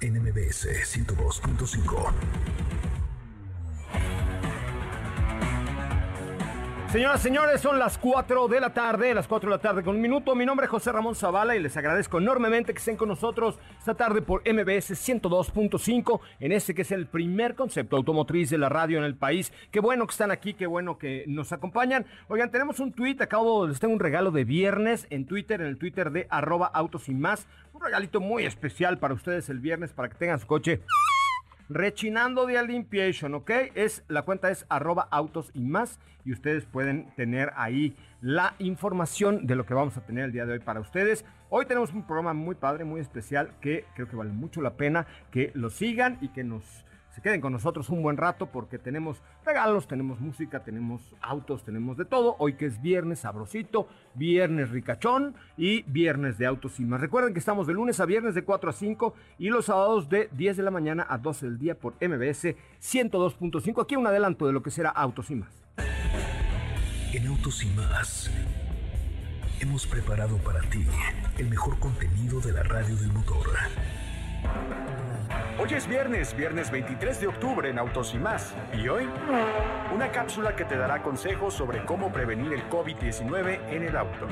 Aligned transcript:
NMBS 0.00 0.66
102.5. 0.66 2.75
Señoras, 6.96 7.20
señores, 7.20 7.60
son 7.60 7.78
las 7.78 7.98
4 7.98 8.48
de 8.48 8.58
la 8.58 8.72
tarde, 8.72 9.12
las 9.12 9.28
4 9.28 9.50
de 9.50 9.56
la 9.56 9.60
tarde 9.60 9.82
con 9.82 9.96
un 9.96 10.00
minuto. 10.00 10.34
Mi 10.34 10.46
nombre 10.46 10.64
es 10.64 10.70
José 10.70 10.92
Ramón 10.92 11.14
Zavala 11.14 11.54
y 11.54 11.60
les 11.60 11.76
agradezco 11.76 12.16
enormemente 12.16 12.72
que 12.72 12.78
estén 12.78 12.96
con 12.96 13.10
nosotros 13.10 13.58
esta 13.78 13.92
tarde 13.92 14.22
por 14.22 14.40
MBS 14.50 14.92
102.5 14.92 16.20
en 16.40 16.52
este 16.52 16.74
que 16.74 16.80
es 16.80 16.92
el 16.92 17.06
primer 17.06 17.54
concepto 17.54 17.98
automotriz 17.98 18.48
de 18.48 18.56
la 18.56 18.70
radio 18.70 18.96
en 18.96 19.04
el 19.04 19.14
país. 19.14 19.52
Qué 19.70 19.80
bueno 19.80 20.06
que 20.06 20.12
están 20.12 20.30
aquí, 20.30 20.54
qué 20.54 20.66
bueno 20.66 20.96
que 20.96 21.24
nos 21.26 21.52
acompañan. 21.52 22.06
Oigan, 22.28 22.50
tenemos 22.50 22.80
un 22.80 22.94
tweet, 22.94 23.18
acabo, 23.20 23.66
les 23.66 23.78
tengo 23.78 23.92
un 23.92 24.00
regalo 24.00 24.30
de 24.30 24.44
viernes 24.44 25.06
en 25.10 25.26
Twitter, 25.26 25.60
en 25.60 25.66
el 25.66 25.76
Twitter 25.76 26.10
de 26.10 26.26
arroba 26.30 26.64
autos 26.64 27.10
y 27.10 27.14
más. 27.14 27.46
Un 27.74 27.82
regalito 27.82 28.20
muy 28.20 28.46
especial 28.46 28.96
para 28.96 29.12
ustedes 29.12 29.50
el 29.50 29.60
viernes 29.60 29.92
para 29.92 30.08
que 30.08 30.14
tengan 30.14 30.40
su 30.40 30.46
coche 30.46 30.80
rechinando 31.68 32.46
de 32.46 32.62
limpiation, 32.66 33.34
¿ok? 33.34 33.50
Es, 33.74 34.04
la 34.08 34.22
cuenta 34.22 34.50
es 34.50 34.66
arroba 34.68 35.08
autos 35.10 35.50
y 35.54 35.60
más 35.60 35.98
y 36.24 36.32
ustedes 36.32 36.64
pueden 36.64 37.12
tener 37.16 37.52
ahí 37.56 37.96
la 38.20 38.54
información 38.58 39.46
de 39.46 39.56
lo 39.56 39.66
que 39.66 39.74
vamos 39.74 39.96
a 39.96 40.04
tener 40.04 40.24
el 40.24 40.32
día 40.32 40.46
de 40.46 40.54
hoy 40.54 40.58
para 40.58 40.80
ustedes. 40.80 41.24
Hoy 41.48 41.66
tenemos 41.66 41.92
un 41.92 42.06
programa 42.06 42.34
muy 42.34 42.54
padre, 42.54 42.84
muy 42.84 43.00
especial 43.00 43.50
que 43.60 43.84
creo 43.94 44.08
que 44.08 44.16
vale 44.16 44.32
mucho 44.32 44.60
la 44.60 44.76
pena 44.76 45.06
que 45.30 45.52
lo 45.54 45.70
sigan 45.70 46.18
y 46.20 46.28
que 46.28 46.44
nos 46.44 46.85
se 47.16 47.22
queden 47.22 47.40
con 47.40 47.50
nosotros 47.50 47.88
un 47.88 48.02
buen 48.02 48.18
rato 48.18 48.44
porque 48.44 48.78
tenemos 48.78 49.22
regalos, 49.42 49.88
tenemos 49.88 50.20
música, 50.20 50.62
tenemos 50.62 51.00
autos, 51.22 51.64
tenemos 51.64 51.96
de 51.96 52.04
todo. 52.04 52.36
Hoy 52.38 52.58
que 52.58 52.66
es 52.66 52.82
viernes 52.82 53.20
sabrosito, 53.20 53.88
viernes 54.12 54.68
ricachón 54.68 55.34
y 55.56 55.80
viernes 55.84 56.36
de 56.36 56.44
autos 56.44 56.78
y 56.78 56.84
más. 56.84 57.00
Recuerden 57.00 57.32
que 57.32 57.38
estamos 57.38 57.66
de 57.66 57.72
lunes 57.72 58.00
a 58.00 58.04
viernes 58.04 58.34
de 58.34 58.44
4 58.44 58.68
a 58.68 58.72
5 58.74 59.14
y 59.38 59.48
los 59.48 59.64
sábados 59.64 60.10
de 60.10 60.28
10 60.32 60.58
de 60.58 60.62
la 60.62 60.70
mañana 60.70 61.06
a 61.08 61.16
12 61.16 61.46
del 61.46 61.58
día 61.58 61.78
por 61.78 61.94
MBS 61.94 62.54
102.5. 62.82 63.82
Aquí 63.82 63.96
un 63.96 64.06
adelanto 64.06 64.46
de 64.46 64.52
lo 64.52 64.62
que 64.62 64.70
será 64.70 64.90
autos 64.90 65.30
y 65.30 65.36
más. 65.36 65.64
En 67.14 67.26
autos 67.28 67.64
y 67.64 67.70
más 67.70 68.30
hemos 69.58 69.86
preparado 69.86 70.36
para 70.36 70.60
ti 70.68 70.84
el 71.38 71.48
mejor 71.48 71.78
contenido 71.78 72.42
de 72.42 72.52
la 72.52 72.62
radio 72.62 72.94
del 72.94 73.10
motor. 73.14 73.46
Hoy 75.58 75.72
es 75.72 75.88
viernes, 75.88 76.36
viernes 76.36 76.70
23 76.70 77.18
de 77.18 77.28
octubre 77.28 77.70
en 77.70 77.78
Autos 77.78 78.12
y 78.14 78.18
más. 78.18 78.54
¿Y 78.74 78.88
hoy? 78.88 79.08
Una 79.94 80.12
cápsula 80.12 80.54
que 80.54 80.66
te 80.66 80.76
dará 80.76 81.02
consejos 81.02 81.54
sobre 81.54 81.82
cómo 81.86 82.12
prevenir 82.12 82.52
el 82.52 82.68
COVID-19 82.68 83.60
en 83.70 83.84
el 83.84 83.96
auto. 83.96 84.26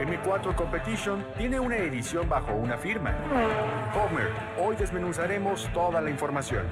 M4 0.00 0.54
Competition 0.54 1.22
tiene 1.36 1.60
una 1.60 1.76
edición 1.76 2.30
bajo 2.30 2.54
una 2.54 2.78
firma. 2.78 3.14
Homer, 3.94 4.30
hoy 4.58 4.74
desmenuzaremos 4.76 5.68
toda 5.74 6.00
la 6.00 6.08
información. 6.08 6.64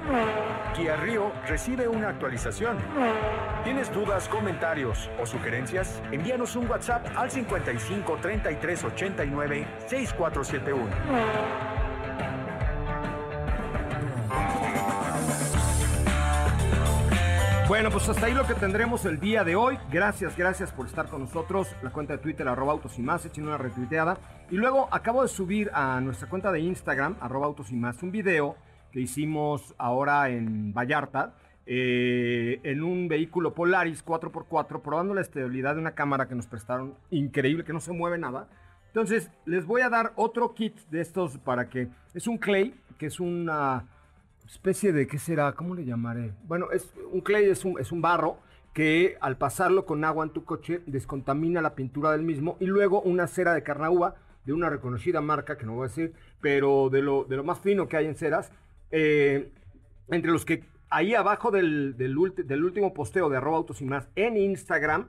Kia 0.73 0.95
Rio 0.95 1.31
recibe 1.47 1.87
una 1.87 2.09
actualización. 2.09 2.77
¿Tienes 3.63 3.93
dudas, 3.93 4.27
comentarios 4.27 5.07
o 5.21 5.25
sugerencias? 5.27 6.01
Envíanos 6.11 6.55
un 6.55 6.67
WhatsApp 6.67 7.05
al 7.15 7.29
55 7.29 8.17
33 8.23 8.83
89 8.85 9.67
6471. 9.85 11.86
Bueno, 17.67 17.91
pues 17.91 18.07
hasta 18.07 18.27
ahí 18.27 18.33
lo 18.33 18.47
que 18.47 18.53
tendremos 18.53 19.03
el 19.03 19.19
día 19.19 19.43
de 19.43 19.57
hoy. 19.57 19.77
Gracias, 19.91 20.37
gracias 20.37 20.71
por 20.71 20.85
estar 20.85 21.09
con 21.09 21.19
nosotros. 21.19 21.67
La 21.83 21.89
cuenta 21.89 22.13
de 22.13 22.19
Twitter, 22.19 22.47
arroba 22.47 22.71
autos 22.71 22.97
y 22.97 23.01
más, 23.01 23.25
echen 23.25 23.45
una 23.45 23.57
retuiteada. 23.57 24.17
Y 24.49 24.55
luego 24.55 24.87
acabo 24.89 25.21
de 25.21 25.27
subir 25.27 25.69
a 25.73 25.99
nuestra 25.99 26.29
cuenta 26.29 26.49
de 26.53 26.61
Instagram, 26.61 27.17
arroba 27.19 27.45
autos 27.45 27.69
y 27.69 27.75
más, 27.75 28.01
un 28.03 28.11
video 28.11 28.55
que 28.89 29.01
hicimos 29.01 29.75
ahora 29.77 30.29
en 30.29 30.73
Vallarta. 30.73 31.33
Eh, 31.65 32.61
en 32.63 32.83
un 32.83 33.09
vehículo 33.09 33.53
Polaris 33.53 34.05
4x4, 34.05 34.81
probando 34.81 35.13
la 35.13 35.19
estabilidad 35.19 35.75
de 35.75 35.81
una 35.81 35.91
cámara 35.91 36.29
que 36.29 36.35
nos 36.35 36.47
prestaron, 36.47 36.95
increíble, 37.11 37.65
que 37.65 37.73
no 37.73 37.81
se 37.81 37.91
mueve 37.91 38.17
nada. 38.17 38.47
Entonces, 38.85 39.29
les 39.45 39.65
voy 39.65 39.81
a 39.81 39.89
dar 39.89 40.13
otro 40.15 40.53
kit 40.53 40.73
de 40.89 41.01
estos 41.01 41.37
para 41.37 41.67
que... 41.67 41.89
Es 42.13 42.27
un 42.27 42.37
clay, 42.37 42.73
que 42.97 43.07
es 43.07 43.19
una 43.19 43.83
especie 44.47 44.93
de, 44.93 45.07
¿qué 45.07 45.19
será? 45.19 45.51
¿Cómo 45.53 45.75
le 45.75 45.85
llamaré? 45.85 46.33
Bueno, 46.43 46.71
es 46.71 46.93
un 47.11 47.21
clay, 47.21 47.45
es 47.45 47.65
un, 47.65 47.79
es 47.79 47.91
un 47.91 48.01
barro 48.01 48.37
que 48.73 49.17
al 49.21 49.37
pasarlo 49.37 49.85
con 49.85 50.03
agua 50.03 50.25
en 50.25 50.31
tu 50.31 50.43
coche 50.43 50.81
descontamina 50.85 51.61
la 51.61 51.75
pintura 51.75 52.11
del 52.11 52.21
mismo 52.21 52.57
y 52.59 52.65
luego 52.65 53.01
una 53.01 53.27
cera 53.27 53.53
de 53.53 53.63
carnauba 53.63 54.15
de 54.45 54.53
una 54.53 54.69
reconocida 54.69 55.19
marca, 55.19 55.57
que 55.57 55.65
no 55.65 55.73
voy 55.73 55.85
a 55.85 55.87
decir, 55.89 56.13
pero 56.39 56.89
de 56.89 57.01
lo, 57.01 57.25
de 57.25 57.35
lo 57.35 57.43
más 57.43 57.59
fino 57.59 57.87
que 57.87 57.97
hay 57.97 58.05
en 58.05 58.15
ceras, 58.15 58.51
eh, 58.91 59.51
entre 60.09 60.31
los 60.31 60.45
que 60.45 60.63
ahí 60.89 61.15
abajo 61.15 61.51
del, 61.51 61.97
del, 61.97 62.15
del 62.45 62.63
último 62.63 62.93
posteo 62.93 63.29
de 63.29 63.37
arroba 63.37 63.57
autos 63.57 63.81
y 63.81 63.85
más 63.85 64.07
en 64.15 64.37
Instagram, 64.37 65.07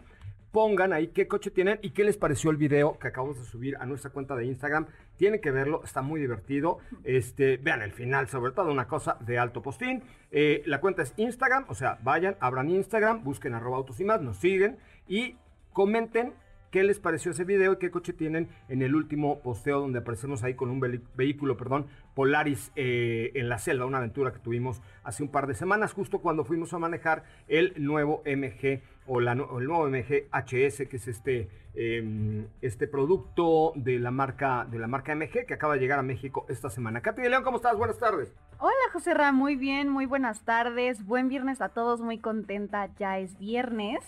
pongan 0.51 0.93
ahí 0.93 1.09
qué 1.09 1.29
coche 1.29 1.51
tienen 1.51 1.79
y 1.83 1.91
qué 1.91 2.05
les 2.05 2.17
pareció 2.17 2.51
el 2.51 2.57
video 2.57 2.99
que 2.99 3.09
acabamos 3.09 3.39
de 3.39 3.45
subir 3.45 3.77
a 3.77 3.87
nuestra 3.87 4.11
cuenta 4.11 4.35
de 4.35 4.47
Instagram. 4.47 4.87
Tienen 5.19 5.41
que 5.41 5.51
verlo, 5.51 5.83
está 5.85 6.01
muy 6.01 6.21
divertido. 6.21 6.79
Este, 7.05 7.59
vean 7.59 7.83
el 7.83 7.93
final, 7.93 8.29
sobre 8.29 8.53
todo 8.53 8.73
una 8.73 8.87
cosa 8.87 9.19
de 9.21 9.39
alto 9.39 9.61
postín. 9.61 10.03
Eh, 10.31 10.63
la 10.65 10.81
cuenta 10.81 11.03
es 11.03 11.13
Instagram, 11.17 11.67
o 11.69 11.75
sea, 11.75 11.99
vayan, 12.03 12.37
abran 12.41 12.71
Instagram, 12.71 13.25
busquen 13.25 13.53
arroba 13.53 13.77
autos 13.77 13.99
y 14.01 14.05
más, 14.05 14.23
nos 14.23 14.39
siguen 14.39 14.79
y 15.09 15.37
comenten 15.73 16.33
qué 16.71 16.83
les 16.83 16.99
pareció 16.99 17.31
ese 17.31 17.45
video 17.45 17.73
y 17.73 17.77
qué 17.79 17.91
coche 17.91 18.13
tienen 18.13 18.49
en 18.69 18.83
el 18.83 18.95
último 18.95 19.41
posteo 19.41 19.81
donde 19.81 20.01
aparecemos 20.01 20.43
ahí 20.43 20.55
con 20.55 20.71
un 20.71 20.81
vehículo, 21.15 21.57
perdón, 21.57 21.87
Polaris 22.15 22.73
eh, 22.77 23.33
en 23.35 23.49
la 23.49 23.59
selva, 23.59 23.87
una 23.87 23.99
aventura 23.99 24.33
que 24.33 24.39
tuvimos 24.39 24.83
hace 25.05 25.23
un 25.23 25.31
par 25.31 25.47
de 25.47 25.55
semanas, 25.55 25.93
justo 25.93 26.21
cuando 26.21 26.45
fuimos 26.45 26.73
a 26.75 26.79
manejar 26.79 27.25
el 27.47 27.73
nuevo 27.77 28.23
MG 28.27 28.83
o 29.07 29.21
la, 29.21 29.33
el 29.33 29.65
nuevo 29.65 29.89
MG 29.89 30.29
HS, 30.33 30.89
que 30.89 30.97
es 30.97 31.09
este, 31.09 31.49
em, 31.75 32.47
este 32.61 32.87
producto 32.87 33.73
de 33.75 33.99
la, 33.99 34.11
marca, 34.11 34.67
de 34.71 34.79
la 34.79 34.87
marca 34.87 35.15
MG 35.15 35.47
que 35.47 35.55
acaba 35.55 35.75
de 35.75 35.81
llegar 35.81 35.99
a 35.99 36.03
México 36.03 36.45
esta 36.49 36.69
semana. 36.69 37.01
Katy 37.01 37.23
de 37.23 37.31
León, 37.31 37.43
¿cómo 37.43 37.57
estás? 37.57 37.77
Buenas 37.77 37.99
tardes. 37.99 38.35
Hola 38.59 38.75
José 38.93 39.15
Ra, 39.15 39.33
muy 39.33 39.57
bien, 39.57 39.89
muy 39.89 40.05
buenas 40.05 40.45
tardes, 40.45 41.07
buen 41.07 41.29
viernes 41.29 41.61
a 41.61 41.69
todos, 41.69 42.01
muy 42.01 42.19
contenta, 42.19 42.91
ya 42.99 43.19
es 43.19 43.39
viernes 43.39 44.01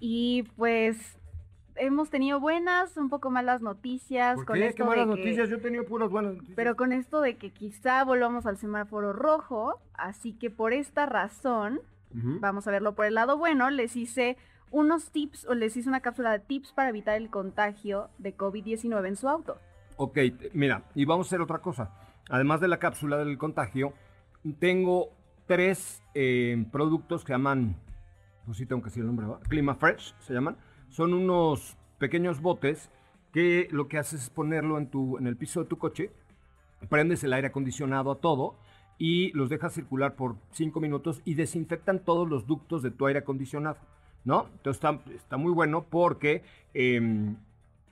y 0.00 0.44
pues 0.56 1.18
hemos 1.78 2.10
tenido 2.10 2.40
buenas, 2.40 2.96
un 2.96 3.08
poco 3.08 3.30
malas 3.30 3.62
noticias. 3.62 4.36
¿Por 4.36 4.44
con 4.46 4.62
esto 4.62 4.84
¿Qué 4.84 4.88
malas 4.88 5.08
de 5.08 5.14
que- 5.14 5.20
noticias? 5.20 5.48
Yo 5.48 5.56
he 5.56 5.60
tenido 5.60 5.84
puras 5.84 6.10
buenas 6.10 6.32
noticias. 6.34 6.56
Pero 6.56 6.76
con 6.76 6.92
esto 6.92 7.20
de 7.20 7.36
que 7.36 7.50
quizá 7.50 8.04
volvamos 8.04 8.46
al 8.46 8.56
semáforo 8.58 9.12
rojo, 9.12 9.80
así 9.94 10.32
que 10.32 10.50
por 10.50 10.72
esta 10.72 11.06
razón, 11.06 11.80
vamos 12.12 12.66
a 12.66 12.70
verlo 12.70 12.94
por 12.94 13.04
el 13.06 13.14
lado 13.14 13.36
bueno, 13.38 13.68
les 13.70 13.94
hice 13.96 14.36
unos 14.70 15.10
tips 15.10 15.46
o 15.46 15.54
les 15.54 15.76
hice 15.76 15.88
una 15.88 16.00
cápsula 16.00 16.32
de 16.32 16.38
tips 16.40 16.72
para 16.72 16.88
evitar 16.90 17.16
el 17.16 17.30
contagio 17.30 18.08
de 18.18 18.36
COVID-19 18.36 19.06
en 19.08 19.16
su 19.16 19.28
auto. 19.28 19.58
Ok, 19.96 20.18
mira, 20.52 20.82
y 20.94 21.04
vamos 21.04 21.26
a 21.26 21.28
hacer 21.28 21.40
otra 21.40 21.58
cosa. 21.58 21.90
Además 22.30 22.60
de 22.60 22.68
la 22.68 22.78
cápsula 22.78 23.16
del 23.18 23.36
contagio, 23.38 23.92
tengo 24.58 25.08
tres 25.46 26.02
eh, 26.14 26.66
productos 26.70 27.24
que 27.24 27.32
llaman, 27.32 27.76
pues 28.44 28.58
sí 28.58 28.66
tengo 28.66 28.82
que 28.82 28.86
decir 28.90 29.00
el 29.02 29.06
nombre, 29.06 29.26
¿verdad? 29.26 29.42
Clima 29.48 29.74
Fresh 29.74 30.14
se 30.20 30.34
llaman. 30.34 30.56
Son 30.88 31.14
unos 31.14 31.76
pequeños 31.98 32.40
botes 32.40 32.90
que 33.32 33.68
lo 33.70 33.88
que 33.88 33.98
haces 33.98 34.22
es 34.24 34.30
ponerlo 34.30 34.78
en, 34.78 34.88
tu, 34.88 35.18
en 35.18 35.26
el 35.26 35.36
piso 35.36 35.62
de 35.62 35.68
tu 35.68 35.78
coche 35.78 36.10
prendes 36.88 37.24
el 37.24 37.32
aire 37.32 37.48
acondicionado 37.48 38.10
a 38.12 38.16
todo 38.16 38.54
y 38.98 39.32
los 39.32 39.48
dejas 39.48 39.74
circular 39.74 40.14
por 40.14 40.36
cinco 40.52 40.80
minutos 40.80 41.20
y 41.24 41.34
desinfectan 41.34 42.00
todos 42.00 42.28
los 42.28 42.46
ductos 42.46 42.82
de 42.82 42.90
tu 42.90 43.06
aire 43.06 43.20
acondicionado, 43.20 43.78
¿no? 44.24 44.46
Entonces 44.56 44.82
está, 44.82 45.00
está 45.12 45.36
muy 45.36 45.52
bueno 45.52 45.84
porque 45.88 46.42
em, 46.74 47.36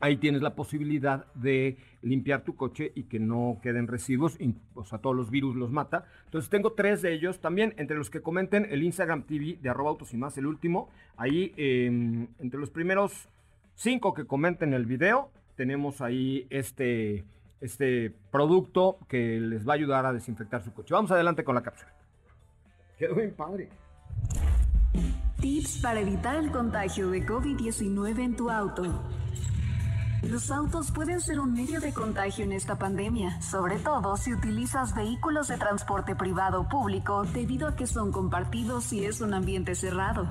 ahí 0.06 0.16
tienes 0.16 0.42
la 0.42 0.54
posibilidad 0.54 1.26
de 1.34 1.76
limpiar 2.02 2.42
tu 2.42 2.56
coche 2.56 2.92
y 2.94 3.04
que 3.04 3.18
no 3.18 3.58
queden 3.62 3.86
residuos, 3.86 4.38
o 4.74 4.84
sea, 4.84 4.98
todos 4.98 5.16
los 5.16 5.30
virus 5.30 5.56
los 5.56 5.70
mata. 5.70 6.06
Entonces 6.24 6.48
tengo 6.48 6.72
tres 6.72 7.02
de 7.02 7.12
ellos 7.12 7.40
también, 7.40 7.74
entre 7.76 7.96
los 7.96 8.10
que 8.10 8.20
comenten 8.20 8.66
el 8.70 8.82
Instagram 8.82 9.24
TV 9.24 9.58
de 9.60 9.68
arroba 9.68 9.90
autos 9.90 10.14
y 10.14 10.16
más, 10.16 10.38
el 10.38 10.46
último, 10.46 10.88
ahí 11.16 11.52
em, 11.56 12.28
entre 12.38 12.60
los 12.60 12.70
primeros 12.70 13.28
cinco 13.74 14.14
que 14.14 14.24
comenten 14.24 14.72
el 14.74 14.86
video, 14.86 15.30
tenemos 15.56 16.00
ahí 16.00 16.46
este 16.50 17.24
este 17.60 18.14
producto 18.30 18.98
que 19.08 19.40
les 19.40 19.66
va 19.66 19.72
a 19.72 19.76
ayudar 19.76 20.04
a 20.04 20.12
desinfectar 20.12 20.62
su 20.62 20.72
coche. 20.72 20.92
Vamos 20.92 21.10
adelante 21.10 21.42
con 21.42 21.54
la 21.54 21.62
cápsula. 21.62 21.90
Quedó 22.98 23.14
bien 23.14 23.34
padre. 23.34 23.70
Tips 25.40 25.80
para 25.82 26.00
evitar 26.00 26.36
el 26.36 26.50
contagio 26.50 27.10
de 27.10 27.26
COVID-19 27.26 28.18
en 28.20 28.36
tu 28.36 28.50
auto. 28.50 28.84
Los 30.30 30.50
autos 30.50 30.90
pueden 30.90 31.20
ser 31.20 31.38
un 31.38 31.52
medio 31.52 31.80
de 31.80 31.92
contagio 31.92 32.44
en 32.44 32.52
esta 32.52 32.76
pandemia, 32.76 33.40
sobre 33.40 33.78
todo 33.78 34.16
si 34.16 34.32
utilizas 34.32 34.94
vehículos 34.94 35.48
de 35.48 35.56
transporte 35.56 36.16
privado 36.16 36.62
o 36.62 36.68
público 36.68 37.24
debido 37.24 37.68
a 37.68 37.76
que 37.76 37.86
son 37.86 38.10
compartidos 38.10 38.92
y 38.92 39.04
es 39.04 39.20
un 39.20 39.34
ambiente 39.34 39.76
cerrado. 39.76 40.28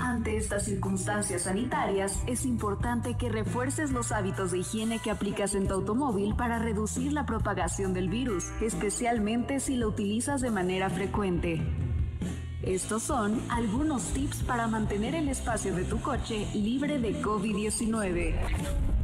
Ante 0.00 0.36
estas 0.36 0.64
circunstancias 0.64 1.42
sanitarias, 1.42 2.22
es 2.26 2.44
importante 2.44 3.16
que 3.16 3.30
refuerces 3.30 3.90
los 3.90 4.12
hábitos 4.12 4.50
de 4.50 4.58
higiene 4.58 4.98
que 4.98 5.10
aplicas 5.10 5.54
en 5.54 5.66
tu 5.66 5.74
automóvil 5.74 6.36
para 6.36 6.58
reducir 6.58 7.12
la 7.12 7.24
propagación 7.24 7.94
del 7.94 8.10
virus, 8.10 8.44
especialmente 8.60 9.60
si 9.60 9.76
lo 9.76 9.88
utilizas 9.88 10.42
de 10.42 10.50
manera 10.50 10.90
frecuente. 10.90 11.62
Estos 12.62 13.02
son 13.02 13.40
algunos 13.48 14.02
tips 14.12 14.42
para 14.42 14.66
mantener 14.66 15.14
el 15.14 15.28
espacio 15.28 15.74
de 15.74 15.84
tu 15.84 16.00
coche 16.00 16.46
libre 16.54 16.98
de 16.98 17.22
COVID-19. 17.22 18.97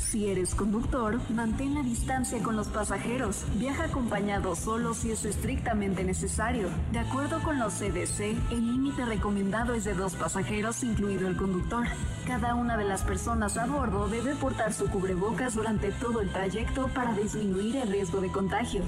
Si 0.00 0.28
eres 0.28 0.54
conductor, 0.54 1.20
mantén 1.28 1.74
la 1.74 1.82
distancia 1.82 2.42
con 2.42 2.56
los 2.56 2.68
pasajeros. 2.68 3.44
Viaja 3.56 3.84
acompañado 3.84 4.56
solo 4.56 4.94
si 4.94 5.12
es 5.12 5.24
estrictamente 5.24 6.02
necesario. 6.02 6.68
De 6.90 6.98
acuerdo 6.98 7.40
con 7.42 7.58
los 7.58 7.74
CDC, 7.74 8.34
el 8.50 8.66
límite 8.66 9.04
recomendado 9.04 9.74
es 9.74 9.84
de 9.84 9.94
dos 9.94 10.16
pasajeros, 10.16 10.82
incluido 10.82 11.28
el 11.28 11.36
conductor. 11.36 11.86
Cada 12.26 12.54
una 12.54 12.76
de 12.76 12.84
las 12.84 13.02
personas 13.02 13.56
a 13.56 13.66
bordo 13.66 14.08
debe 14.08 14.34
portar 14.34 14.72
su 14.72 14.88
cubrebocas 14.88 15.54
durante 15.54 15.92
todo 15.92 16.20
el 16.20 16.32
trayecto 16.32 16.88
para 16.88 17.12
disminuir 17.12 17.76
el 17.76 17.88
riesgo 17.88 18.20
de 18.20 18.32
contagio. 18.32 18.82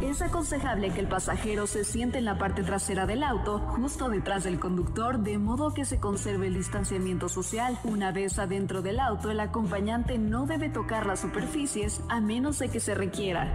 Es 0.00 0.22
aconsejable 0.22 0.90
que 0.90 1.00
el 1.00 1.08
pasajero 1.08 1.66
se 1.66 1.84
siente 1.84 2.16
en 2.16 2.24
la 2.24 2.38
parte 2.38 2.62
trasera 2.62 3.04
del 3.04 3.22
auto, 3.22 3.58
justo 3.58 4.08
detrás 4.08 4.44
del 4.44 4.58
conductor, 4.58 5.18
de 5.18 5.36
modo 5.36 5.74
que 5.74 5.84
se 5.84 6.00
conserve 6.00 6.46
el 6.46 6.54
distanciamiento 6.54 7.28
social. 7.28 7.78
Una 7.84 8.10
vez 8.10 8.38
adentro 8.38 8.80
del 8.80 8.98
auto, 8.98 9.30
el 9.30 9.40
acompañante 9.40 10.16
no 10.16 10.46
debe 10.46 10.70
tocar 10.70 11.04
las 11.04 11.20
superficies 11.20 12.00
a 12.08 12.20
menos 12.20 12.58
de 12.58 12.70
que 12.70 12.80
se 12.80 12.94
requiera. 12.94 13.52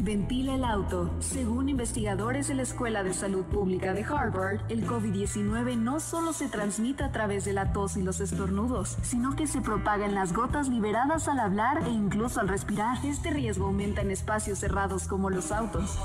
Ventila 0.00 0.54
el 0.54 0.64
auto. 0.64 1.10
Según 1.18 1.68
investigadores 1.68 2.46
de 2.46 2.54
la 2.54 2.62
Escuela 2.62 3.02
de 3.02 3.12
Salud 3.12 3.44
Pública 3.44 3.94
de 3.94 4.04
Harvard, 4.04 4.60
el 4.68 4.86
COVID-19 4.86 5.76
no 5.76 5.98
solo 5.98 6.32
se 6.32 6.48
transmite 6.48 7.02
a 7.02 7.10
través 7.10 7.44
de 7.44 7.52
la 7.52 7.72
tos 7.72 7.96
y 7.96 8.02
los 8.02 8.20
estornudos, 8.20 8.96
sino 9.02 9.34
que 9.34 9.48
se 9.48 9.60
propaga 9.60 10.06
en 10.06 10.14
las 10.14 10.32
gotas 10.32 10.68
liberadas 10.68 11.26
al 11.26 11.40
hablar 11.40 11.82
e 11.84 11.90
incluso 11.90 12.40
al 12.40 12.48
respirar. 12.48 13.04
Este 13.04 13.30
riesgo 13.30 13.66
aumenta 13.66 14.00
en 14.00 14.12
espacios 14.12 14.60
cerrados 14.60 15.08
como 15.08 15.30
los 15.30 15.50
autos. 15.50 15.98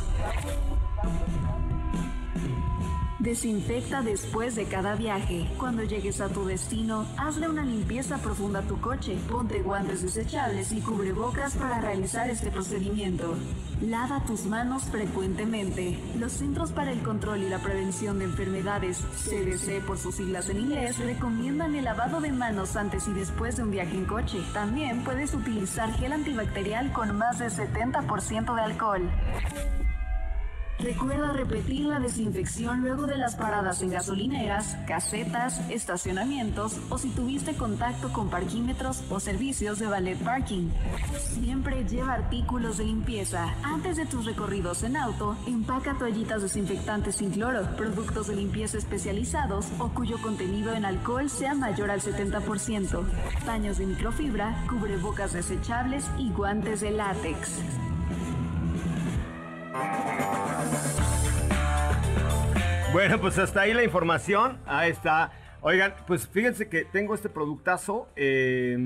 Desinfecta 3.20 4.02
después 4.02 4.56
de 4.56 4.66
cada 4.66 4.96
viaje. 4.96 5.48
Cuando 5.58 5.84
llegues 5.84 6.20
a 6.20 6.30
tu 6.30 6.46
destino, 6.46 7.06
hazle 7.18 7.48
una 7.48 7.64
limpieza 7.64 8.18
profunda 8.18 8.60
a 8.60 8.64
tu 8.64 8.82
coche. 8.82 9.18
Ponte 9.30 9.62
guantes 9.62 10.02
desechables 10.02 10.72
y 10.72 10.82
cubrebocas 10.82 11.56
para 11.56 11.80
realizar 11.80 12.30
este 12.30 12.52
procedimiento. 12.52 13.36
Lava 13.82 14.24
tus 14.26 14.46
manos 14.46 14.84
frecuentemente. 14.84 15.98
Los 16.18 16.34
Centros 16.34 16.72
para 16.72 16.92
el 16.92 17.02
Control 17.04 17.44
y 17.44 17.50
la 17.50 17.60
Prevención 17.60 18.20
de 18.20 18.26
Enfermedades, 18.26 18.98
CDC 18.98 19.86
por 19.86 19.98
sus 19.98 20.16
siglas 20.16 20.50
en 20.50 20.60
inglés, 20.60 20.98
recomiendan 20.98 21.76
el 21.76 21.86
lavado 21.86 22.20
de 22.20 22.32
manos 22.32 22.76
antes 22.76 23.08
y 23.08 23.14
después 23.14 23.58
de 23.58 23.64
un 23.64 23.72
viaje 23.72 23.96
en 23.96 24.06
coche. 24.06 24.40
También 24.54 25.04
puedes 25.04 25.34
utilizar 25.34 25.92
gel 25.94 26.14
antibacterial 26.14 26.92
con 26.92 27.16
más 27.18 27.40
de 27.40 27.48
70% 27.48 28.56
de 28.56 28.62
alcohol. 28.62 29.10
Recuerda 30.84 31.32
repetir 31.32 31.86
la 31.86 31.98
desinfección 32.02 32.82
luego 32.82 33.08
de 33.08 33.16
las 33.16 33.38
paradas 33.38 33.82
en 33.82 33.92
gasolineras, 33.92 34.76
casetas, 34.86 35.62
estacionamientos 35.70 36.78
o 36.90 36.98
si 36.98 37.10
tuviste 37.12 37.54
contacto 37.56 38.12
con 38.12 38.30
parquímetros 38.30 39.02
o 39.10 39.22
servicios 39.22 39.80
de 39.80 39.88
ballet 39.88 40.18
parking. 40.18 40.72
Siempre 41.22 41.86
lleva 41.86 42.16
artículos 42.16 42.80
de 42.80 42.84
limpieza. 42.84 43.56
Antes 43.64 43.96
de 43.96 44.06
tus 44.06 44.26
recorridos 44.26 44.84
en 44.84 44.98
auto, 44.98 45.38
empaca 45.48 45.98
toallitas 45.98 46.42
desinfectantes 46.42 47.16
sin 47.16 47.32
cloro, 47.32 47.62
productos 47.78 48.28
de 48.28 48.36
limpieza 48.36 48.78
especializados 48.78 49.68
o 49.80 49.88
cuyo 49.88 50.22
contenido 50.22 50.74
en 50.74 50.84
alcohol 50.84 51.30
sea 51.30 51.56
mayor 51.56 51.92
al 51.92 52.02
70%, 52.02 53.06
paños 53.46 53.78
de 53.78 53.86
microfibra, 53.86 54.66
cubrebocas 54.68 55.32
desechables 55.32 56.12
y 56.18 56.30
guantes 56.32 56.82
de 56.82 56.92
látex. 56.92 57.62
Bueno, 62.94 63.20
pues 63.20 63.40
hasta 63.40 63.62
ahí 63.62 63.74
la 63.74 63.84
información. 63.84 64.60
Ahí 64.68 64.92
está. 64.92 65.32
Oigan, 65.62 65.96
pues 66.06 66.28
fíjense 66.28 66.70
que 66.70 66.86
tengo 66.86 67.16
este 67.16 67.28
productazo. 67.28 68.08
eh, 68.16 68.78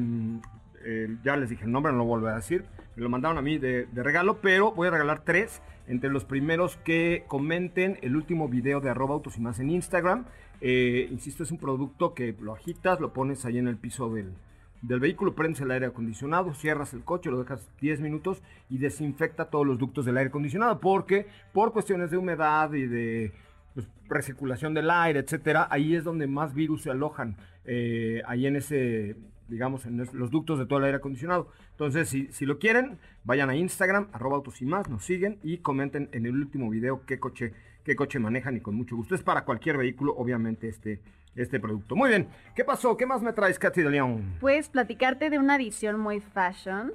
eh, 0.85 1.17
ya 1.25 1.35
les 1.35 1.49
dije 1.49 1.65
el 1.65 1.73
nombre, 1.73 1.91
no 1.91 1.97
lo 1.97 2.05
vuelvo 2.05 2.27
a 2.27 2.35
decir. 2.35 2.63
Me 2.95 3.03
lo 3.03 3.09
mandaron 3.09 3.37
a 3.37 3.41
mí 3.41 3.57
de, 3.57 3.85
regalo, 3.93 4.39
pero 4.39 4.71
voy 4.71 4.87
a 4.87 4.91
regalar 4.91 5.25
tres 5.25 5.61
entre 5.87 6.09
los 6.09 6.23
primeros 6.23 6.77
que 6.77 7.25
comenten 7.27 7.99
el 8.01 8.15
último 8.15 8.47
video 8.47 8.79
de 8.79 8.89
arroba 8.89 9.15
autos 9.15 9.37
y 9.37 9.41
más 9.41 9.59
en 9.59 9.71
Instagram. 9.71 10.23
Eh, 10.61 11.09
insisto, 11.11 11.43
es 11.43 11.51
un 11.51 11.57
producto 11.57 12.13
que 12.13 12.33
lo 12.39 12.53
agitas, 12.53 13.01
lo 13.01 13.11
pones 13.11 13.43
ahí 13.43 13.57
en 13.57 13.67
el 13.67 13.75
piso 13.75 14.09
del, 14.09 14.31
del 14.81 15.01
vehículo, 15.01 15.35
prendes 15.35 15.59
el 15.59 15.71
aire 15.71 15.87
acondicionado, 15.87 16.53
cierras 16.53 16.93
el 16.93 17.03
coche, 17.03 17.29
lo 17.29 17.39
dejas 17.39 17.67
10 17.81 17.99
minutos 17.99 18.41
y 18.69 18.77
desinfecta 18.77 19.49
todos 19.49 19.67
los 19.67 19.77
ductos 19.77 20.05
del 20.05 20.15
aire 20.15 20.29
acondicionado, 20.29 20.79
porque 20.79 21.27
por 21.51 21.73
cuestiones 21.73 22.09
de 22.09 22.17
humedad 22.17 22.71
y 22.71 22.85
de 22.85 23.33
recirculación 24.07 24.73
del 24.73 24.89
aire, 24.89 25.19
etcétera, 25.19 25.67
ahí 25.69 25.95
es 25.95 26.03
donde 26.03 26.27
más 26.27 26.53
virus 26.53 26.83
se 26.83 26.91
alojan, 26.91 27.37
eh, 27.65 28.21
ahí 28.25 28.47
en 28.47 28.55
ese, 28.55 29.15
digamos, 29.47 29.85
en 29.85 29.97
los 30.13 30.31
ductos 30.31 30.59
de 30.59 30.65
todo 30.65 30.79
el 30.79 30.85
aire 30.85 30.97
acondicionado. 30.97 31.49
Entonces, 31.71 32.09
si, 32.09 32.27
si 32.31 32.45
lo 32.45 32.59
quieren, 32.59 32.97
vayan 33.23 33.49
a 33.49 33.55
Instagram, 33.55 34.07
arroba 34.13 34.37
autos 34.37 34.61
y 34.61 34.65
más, 34.65 34.89
nos 34.89 35.03
siguen 35.03 35.39
y 35.43 35.57
comenten 35.59 36.09
en 36.11 36.25
el 36.25 36.35
último 36.35 36.69
video 36.69 37.05
qué 37.05 37.19
coche, 37.19 37.53
qué 37.83 37.95
coche 37.95 38.19
manejan 38.19 38.57
y 38.57 38.61
con 38.61 38.75
mucho 38.75 38.95
gusto. 38.95 39.15
Es 39.15 39.23
para 39.23 39.45
cualquier 39.45 39.77
vehículo, 39.77 40.15
obviamente, 40.15 40.67
este, 40.67 41.01
este 41.35 41.59
producto. 41.59 41.95
Muy 41.95 42.09
bien, 42.09 42.29
¿qué 42.55 42.63
pasó? 42.63 42.97
¿Qué 42.97 43.05
más 43.05 43.21
me 43.21 43.33
traes, 43.33 43.59
Katy 43.59 43.83
de 43.83 43.89
León? 43.89 44.37
Pues 44.39 44.69
platicarte 44.69 45.29
de 45.29 45.39
una 45.39 45.55
edición 45.55 45.99
muy 45.99 46.19
fashion 46.19 46.93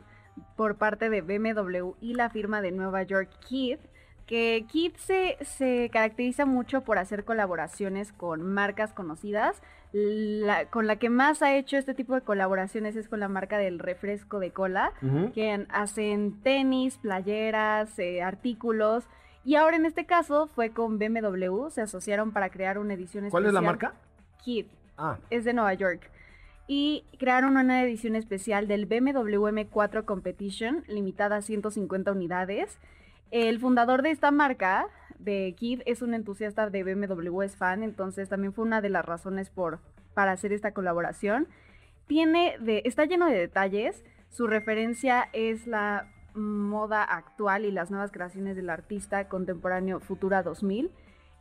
por 0.57 0.77
parte 0.77 1.11
de 1.11 1.21
BMW 1.21 1.93
y 2.01 2.15
la 2.15 2.31
firma 2.31 2.62
de 2.62 2.73
Nueva 2.73 3.03
York 3.03 3.31
Kid, 3.47 3.79
que 4.26 4.64
Kid 4.71 4.93
se, 4.97 5.37
se 5.43 5.91
caracteriza 5.93 6.47
mucho 6.47 6.83
por 6.83 6.99
hacer 6.99 7.25
colaboraciones 7.25 8.12
con 8.12 8.43
marcas 8.43 8.93
conocidas. 8.93 9.61
La- 9.93 10.67
con 10.71 10.87
la 10.87 10.97
que 10.97 11.11
más 11.11 11.43
ha 11.43 11.55
hecho 11.55 11.76
este 11.76 11.93
tipo 11.93 12.14
de 12.14 12.23
colaboraciones 12.23 12.97
es 12.97 13.09
con 13.09 13.21
la 13.21 13.29
marca 13.29 13.59
del 13.59 13.79
refresco 13.79 14.38
de 14.38 14.50
cola, 14.50 14.93
que 15.35 15.67
hacen 15.71 16.41
tenis, 16.43 16.97
playeras, 16.97 17.99
eh, 17.99 18.23
artículos. 18.23 19.05
Y 19.45 19.57
ahora 19.57 19.76
en 19.76 19.85
este 19.85 20.07
caso 20.07 20.47
fue 20.55 20.71
con 20.71 20.99
BMW, 20.99 21.69
se 21.69 21.83
asociaron 21.83 22.33
para 22.33 22.49
crear 22.49 22.79
una 22.79 22.95
edición 22.95 23.25
especial. 23.26 23.31
¿Cuál 23.31 23.47
es 23.47 23.52
la 23.52 23.61
marca? 23.61 23.95
Kid 24.43 24.67
Ah, 24.97 25.19
es 25.31 25.45
de 25.45 25.52
Nueva 25.52 25.75
York. 25.75 26.11
Y 26.69 27.05
crearon 27.19 27.57
una 27.57 27.83
edición 27.83 28.14
especial 28.14 28.69
del 28.69 28.87
BMW 28.87 29.49
M4 29.49 30.05
Competition, 30.05 30.85
limitada 30.87 31.37
a 31.37 31.43
150 31.43 32.12
unidades. 32.12 32.79
El 33.33 33.59
fundador 33.61 34.03
de 34.03 34.11
esta 34.11 34.31
marca, 34.31 34.89
de 35.19 35.55
Kid, 35.57 35.81
es 35.87 36.03
un 36.03 36.12
entusiasta 36.12 36.69
de 36.69 36.85
BMW, 36.85 37.41
es 37.41 37.57
fan, 37.57 37.83
entonces 37.83 38.29
también 38.29 38.53
fue 38.53 38.67
una 38.67 38.83
de 38.83 38.91
las 38.91 39.07
razones 39.07 39.49
por, 39.49 39.79
para 40.12 40.33
hacer 40.33 40.53
esta 40.53 40.75
colaboración. 40.75 41.49
Tiene 42.07 42.59
está 42.85 43.07
lleno 43.07 43.25
de 43.27 43.39
detalles, 43.39 44.05
su 44.29 44.47
referencia 44.47 45.31
es 45.33 45.67
la 45.67 46.12
moda 46.35 47.03
actual 47.03 47.65
y 47.65 47.71
las 47.71 47.91
nuevas 47.91 48.12
creaciones 48.12 48.55
del 48.55 48.69
artista 48.69 49.27
contemporáneo 49.29 49.99
Futura 49.99 50.43
2000. 50.43 50.91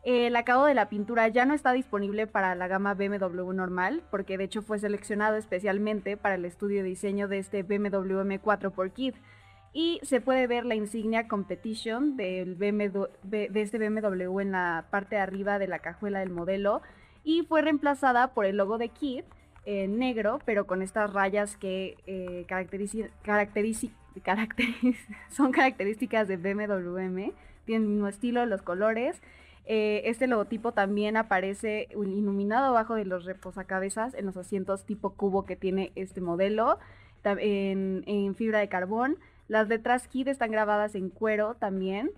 El 0.03 0.33
acabado 0.37 0.67
de 0.67 0.75
la 0.75 0.87
pintura 0.87 1.27
ya 1.27 1.45
no 1.45 1.53
está 1.53 1.73
disponible 1.73 2.25
para 2.25 2.55
la 2.55 2.69
gama 2.69 2.93
BMW 2.93 3.51
normal, 3.51 4.01
porque 4.09 4.37
de 4.37 4.45
hecho 4.45 4.61
fue 4.61 4.79
seleccionado 4.79 5.35
especialmente 5.35 6.15
para 6.15 6.35
el 6.35 6.45
estudio 6.45 6.83
de 6.83 6.89
diseño 6.89 7.27
de 7.27 7.39
este 7.39 7.63
BMW 7.63 8.21
M4 8.21 8.71
por 8.71 8.91
Kid. 8.91 9.15
Y 9.73 9.99
se 10.03 10.21
puede 10.21 10.47
ver 10.47 10.65
la 10.65 10.75
insignia 10.75 11.27
Competition 11.27 12.17
del 12.17 12.55
BMW, 12.55 13.05
de 13.23 13.49
este 13.55 13.77
BMW 13.77 14.39
en 14.39 14.51
la 14.51 14.85
parte 14.89 15.15
de 15.15 15.21
arriba 15.21 15.59
de 15.59 15.67
la 15.67 15.79
cajuela 15.79 16.19
del 16.19 16.29
modelo 16.29 16.81
y 17.23 17.43
fue 17.43 17.61
reemplazada 17.61 18.33
por 18.33 18.45
el 18.45 18.57
logo 18.57 18.77
de 18.77 18.89
Kid 18.89 19.23
en 19.65 19.99
negro, 19.99 20.39
pero 20.45 20.65
con 20.65 20.81
estas 20.81 21.13
rayas 21.13 21.55
que 21.55 21.97
eh, 22.07 22.45
son 25.29 25.51
características 25.51 26.27
de 26.27 26.37
BMW. 26.37 27.31
Tienen 27.65 27.83
el 27.83 27.89
mismo 27.89 28.07
estilo, 28.07 28.45
los 28.45 28.61
colores. 28.61 29.21
Eh, 29.65 30.01
este 30.05 30.25
logotipo 30.25 30.71
también 30.71 31.15
aparece 31.15 31.87
iluminado 31.91 32.65
abajo 32.65 32.95
de 32.95 33.05
los 33.05 33.25
reposacabezas 33.25 34.15
en 34.15 34.25
los 34.25 34.35
asientos 34.35 34.85
tipo 34.85 35.13
cubo 35.13 35.45
que 35.45 35.55
tiene 35.55 35.91
este 35.95 36.19
modelo, 36.19 36.79
en, 37.23 38.03
en 38.07 38.35
fibra 38.35 38.59
de 38.59 38.67
carbón. 38.67 39.17
Las 39.51 39.67
letras 39.67 40.07
KID 40.07 40.29
están 40.29 40.49
grabadas 40.49 40.95
en 40.95 41.09
cuero 41.09 41.55
también. 41.55 42.11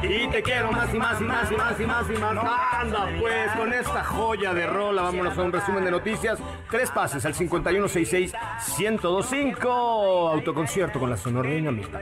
y 0.02 0.28
te 0.30 0.42
quiero 0.42 0.72
más 0.72 0.92
y 0.94 0.98
más 0.98 1.20
y 1.22 1.26
más 1.26 1.52
y 1.52 1.56
más 1.56 1.80
y 1.80 1.86
más 1.86 2.10
y 2.10 2.14
más. 2.14 2.38
Anda, 2.82 3.08
pues 3.20 3.52
con 3.52 3.72
esta 3.74 4.04
joya 4.04 4.52
de 4.54 4.66
rola, 4.68 5.04
vámonos 5.04 5.38
a 5.38 5.42
un 5.42 5.54
resumen 5.54 5.86
de 5.86 5.92
noticias. 5.92 6.40
Tres 6.70 6.92
pases 6.92 7.26
al 7.26 7.34
5166-1025. 7.36 10.34
Autoconcierto 10.34 11.00
con 11.00 11.10
la 11.10 11.18
Sonora 11.18 11.50
Dinamita. 11.50 12.02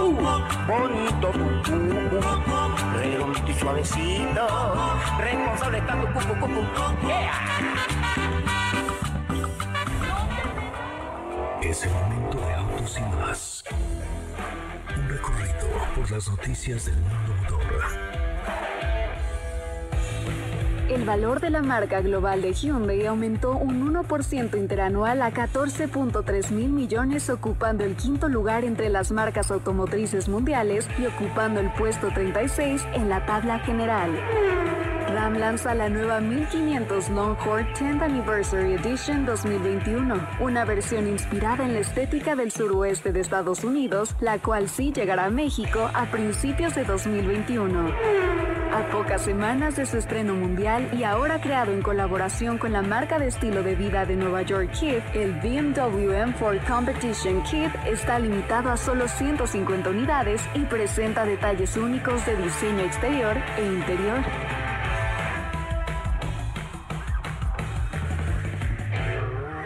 Uh, 0.00 0.16
bonito, 0.66 1.30
redondo 2.96 3.34
y 3.96 4.33
Responsable 4.34 5.78
está 5.78 6.00
tu 6.00 6.06
cucu, 6.12 6.40
cucu. 6.40 6.62
Es 11.62 11.84
el 11.84 11.92
momento 11.92 12.38
de 12.38 12.54
autos 12.54 12.98
y 12.98 13.16
más. 13.16 13.64
Un 14.96 15.08
recorrido 15.08 15.68
por 15.94 16.10
las 16.10 16.28
noticias 16.28 16.86
del 16.86 16.96
mundo 16.96 17.34
motor. 17.42 18.13
El 20.94 21.04
valor 21.04 21.40
de 21.40 21.50
la 21.50 21.60
marca 21.60 22.00
global 22.02 22.40
de 22.40 22.52
Hyundai 22.52 23.04
aumentó 23.06 23.56
un 23.56 23.92
1% 23.92 24.56
interanual 24.56 25.22
a 25.22 25.32
14.3 25.32 26.52
mil 26.52 26.68
millones, 26.68 27.28
ocupando 27.30 27.82
el 27.82 27.96
quinto 27.96 28.28
lugar 28.28 28.64
entre 28.64 28.88
las 28.90 29.10
marcas 29.10 29.50
automotrices 29.50 30.28
mundiales 30.28 30.88
y 30.96 31.06
ocupando 31.06 31.58
el 31.58 31.72
puesto 31.72 32.10
36 32.14 32.86
en 32.92 33.08
la 33.08 33.26
tabla 33.26 33.58
general. 33.58 34.12
Ram 35.12 35.34
lanza 35.34 35.74
la 35.74 35.88
nueva 35.88 36.20
1500 36.20 37.08
Longhorn 37.10 37.66
10th 37.74 38.00
Anniversary 38.00 38.74
Edition 38.74 39.26
2021, 39.26 40.14
una 40.38 40.64
versión 40.64 41.08
inspirada 41.08 41.64
en 41.64 41.74
la 41.74 41.80
estética 41.80 42.36
del 42.36 42.52
suroeste 42.52 43.12
de 43.12 43.18
Estados 43.18 43.64
Unidos, 43.64 44.14
la 44.20 44.38
cual 44.38 44.68
sí 44.68 44.92
llegará 44.92 45.24
a 45.24 45.30
México 45.30 45.90
a 45.92 46.06
principios 46.06 46.76
de 46.76 46.84
2021. 46.84 48.53
A 48.74 48.90
pocas 48.90 49.22
semanas 49.22 49.76
de 49.76 49.86
su 49.86 49.98
estreno 49.98 50.34
mundial 50.34 50.90
y 50.98 51.04
ahora 51.04 51.40
creado 51.40 51.72
en 51.72 51.80
colaboración 51.80 52.58
con 52.58 52.72
la 52.72 52.82
marca 52.82 53.20
de 53.20 53.28
estilo 53.28 53.62
de 53.62 53.76
vida 53.76 54.04
de 54.04 54.16
Nueva 54.16 54.42
York 54.42 54.72
Kid, 54.72 54.98
el 55.12 55.34
BMW 55.34 56.10
M4 56.10 56.66
Competition 56.66 57.44
Kit 57.44 57.70
está 57.86 58.18
limitado 58.18 58.70
a 58.70 58.76
solo 58.76 59.06
150 59.06 59.90
unidades 59.90 60.42
y 60.54 60.64
presenta 60.64 61.24
detalles 61.24 61.76
únicos 61.76 62.26
de 62.26 62.34
diseño 62.34 62.80
exterior 62.80 63.36
e 63.56 63.64
interior. 63.64 64.18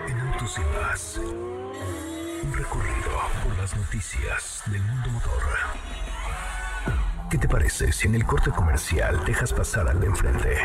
En 0.07 0.21
Autos 0.21 0.59
y 0.59 0.83
Más, 0.83 1.19
un 2.45 2.53
recorrido 2.53 3.11
por 3.43 3.57
las 3.57 3.75
noticias 3.75 4.63
del 4.67 4.83
mundo 4.83 5.11
motor. 5.13 5.58
¿Qué 7.31 7.37
te 7.37 7.47
parece 7.47 7.93
si 7.93 8.09
en 8.09 8.15
el 8.15 8.25
corte 8.25 8.51
comercial 8.51 9.23
dejas 9.27 9.53
pasar 9.53 9.87
al 9.87 10.01
de 10.01 10.07
enfrente? 10.07 10.57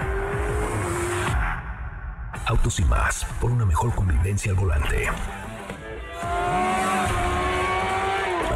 Autos 2.46 2.79
y 2.79 2.86
más, 2.86 3.25
por 3.41 3.51
una 3.51 3.65
mejor 3.65 3.93
convivencia 3.93 4.51
al 4.51 4.58
volante. 4.58 5.10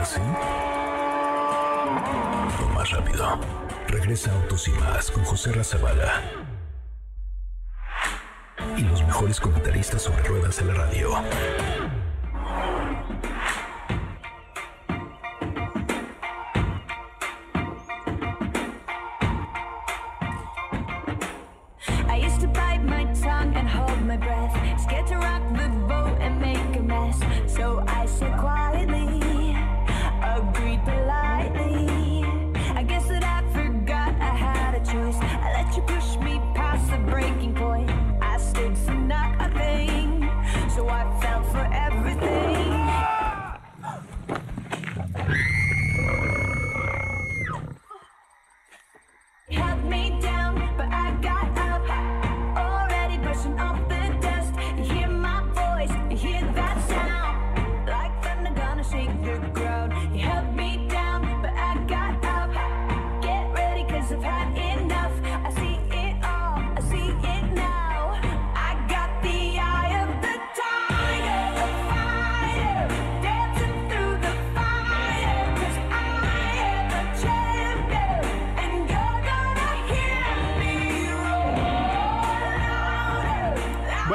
¿Así? 0.02 0.22
O 2.64 2.70
más 2.74 2.90
rápido. 2.92 3.42
Regresa 3.90 4.32
Autos 4.32 4.70
y 4.70 4.72
más 4.72 5.12
con 5.12 5.26
José 5.26 5.52
Razabala. 5.52 6.22
Y 8.78 8.84
los 8.84 9.04
mejores 9.04 9.42
comentaristas 9.42 10.04
sobre 10.04 10.24
ruedas 10.24 10.60
en 10.60 10.68
la 10.70 10.74
radio. 10.76 11.12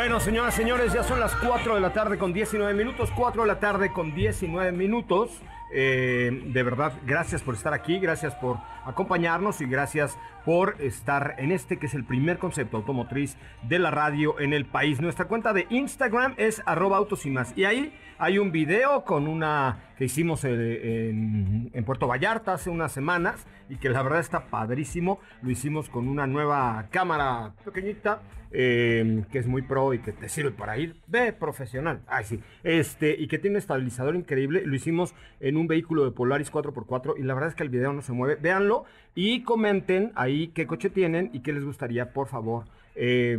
Bueno, 0.02 0.18
señoras, 0.18 0.56
señores, 0.56 0.92
ya 0.92 1.04
son 1.04 1.20
las 1.20 1.32
4 1.36 1.76
de 1.76 1.80
la 1.80 1.92
tarde 1.92 2.18
con 2.18 2.32
19 2.32 2.74
minutos. 2.74 3.12
4 3.14 3.42
de 3.42 3.46
la 3.46 3.60
tarde 3.60 3.92
con 3.92 4.12
19 4.12 4.72
minutos. 4.72 5.40
Eh, 5.72 6.42
de 6.44 6.62
verdad, 6.64 6.94
gracias 7.06 7.40
por 7.40 7.54
estar 7.54 7.72
aquí, 7.72 8.00
gracias 8.00 8.34
por 8.34 8.58
acompañarnos 8.84 9.60
y 9.60 9.66
gracias 9.66 10.18
por 10.44 10.74
estar 10.80 11.36
en 11.38 11.52
este 11.52 11.78
que 11.78 11.86
es 11.86 11.94
el 11.94 12.04
primer 12.04 12.38
concepto 12.38 12.78
automotriz 12.78 13.36
de 13.62 13.78
la 13.78 13.92
radio 13.92 14.40
en 14.40 14.52
el 14.52 14.66
país. 14.66 15.00
Nuestra 15.00 15.26
cuenta 15.26 15.52
de 15.52 15.68
Instagram 15.70 16.34
es 16.36 16.62
arroba 16.66 16.96
autos 16.96 17.24
y 17.24 17.30
más. 17.30 17.56
Y 17.56 17.64
ahí 17.64 17.96
hay 18.22 18.38
un 18.38 18.52
video 18.52 19.04
con 19.04 19.26
una 19.26 19.94
que 19.98 20.04
hicimos 20.04 20.44
eh, 20.44 21.10
en, 21.10 21.84
Puerto 21.84 22.06
Vallarta 22.06 22.52
hace 22.52 22.70
unas 22.70 22.92
semanas 22.92 23.48
y 23.68 23.78
que 23.78 23.88
la 23.88 24.00
verdad 24.00 24.20
está 24.20 24.46
padrísimo. 24.46 25.18
Lo 25.42 25.50
hicimos 25.50 25.88
con 25.88 26.06
una 26.06 26.28
nueva 26.28 26.86
cámara 26.92 27.52
pequeñita 27.64 28.22
eh, 28.52 29.24
que 29.32 29.40
es 29.40 29.48
muy 29.48 29.62
pro 29.62 29.92
y 29.92 29.98
que 29.98 30.12
te 30.12 30.28
sirve 30.28 30.52
para 30.52 30.78
ir 30.78 31.00
de 31.08 31.32
profesional. 31.32 32.02
Ay, 32.06 32.24
sí. 32.24 32.40
Este, 32.62 33.16
y 33.18 33.26
que 33.26 33.40
tiene 33.40 33.56
un 33.56 33.58
estabilizador 33.58 34.14
increíble. 34.14 34.62
Lo 34.66 34.76
hicimos 34.76 35.16
en 35.40 35.56
un 35.56 35.66
vehículo 35.66 36.04
de 36.04 36.12
Polaris 36.12 36.52
4x4 36.52 37.14
y 37.18 37.24
la 37.24 37.34
verdad 37.34 37.48
es 37.48 37.56
que 37.56 37.64
el 37.64 37.70
video 37.70 37.92
no 37.92 38.02
se 38.02 38.12
mueve. 38.12 38.36
Véanlo 38.36 38.84
y 39.16 39.42
comenten 39.42 40.12
ahí 40.14 40.52
qué 40.54 40.68
coche 40.68 40.90
tienen 40.90 41.30
y 41.32 41.40
qué 41.40 41.52
les 41.52 41.64
gustaría, 41.64 42.12
por 42.12 42.28
favor. 42.28 42.66
Eh, 42.94 43.38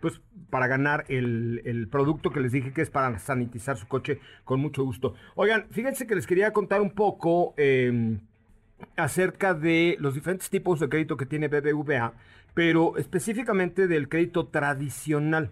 pues 0.00 0.20
para 0.50 0.66
ganar 0.66 1.04
el, 1.08 1.62
el 1.64 1.88
producto 1.88 2.30
que 2.30 2.40
les 2.40 2.52
dije 2.52 2.72
que 2.72 2.82
es 2.82 2.90
para 2.90 3.18
sanitizar 3.18 3.76
su 3.76 3.88
coche 3.88 4.20
con 4.44 4.60
mucho 4.60 4.84
gusto. 4.84 5.14
Oigan, 5.34 5.66
fíjense 5.70 6.06
que 6.06 6.14
les 6.14 6.26
quería 6.26 6.52
contar 6.52 6.80
un 6.80 6.90
poco 6.90 7.54
eh, 7.56 8.18
acerca 8.96 9.54
de 9.54 9.96
los 10.00 10.14
diferentes 10.14 10.50
tipos 10.50 10.80
de 10.80 10.88
crédito 10.88 11.16
que 11.16 11.26
tiene 11.26 11.48
BBVA, 11.48 12.14
pero 12.54 12.96
específicamente 12.98 13.86
del 13.88 14.08
crédito 14.08 14.46
tradicional. 14.48 15.50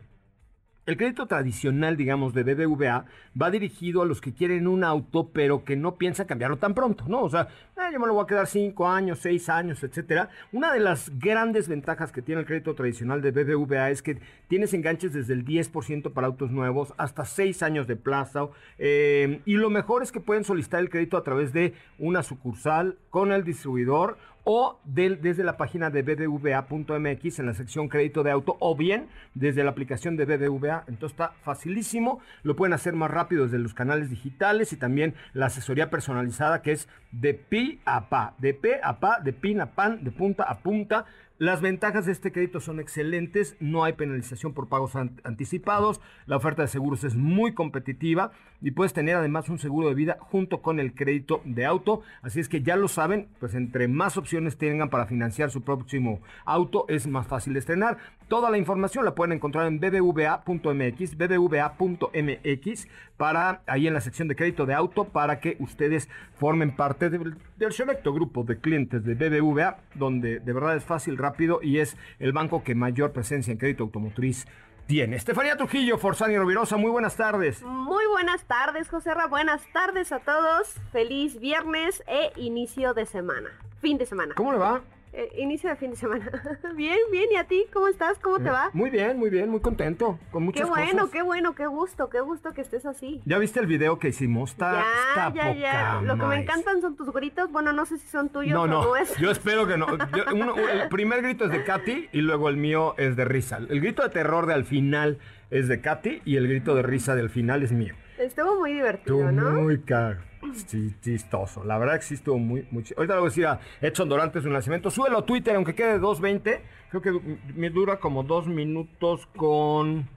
El 0.91 0.97
crédito 0.97 1.27
tradicional, 1.29 1.97
digamos, 1.97 2.35
de 2.35 2.43
BBVA 2.43 3.05
va 3.41 3.51
dirigido 3.53 4.03
a 4.03 4.07
los 4.07 4.21
que 4.21 4.35
quieren 4.35 4.67
un 4.67 4.83
auto, 4.83 5.31
pero 5.33 5.63
que 5.63 5.77
no 5.77 5.95
piensan 5.95 6.27
cambiarlo 6.27 6.57
tan 6.57 6.75
pronto, 6.75 7.05
¿no? 7.07 7.21
O 7.21 7.31
sea, 7.31 7.47
"Ah, 7.77 7.91
yo 7.93 8.01
me 8.01 8.09
lo 8.09 8.15
voy 8.15 8.25
a 8.25 8.27
quedar 8.27 8.49
5 8.49 8.89
años, 8.89 9.21
6 9.21 9.49
años, 9.49 9.85
etcétera. 9.85 10.31
Una 10.51 10.73
de 10.73 10.81
las 10.81 11.17
grandes 11.17 11.69
ventajas 11.69 12.11
que 12.11 12.23
tiene 12.23 12.41
el 12.41 12.47
crédito 12.49 12.75
tradicional 12.75 13.23
de 13.23 13.31
BBVA 13.31 13.91
es 13.91 14.03
que 14.03 14.19
tienes 14.49 14.75
enganches 14.75 15.13
desde 15.13 15.33
el 15.33 15.45
10% 15.45 16.13
para 16.13 16.27
autos 16.27 16.51
nuevos 16.51 16.93
hasta 16.97 17.25
6 17.25 17.63
años 17.63 17.87
de 17.87 17.95
plazo. 17.95 18.51
eh, 18.79 19.43
y 19.45 19.55
lo 19.55 19.71
mejor 19.71 20.03
es 20.03 20.11
que 20.11 20.19
pueden 20.21 20.43
solicitar 20.43 20.81
el 20.81 20.91
crédito 20.91 21.17
a 21.17 21.23
través 21.23 21.53
de 21.53 21.75
una 21.99 22.25
sucursal 22.25 22.97
con 23.11 23.31
el 23.31 23.45
distribuidor 23.45 24.17
o 24.45 24.81
desde 24.85 25.45
la 25.45 25.57
página 25.57 25.91
de 25.91 26.03
bbva.mx 26.03 27.39
en 27.39 27.47
la 27.47 27.55
sección 27.55 27.89
crédito 27.89 28.23
de 28.23 28.31
auto 28.31 28.57
o 28.61 28.77
bien 28.77 29.09
desde 29.35 29.65
la 29.65 29.71
aplicación 29.71 30.17
de 30.17 30.25
BBVA. 30.25 30.85
Entonces 30.89 31.13
está 31.13 31.33
facilísimo, 31.43 32.21
lo 32.43 32.57
pueden 32.57 32.73
hacer 32.73 32.95
más 32.95 33.11
rápido 33.11 33.45
desde 33.45 33.59
los 33.59 33.75
canales 33.75 34.11
digitales 34.11 34.73
y 34.73 34.77
también 34.77 35.15
la 35.33 35.47
asesoría 35.47 35.91
personalizada 35.91 36.63
que 36.63 36.73
es 36.73 36.89
de 37.13 37.35
pi 37.35 37.81
a 37.85 38.09
pa, 38.09 38.35
de 38.39 38.55
pe 38.55 38.81
a 38.83 39.01
pa, 39.01 39.21
de 39.21 39.33
pin 39.33 39.61
a 39.61 39.67
pan, 39.67 40.03
de 40.05 40.11
punta 40.11 40.45
a 40.45 40.59
punta. 40.59 41.07
Las 41.41 41.63
ventajas 41.63 42.05
de 42.05 42.13
este 42.13 42.33
crédito 42.33 42.61
son 42.61 42.81
excelentes, 42.81 43.57
no 43.61 43.83
hay 43.83 43.95
penalización 43.95 44.53
por 44.53 44.69
pagos 44.69 44.95
an- 44.95 45.23
anticipados, 45.25 45.99
la 46.27 46.37
oferta 46.37 46.61
de 46.61 46.69
seguros 46.69 47.03
es 47.03 47.17
muy 47.17 47.55
competitiva 47.55 48.33
y 48.61 48.73
puedes 48.73 48.93
tener 48.93 49.17
además 49.17 49.49
un 49.49 49.59
seguro 49.59 49.89
de 49.89 49.95
vida 49.95 50.19
junto 50.21 50.61
con 50.61 50.79
el 50.79 50.95
crédito 50.95 51.41
de 51.47 51.65
auto, 51.65 52.03
así 52.21 52.41
es 52.41 52.51
que 52.51 52.61
ya 52.61 52.77
lo 52.77 52.89
saben, 52.89 53.29
pues 53.39 53.55
entre 53.55 53.89
más 53.89 54.19
opciones 54.19 54.59
tengan 54.59 54.91
para 54.91 55.07
financiar 55.07 55.51
su 55.51 55.63
próximo 55.63 56.21
auto 56.45 56.85
es 56.89 57.07
más 57.07 57.27
fácil 57.27 57.55
de 57.55 57.61
estrenar. 57.61 57.97
Toda 58.29 58.51
la 58.51 58.59
información 58.59 59.07
la 59.07 59.15
pueden 59.15 59.33
encontrar 59.33 59.67
en 59.67 59.81
bbva.mx, 59.81 61.17
bbva.mx 61.17 62.87
para 63.17 63.63
ahí 63.67 63.87
en 63.87 63.95
la 63.95 64.03
sección 64.03 64.29
de 64.29 64.37
crédito 64.37 64.67
de 64.67 64.75
auto 64.75 65.05
para 65.05 65.41
que 65.41 65.57
ustedes 65.59 66.11
formen 66.35 66.77
parte 66.77 67.09
del, 67.09 67.37
del 67.57 67.73
selecto 67.73 68.13
grupo 68.13 68.45
de 68.45 68.59
clientes 68.59 69.03
de 69.05 69.15
BBVA, 69.15 69.79
donde 69.95 70.39
de 70.39 70.53
verdad 70.53 70.77
es 70.77 70.85
fácil, 70.85 71.17
rápido 71.17 71.30
y 71.63 71.79
es 71.79 71.97
el 72.19 72.33
banco 72.33 72.63
que 72.63 72.75
mayor 72.75 73.13
presencia 73.13 73.53
en 73.53 73.59
crédito 73.59 73.85
automotriz 73.85 74.47
tiene. 74.87 75.17
Estefanía 75.17 75.57
Trujillo, 75.57 75.99
Forzani 75.99 76.37
Rovirosa, 76.37 76.77
muy 76.77 76.91
buenas 76.91 77.17
tardes. 77.17 77.63
Muy 77.63 78.05
buenas 78.07 78.45
tardes, 78.45 78.89
José 78.89 79.15
Ra. 79.15 79.27
Buenas 79.27 79.63
tardes 79.73 80.11
a 80.13 80.19
todos. 80.19 80.75
Feliz 80.91 81.39
viernes 81.39 82.03
e 82.07 82.33
inicio 82.37 82.93
de 82.93 83.07
semana. 83.07 83.51
Fin 83.81 83.99
de 83.99 84.07
semana. 84.07 84.35
¿Cómo 84.35 84.53
le 84.53 84.59
va? 84.59 84.83
Eh, 85.13 85.29
inicio 85.39 85.69
de 85.69 85.75
fin 85.77 85.91
de 85.91 85.97
semana. 85.97 86.31
bien, 86.77 86.97
bien. 87.11 87.27
¿Y 87.33 87.37
a 87.37 87.45
ti? 87.45 87.67
¿Cómo 87.73 87.89
estás? 87.89 88.19
¿Cómo 88.21 88.39
te 88.39 88.49
va? 88.49 88.71
Muy 88.73 88.91
bien, 88.91 89.19
muy 89.19 89.29
bien, 89.29 89.49
muy 89.51 89.61
contento, 89.61 90.19
con 90.31 90.45
muchas 90.45 90.63
Qué 90.65 90.69
bueno, 90.71 90.93
cosas. 90.93 91.11
qué 91.11 91.23
bueno, 91.23 91.55
qué 91.57 91.67
gusto, 91.67 92.09
qué 92.11 92.21
gusto 92.21 92.53
que 92.53 92.61
estés 92.61 92.87
así. 92.87 93.21
¿Ya 93.25 93.39
viste 93.39 93.59
el 93.59 93.67
video 93.67 93.99
que 93.99 94.09
hicimos? 94.09 94.51
Está, 94.53 94.73
ya, 94.73 95.29
está 95.29 95.35
ya, 95.35 95.55
ya. 95.55 96.01
Lo 96.03 96.17
que 96.17 96.27
me 96.27 96.37
encantan 96.43 96.81
son 96.81 96.95
tus 96.97 97.13
gritos. 97.13 97.51
Bueno, 97.51 97.73
no 97.73 97.87
sé 97.87 97.99
si 97.99 98.07
son 98.07 98.29
tuyos 98.29 98.53
No, 98.55 98.63
o 98.63 98.67
no, 98.69 98.83
no 98.85 98.97
es. 98.97 99.17
yo 99.17 99.31
espero 99.33 99.67
que 99.67 99.77
no. 99.77 99.87
Yo- 100.17 100.25
uno- 100.33 100.55
el 100.57 100.89
primer 100.89 101.23
grito 101.23 101.45
es 101.47 101.51
de 101.51 101.65
Katy 101.65 102.11
y 102.13 102.21
luego 102.21 102.49
el 102.49 102.57
mío 102.57 102.95
es 102.97 103.17
de 103.17 103.25
risa. 103.25 103.57
El 103.69 103.81
grito 103.81 104.03
de 104.05 104.11
terror 104.11 104.47
de 104.47 104.55
al 104.55 104.65
final 104.65 105.19
es 105.51 105.67
de 105.67 105.81
Katy 105.81 106.23
y 106.25 106.37
el 106.37 106.47
grito 106.47 106.77
de 106.77 106.83
risa 106.83 107.17
del 107.17 107.31
final 107.31 107.65
es 107.65 107.73
mío. 107.73 107.95
Estuvo 108.17 108.61
muy 108.61 108.75
divertido, 108.75 109.29
Estuvo 109.29 109.33
¿no? 109.33 109.63
muy 109.63 109.81
caro. 109.81 110.19
Sí, 110.55 110.95
chistoso. 111.01 111.65
La 111.65 111.79
verdad 111.79 111.97
que 111.97 112.03
sí 112.03 112.15
muy, 112.39 112.67
muy 112.71 112.83
chi- 112.83 112.95
Ahorita 112.97 113.15
le 113.15 113.21
voy 113.21 113.27
a 113.29 113.31
decir 113.31 113.47
a 113.47 113.61
Edson 113.81 114.09
Dorantes 114.09 114.43
su 114.43 114.51
nacimiento. 114.51 114.91
Súbelo 114.91 115.19
a 115.19 115.27
Twitter, 115.27 115.55
aunque 115.57 115.75
quede 115.75 115.99
2.20. 116.01 116.61
Creo 116.91 117.03
que 117.03 117.39
me 117.55 117.71
dura 117.71 117.99
como 117.99 118.23
dos 118.23 118.47
minutos 118.47 119.27
con... 119.37 120.09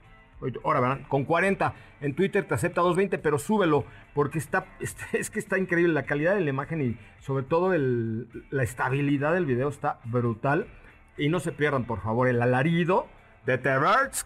Ahora, 0.66 0.80
¿verdad? 0.82 1.00
Con 1.08 1.24
40. 1.24 1.74
En 2.02 2.16
Twitter 2.16 2.46
te 2.46 2.54
acepta 2.54 2.82
2.20, 2.82 3.20
pero 3.22 3.40
súbelo. 3.40 3.86
Porque 4.14 4.38
está, 4.40 4.66
está- 4.80 5.06
es 5.14 5.30
que 5.30 5.40
está 5.40 5.58
increíble. 5.58 5.94
La 5.94 6.04
calidad 6.04 6.36
de 6.36 6.42
la 6.42 6.50
imagen 6.50 6.82
y 6.82 6.98
sobre 7.22 7.44
todo 7.44 7.74
el- 7.74 8.28
la 8.50 8.64
estabilidad 8.64 9.34
del 9.34 9.46
video 9.46 9.70
está 9.70 10.00
brutal. 10.06 10.68
Y 11.18 11.30
no 11.30 11.40
se 11.40 11.52
pierdan, 11.52 11.86
por 11.86 12.02
favor, 12.02 12.28
el 12.28 12.42
alarido 12.42 13.08
de 13.46 13.58
The 13.58 13.76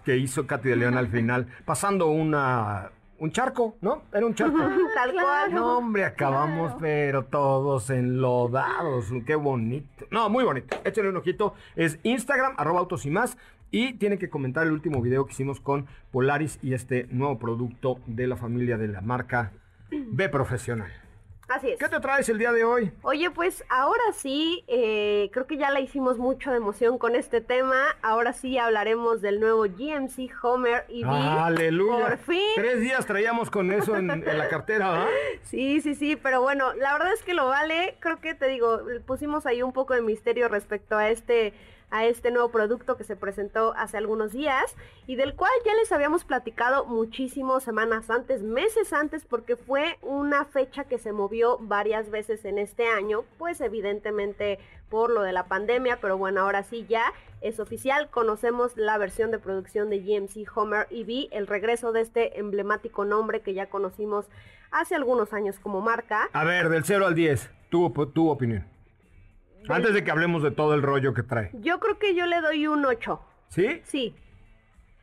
que 0.06 0.17
hizo 0.17 0.48
Katy 0.48 0.70
de 0.70 0.76
León 0.78 0.98
al 0.98 1.08
final. 1.08 1.48
Pasando 1.65 2.08
una... 2.08 2.91
Un 3.19 3.32
charco, 3.32 3.77
¿no? 3.82 4.03
Era 4.13 4.25
un 4.25 4.36
charco. 4.36 4.58
Tal 4.95 5.13
cual. 5.13 5.53
No, 5.53 5.77
hombre, 5.80 6.06
acabamos, 6.06 6.73
pero 6.80 7.25
todos 7.25 7.89
enlodados. 7.89 9.12
Qué 9.25 9.36
bonito. 9.36 10.06
No, 10.12 10.30
muy 10.30 10.43
bonito. 10.43 10.77
Échenle 10.84 11.10
un 11.10 11.17
ojito. 11.17 11.56
Es 11.75 11.99
Instagram, 12.03 12.53
arroba 12.58 12.80
autos 12.80 13.06
y 13.06 13.10
más. 13.10 13.38
Y 13.71 13.93
tienen 13.93 14.19
que 14.19 14.30
comentar 14.30 14.65
el 14.65 14.71
último 14.71 15.01
video 15.01 15.25
que 15.25 15.34
hicimos 15.34 15.60
con 15.60 15.88
Polaris 16.12 16.60
y 16.62 16.73
este 16.73 17.08
nuevo 17.10 17.38
producto 17.38 17.99
de 18.06 18.27
la 18.27 18.38
familia 18.38 18.77
de 18.77 18.88
la 18.88 19.01
marca 19.01 19.51
B 19.89 20.30
Profesional. 20.30 21.07
Así 21.47 21.69
es. 21.69 21.79
¿Qué 21.79 21.88
te 21.88 21.99
traes 22.01 22.27
el 22.27 22.38
día 22.38 22.51
de 22.51 22.65
hoy? 22.65 22.91
Oye, 23.03 23.29
pues 23.31 23.63
ahora 23.69 24.03
sí, 24.13 24.65
eh, 24.67 25.29
creo 25.31 25.47
que 25.47 25.57
ya 25.57 25.71
la 25.71 25.79
hicimos 25.79 26.17
mucho 26.17 26.51
de 26.51 26.57
emoción 26.57 26.97
con 26.97 27.15
este 27.15 27.39
tema. 27.39 27.77
Ahora 28.01 28.33
sí 28.33 28.57
hablaremos 28.57 29.21
del 29.21 29.39
nuevo 29.39 29.63
GMC 29.63 30.29
Homer 30.43 30.86
EV. 30.89 31.07
Aleluya. 31.07 32.05
Por 32.05 32.17
fin. 32.17 32.49
Tres 32.55 32.81
días 32.81 33.05
traíamos 33.05 33.49
con 33.49 33.71
eso 33.71 33.95
en, 33.95 34.12
en 34.12 34.38
la 34.38 34.49
cartera, 34.49 34.91
¿verdad? 34.91 35.07
Sí, 35.43 35.79
sí, 35.79 35.95
sí, 35.95 36.17
pero 36.17 36.41
bueno, 36.41 36.73
la 36.73 36.91
verdad 36.93 37.13
es 37.13 37.23
que 37.23 37.33
lo 37.33 37.47
vale. 37.47 37.95
Creo 37.99 38.19
que 38.19 38.33
te 38.33 38.47
digo, 38.47 38.81
pusimos 39.05 39.45
ahí 39.45 39.62
un 39.62 39.71
poco 39.71 39.93
de 39.93 40.01
misterio 40.01 40.49
respecto 40.49 40.97
a 40.97 41.10
este 41.10 41.53
a 41.89 42.06
este 42.06 42.32
nuevo 42.32 42.50
producto 42.50 42.97
que 42.97 43.04
se 43.04 43.15
presentó 43.15 43.73
hace 43.78 43.97
algunos 43.97 44.34
días 44.34 44.76
y 45.06 45.15
del 45.15 45.36
cual 45.36 45.52
ya 45.65 45.73
les 45.76 45.91
habíamos 45.91 46.26
platicado 46.26 46.86
muchísimas 46.86 47.63
semanas 47.63 48.10
antes, 48.10 48.41
meses 48.43 48.91
antes, 48.91 49.26
porque 49.26 49.56
fue 49.56 49.97
una 50.02 50.45
fecha 50.45 50.84
que 50.84 50.97
se 50.97 51.13
movió 51.13 51.58
varias 51.60 52.10
veces 52.10 52.43
en 52.45 52.58
este 52.58 52.88
año, 52.88 53.23
pues 53.38 53.62
evidentemente 53.62 54.60
por 54.89 55.10
lo 55.10 55.21
de 55.21 55.32
la 55.32 55.47
pandemia, 55.47 56.00
pero 56.02 56.17
bueno, 56.17 56.41
ahora 56.41 56.63
sí 56.63 56.86
ya 56.88 57.13
es 57.41 57.60
oficial, 57.60 58.10
conocemos 58.10 58.76
la 58.78 58.97
versión 58.97 59.32
de 59.32 59.39
producción 59.39 59.89
de 59.89 60.00
GMC 60.00 60.47
Homer 60.56 60.88
EV, 60.89 61.30
el 61.32 61.47
regreso 61.47 61.91
de 61.91 62.02
este 62.02 62.39
emblemático 62.39 63.06
nombre 63.06 63.41
que 63.41 63.54
ya 63.54 63.67
conocimos 63.67 64.26
hace 64.71 64.95
algunos 64.95 65.34
años 65.34 65.60
como 65.60 65.82
marca. 65.82 66.30
A 66.34 66.43
ver, 66.43 66.69
del 66.69 66.84
0 66.84 67.08
al 67.08 67.15
10, 67.15 67.50
tu, 67.69 67.89
tu 68.13 68.30
opinión. 68.30 68.77
Antes 69.69 69.93
de 69.93 70.03
que 70.03 70.12
hablemos 70.12 70.43
de 70.43 70.51
todo 70.51 70.73
el 70.73 70.82
rollo 70.82 71.13
que 71.13 71.23
trae. 71.23 71.51
Yo 71.53 71.80
creo 71.80 71.97
que 71.99 72.15
yo 72.15 72.25
le 72.25 72.41
doy 72.41 72.67
un 72.67 72.86
8. 72.86 73.19
¿Sí? 73.49 73.82
Sí. 73.86 74.15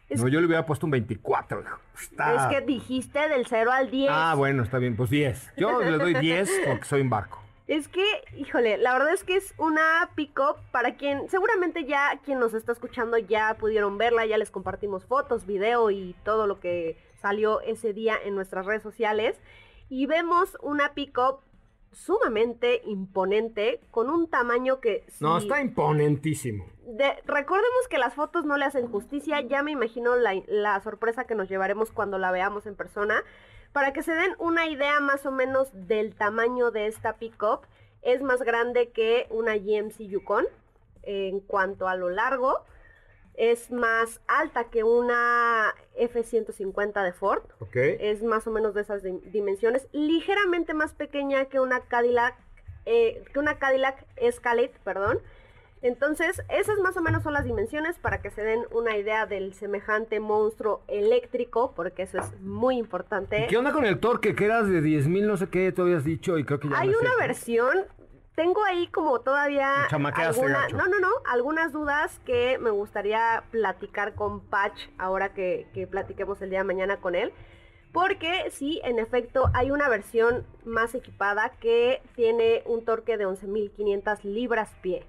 Es- 0.08 0.20
No, 0.20 0.28
yo 0.28 0.40
le 0.40 0.46
hubiera 0.46 0.66
puesto 0.66 0.86
un 0.86 0.90
24. 0.92 1.62
hijo. 1.62 1.78
Está- 2.00 2.50
Es 2.50 2.54
que 2.58 2.64
dijiste 2.66 3.28
del 3.28 3.46
0 3.46 3.72
al 3.72 3.90
10. 3.90 4.10
Ah, 4.12 4.34
bueno, 4.36 4.62
está 4.62 4.78
bien, 4.78 4.96
pues 4.96 5.10
10. 5.10 5.50
Yo 5.56 5.80
le 5.80 5.96
doy 5.98 6.14
10 6.14 6.50
porque 6.66 6.84
soy 6.84 7.00
un 7.00 7.10
barco. 7.10 7.40
Es 7.66 7.88
que, 7.88 8.04
híjole, 8.36 8.76
la 8.76 8.92
verdad 8.92 9.14
es 9.14 9.24
que 9.24 9.36
es 9.36 9.54
una 9.56 10.10
pick-up 10.14 10.56
para 10.70 10.96
quien, 10.96 11.30
seguramente 11.30 11.86
ya 11.86 12.20
quien 12.22 12.38
nos 12.38 12.52
está 12.52 12.72
escuchando 12.72 13.16
ya 13.16 13.54
pudieron 13.58 13.96
verla, 13.96 14.26
ya 14.26 14.36
les 14.36 14.50
compartimos 14.50 15.06
fotos, 15.06 15.46
video 15.46 15.90
y 15.90 16.14
todo 16.24 16.46
lo 16.46 16.60
que 16.60 16.98
salió 17.22 17.62
ese 17.62 17.94
día 17.94 18.16
en 18.22 18.34
nuestras 18.34 18.66
redes 18.66 18.82
sociales. 18.82 19.40
Y 19.88 20.04
vemos 20.04 20.58
una 20.60 20.92
pick-up 20.92 21.38
sumamente 21.94 22.82
imponente, 22.84 23.80
con 23.90 24.10
un 24.10 24.28
tamaño 24.28 24.80
que... 24.80 25.04
No, 25.20 25.38
está 25.38 25.60
imponentísimo. 25.60 26.66
de- 26.86 27.14
recordemos 27.24 27.88
que 27.88 27.98
las 27.98 28.14
fotos 28.14 28.44
no 28.44 28.56
le 28.56 28.64
hacen 28.66 28.88
justicia, 28.90 29.40
ya 29.40 29.62
me 29.62 29.70
imagino 29.70 30.16
la, 30.16 30.34
la 30.48 30.80
sorpresa 30.80 31.24
que 31.24 31.34
nos 31.34 31.48
llevaremos 31.48 31.90
cuando 31.90 32.18
la 32.18 32.30
veamos 32.30 32.66
en 32.66 32.74
persona. 32.74 33.22
Para 33.72 33.92
que 33.92 34.02
se 34.02 34.12
den 34.12 34.34
una 34.38 34.66
idea 34.68 35.00
más 35.00 35.26
o 35.26 35.32
menos 35.32 35.68
del 35.72 36.14
tamaño 36.14 36.70
de 36.70 36.86
esta 36.86 37.14
pickup, 37.16 37.62
es 38.02 38.22
más 38.22 38.42
grande 38.42 38.90
que 38.90 39.26
una 39.30 39.56
GMC 39.56 40.06
Yukon 40.08 40.44
en 41.02 41.40
cuanto 41.40 41.88
a 41.88 41.96
lo 41.96 42.08
largo. 42.10 42.60
Es 43.36 43.70
más 43.70 44.20
alta 44.28 44.64
que 44.70 44.84
una 44.84 45.74
F-150 45.96 47.02
de 47.02 47.12
Ford. 47.12 47.42
Ok. 47.60 47.74
Es 47.76 48.22
más 48.22 48.46
o 48.46 48.50
menos 48.50 48.74
de 48.74 48.82
esas 48.82 49.02
dim- 49.02 49.20
dimensiones. 49.22 49.86
Ligeramente 49.92 50.72
más 50.74 50.92
pequeña 50.94 51.46
que 51.46 51.58
una 51.60 51.80
Cadillac, 51.80 52.36
eh, 52.86 53.24
que 53.32 53.38
una 53.38 53.58
Cadillac 53.58 54.04
Escalade, 54.16 54.72
perdón. 54.84 55.18
Entonces, 55.82 56.40
esas 56.48 56.78
más 56.78 56.96
o 56.96 57.02
menos 57.02 57.22
son 57.24 57.34
las 57.34 57.44
dimensiones 57.44 57.98
para 57.98 58.22
que 58.22 58.30
se 58.30 58.42
den 58.42 58.64
una 58.70 58.96
idea 58.96 59.26
del 59.26 59.52
semejante 59.52 60.18
monstruo 60.18 60.82
eléctrico, 60.88 61.74
porque 61.76 62.04
eso 62.04 62.18
es 62.18 62.40
muy 62.40 62.78
importante. 62.78 63.44
¿Y 63.44 63.46
¿Qué 63.48 63.58
onda 63.58 63.70
con 63.72 63.84
el 63.84 63.98
torque? 64.00 64.34
Que 64.34 64.46
eras 64.46 64.66
de 64.66 64.80
10.000, 64.80 65.26
no 65.26 65.36
sé 65.36 65.48
qué, 65.50 65.72
tú 65.72 65.82
habías 65.82 66.02
dicho 66.04 66.38
y 66.38 66.44
creo 66.44 66.58
que 66.58 66.70
ya 66.70 66.78
Hay 66.80 66.88
no 66.88 66.98
una 67.00 67.14
versión, 67.18 67.84
tengo 68.34 68.64
ahí 68.64 68.88
como 68.88 69.20
todavía 69.20 69.86
alguna- 70.38 70.68
no, 70.76 70.88
no, 70.88 70.98
no, 71.00 71.08
algunas 71.26 71.72
dudas 71.72 72.18
que 72.26 72.58
me 72.58 72.70
gustaría 72.70 73.44
platicar 73.50 74.14
con 74.14 74.40
Patch 74.40 74.88
ahora 74.98 75.32
que, 75.34 75.68
que 75.72 75.86
platiquemos 75.86 76.40
el 76.42 76.50
día 76.50 76.58
de 76.60 76.64
mañana 76.64 76.96
con 77.00 77.14
él. 77.14 77.32
Porque 77.92 78.50
sí, 78.50 78.80
en 78.82 78.98
efecto, 78.98 79.50
hay 79.54 79.70
una 79.70 79.88
versión 79.88 80.44
más 80.64 80.96
equipada 80.96 81.50
que 81.60 82.02
tiene 82.16 82.64
un 82.66 82.84
torque 82.84 83.16
de 83.16 83.24
11.500 83.24 84.24
libras 84.24 84.74
pie. 84.82 85.06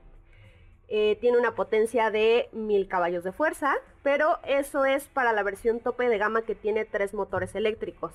Eh, 0.88 1.17
tiene 1.19 1.39
una 1.39 1.55
potencia 1.55 2.11
de 2.11 2.47
1000 2.51 2.88
caballos 2.88 3.23
de 3.23 3.31
fuerza, 3.31 3.73
pero 4.03 4.38
eso 4.43 4.85
es 4.85 5.07
para 5.07 5.33
la 5.33 5.41
versión 5.41 5.79
tope 5.79 6.07
de 6.07 6.19
gama 6.19 6.43
que 6.43 6.53
tiene 6.53 6.85
tres 6.85 7.15
motores 7.15 7.55
eléctricos. 7.55 8.13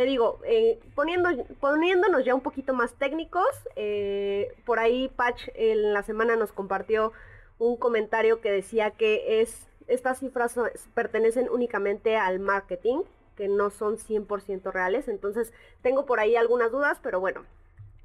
Te 0.00 0.06
digo, 0.06 0.40
eh, 0.44 0.80
poniendo, 0.94 1.28
poniéndonos 1.60 2.24
ya 2.24 2.34
un 2.34 2.40
poquito 2.40 2.72
más 2.72 2.94
técnicos, 2.94 3.50
eh, 3.76 4.50
por 4.64 4.78
ahí 4.78 5.08
Patch 5.14 5.48
en 5.52 5.92
la 5.92 6.02
semana 6.02 6.36
nos 6.36 6.52
compartió 6.52 7.12
un 7.58 7.76
comentario 7.76 8.40
que 8.40 8.50
decía 8.50 8.92
que 8.92 9.42
es, 9.42 9.68
estas 9.88 10.20
cifras 10.20 10.58
pertenecen 10.94 11.50
únicamente 11.50 12.16
al 12.16 12.38
marketing, 12.38 13.02
que 13.36 13.46
no 13.46 13.68
son 13.68 13.98
100% 13.98 14.72
reales. 14.72 15.06
Entonces 15.06 15.52
tengo 15.82 16.06
por 16.06 16.18
ahí 16.18 16.34
algunas 16.34 16.72
dudas, 16.72 16.98
pero 17.02 17.20
bueno, 17.20 17.44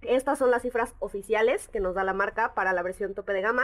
estas 0.02 0.38
son 0.38 0.52
las 0.52 0.64
cifras 0.64 0.96
oficiales 1.00 1.70
que 1.70 1.80
nos 1.80 1.96
da 1.96 2.04
la 2.04 2.12
marca 2.12 2.54
para 2.56 2.74
la 2.74 2.84
versión 2.84 3.14
tope 3.14 3.32
de 3.32 3.40
gama. 3.40 3.64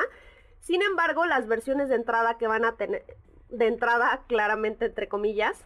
Sin 0.61 0.81
embargo, 0.81 1.25
las 1.25 1.49
versiones 1.49 1.89
de 1.89 1.95
entrada 1.95 2.37
que 2.37 2.47
van 2.47 2.63
a 2.63 2.77
tener, 2.77 3.03
de 3.49 3.67
entrada 3.67 4.21
claramente 4.29 4.85
entre 4.85 5.09
comillas, 5.09 5.65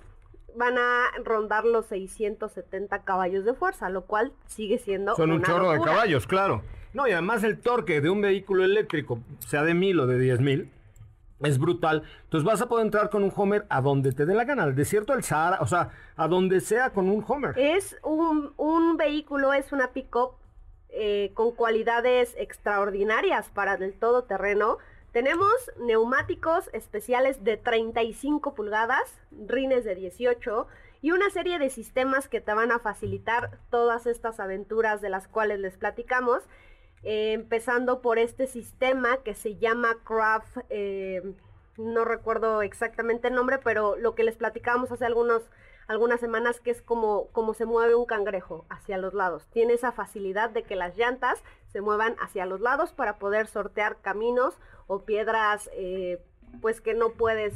van 0.56 0.78
a 0.78 1.12
rondar 1.24 1.65
los 1.65 1.86
670 1.88 3.04
caballos 3.04 3.46
de 3.46 3.54
fuerza, 3.54 3.89
lo 3.89 4.06
cual 4.06 4.34
sigue 4.46 4.78
siendo 4.78 5.15
Son 5.15 5.32
un 5.32 5.38
una 5.38 5.48
chorro 5.48 5.72
de 5.72 5.82
caballos, 5.82 6.28
claro. 6.28 6.62
No, 6.94 7.08
y 7.08 7.12
además 7.12 7.44
el 7.44 7.60
torque 7.60 8.00
de 8.02 8.10
un 8.10 8.22
vehículo 8.22 8.63
eléctrico, 8.63 9.20
sea 9.39 9.63
de 9.63 9.74
1000 9.74 10.00
o 10.00 10.08
de 10.08 10.38
10.000, 10.38 10.70
es 11.41 11.60
brutal. 11.60 12.04
Entonces 12.24 12.46
vas 12.46 12.62
a 12.62 12.68
poder 12.68 12.86
entrar 12.86 13.10
con 13.10 13.24
un 13.24 13.34
Homer 13.36 13.65
a 13.70 13.82
donde 13.82 14.13
te 14.13 14.26
dé 14.26 14.34
la 14.34 14.46
gana, 14.46 14.63
al 14.63 14.76
desierto 14.76 15.13
del 15.13 15.24
Sahara, 15.24 15.58
o 15.62 15.68
sea, 15.68 15.89
a 16.15 16.28
donde 16.28 16.62
sea 16.62 16.91
con 16.91 17.10
un 17.10 17.24
Homer. 17.28 17.54
Es 17.58 17.98
un, 18.04 18.54
un 18.58 18.98
vehículo, 18.98 19.54
es 19.54 19.72
una 19.72 19.91
pick-up 19.91 20.36
eh, 20.89 21.32
con 21.34 21.52
cualidades 21.52 22.34
extraordinarias 22.38 23.50
para 23.50 23.74
el 23.74 23.94
todoterreno. 24.00 24.78
Tenemos 25.15 25.71
neumáticos 25.78 26.69
especiales 26.73 27.41
de 27.41 27.56
35 27.56 28.54
pulgadas, 28.54 29.17
rines 29.32 29.86
de 29.86 29.95
18 29.95 30.67
y 31.01 31.12
una 31.12 31.30
serie 31.30 31.58
de 31.58 31.69
sistemas 31.69 32.28
que 32.28 32.41
te 32.41 32.54
van 32.54 32.69
a 32.73 32.80
facilitar 32.80 33.58
todas 33.69 34.08
estas 34.08 34.41
aventuras 34.41 34.99
de 34.99 35.08
las 35.08 35.30
cuales 35.30 35.62
les 35.62 35.78
platicamos. 35.78 36.43
Eh, 37.04 37.32
empezando 37.32 38.01
por 38.01 38.19
este 38.19 38.45
sistema 38.45 39.23
que 39.23 39.36
se 39.36 39.56
llama 39.56 39.95
Craft, 40.04 40.58
eh, 40.67 41.21
no 41.78 42.04
recuerdo 42.04 42.62
exactamente 42.62 43.30
el 43.30 43.36
nombre, 43.36 43.60
pero 43.60 43.95
lo 43.95 44.15
que 44.15 44.25
les 44.25 44.36
platicábamos 44.36 44.91
hace 44.91 45.06
algunos, 45.06 45.49
algunas 45.88 46.19
semanas 46.19 46.60
que 46.60 46.71
es 46.71 46.82
como, 46.82 47.28
como 47.32 47.54
se 47.54 47.65
mueve 47.65 47.95
un 47.95 48.06
cangrejo 48.06 48.65
hacia 48.69 48.98
los 48.98 49.13
lados. 49.13 49.48
Tiene 49.52 49.74
esa 49.74 49.91
facilidad 49.91 50.50
de 50.50 50.63
que 50.63 50.76
las 50.76 50.98
llantas 50.98 51.43
se 51.67 51.82
muevan 51.82 52.15
hacia 52.21 52.45
los 52.45 52.62
lados 52.62 52.91
para 52.93 53.17
poder 53.17 53.48
sortear 53.48 53.98
caminos 54.02 54.58
o 54.88 55.04
piedras 55.04 55.69
pues 55.74 56.19
pues 56.62 56.80
que 56.82 56.93
no 56.93 57.10
puedes 57.10 57.54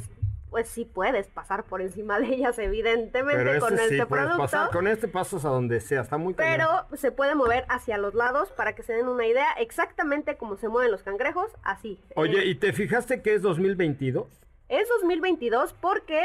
pues 0.50 0.66
sí 0.68 0.84
puedes 0.84 1.28
pasar 1.28 1.62
por 1.62 1.80
encima 1.80 2.18
de 2.18 2.26
ellas, 2.26 2.58
evidentemente, 2.58 3.44
Pero 3.44 3.60
con 3.60 3.74
este 3.78 3.98
sí 4.00 4.04
producto. 4.04 4.36
pasar. 4.38 4.70
Con 4.72 4.88
este 4.88 5.06
pasas 5.06 5.44
a 5.44 5.48
donde 5.48 5.80
sea, 5.80 6.00
está 6.00 6.18
muy 6.18 6.34
Pero 6.34 6.66
cañón. 6.66 6.98
se 6.98 7.12
puede 7.12 7.36
mover 7.36 7.64
hacia 7.68 7.98
los 7.98 8.14
lados 8.14 8.50
para 8.50 8.74
que 8.74 8.82
se 8.82 8.92
den 8.92 9.06
una 9.06 9.26
idea 9.26 9.52
exactamente 9.58 10.36
como 10.36 10.56
se 10.56 10.68
mueven 10.68 10.90
los 10.90 11.04
cangrejos, 11.04 11.52
así. 11.62 12.00
Oye, 12.16 12.40
Eh, 12.40 12.46
¿y 12.46 12.54
te 12.56 12.72
fijaste 12.72 13.22
que 13.22 13.34
es 13.36 13.42
2022? 13.42 14.26
es 14.68 14.88
2022 15.00 15.72
porque 15.80 16.20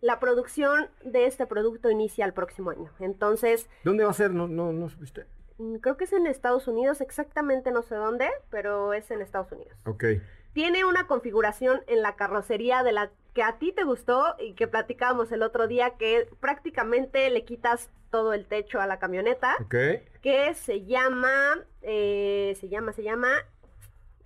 la 0.00 0.20
producción 0.20 0.88
de 1.04 1.26
este 1.26 1.46
producto 1.46 1.90
inicia 1.90 2.24
el 2.24 2.32
próximo 2.32 2.70
año. 2.70 2.90
Entonces, 3.00 3.68
¿Dónde 3.84 4.04
va 4.04 4.10
a 4.10 4.14
ser? 4.14 4.32
No, 4.32 4.46
no, 4.48 4.72
no 4.72 4.88
supiste. 4.88 5.26
mm, 5.58 5.76
creo 5.76 5.96
que 5.96 6.04
es 6.04 6.12
en 6.12 6.26
Estados 6.26 6.68
Unidos, 6.68 7.00
exactamente 7.00 7.70
no 7.70 7.82
sé 7.82 7.94
dónde, 7.94 8.28
pero 8.50 8.92
es 8.92 9.10
en 9.10 9.20
Estados 9.22 9.50
Unidos. 9.52 9.74
Ok. 9.86 10.04
Tiene 10.52 10.84
una 10.84 11.06
configuración 11.06 11.82
en 11.86 12.02
la 12.02 12.16
carrocería 12.16 12.82
de 12.82 12.92
la 12.92 13.10
que 13.34 13.42
a 13.42 13.58
ti 13.58 13.72
te 13.72 13.84
gustó 13.84 14.34
y 14.38 14.54
que 14.54 14.66
platicábamos 14.66 15.30
el 15.32 15.42
otro 15.42 15.66
día 15.68 15.90
que 15.98 16.28
prácticamente 16.40 17.28
le 17.28 17.44
quitas 17.44 17.90
todo 18.10 18.32
el 18.32 18.46
techo 18.46 18.80
a 18.80 18.86
la 18.86 18.98
camioneta. 18.98 19.54
Ok. 19.60 19.74
que 20.22 20.54
se 20.54 20.84
llama, 20.86 21.64
eh, 21.82 22.56
se 22.58 22.68
llama, 22.68 22.92
se 22.94 23.02
llama 23.02 23.28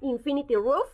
Infinity 0.01 0.55
Roof, 0.55 0.89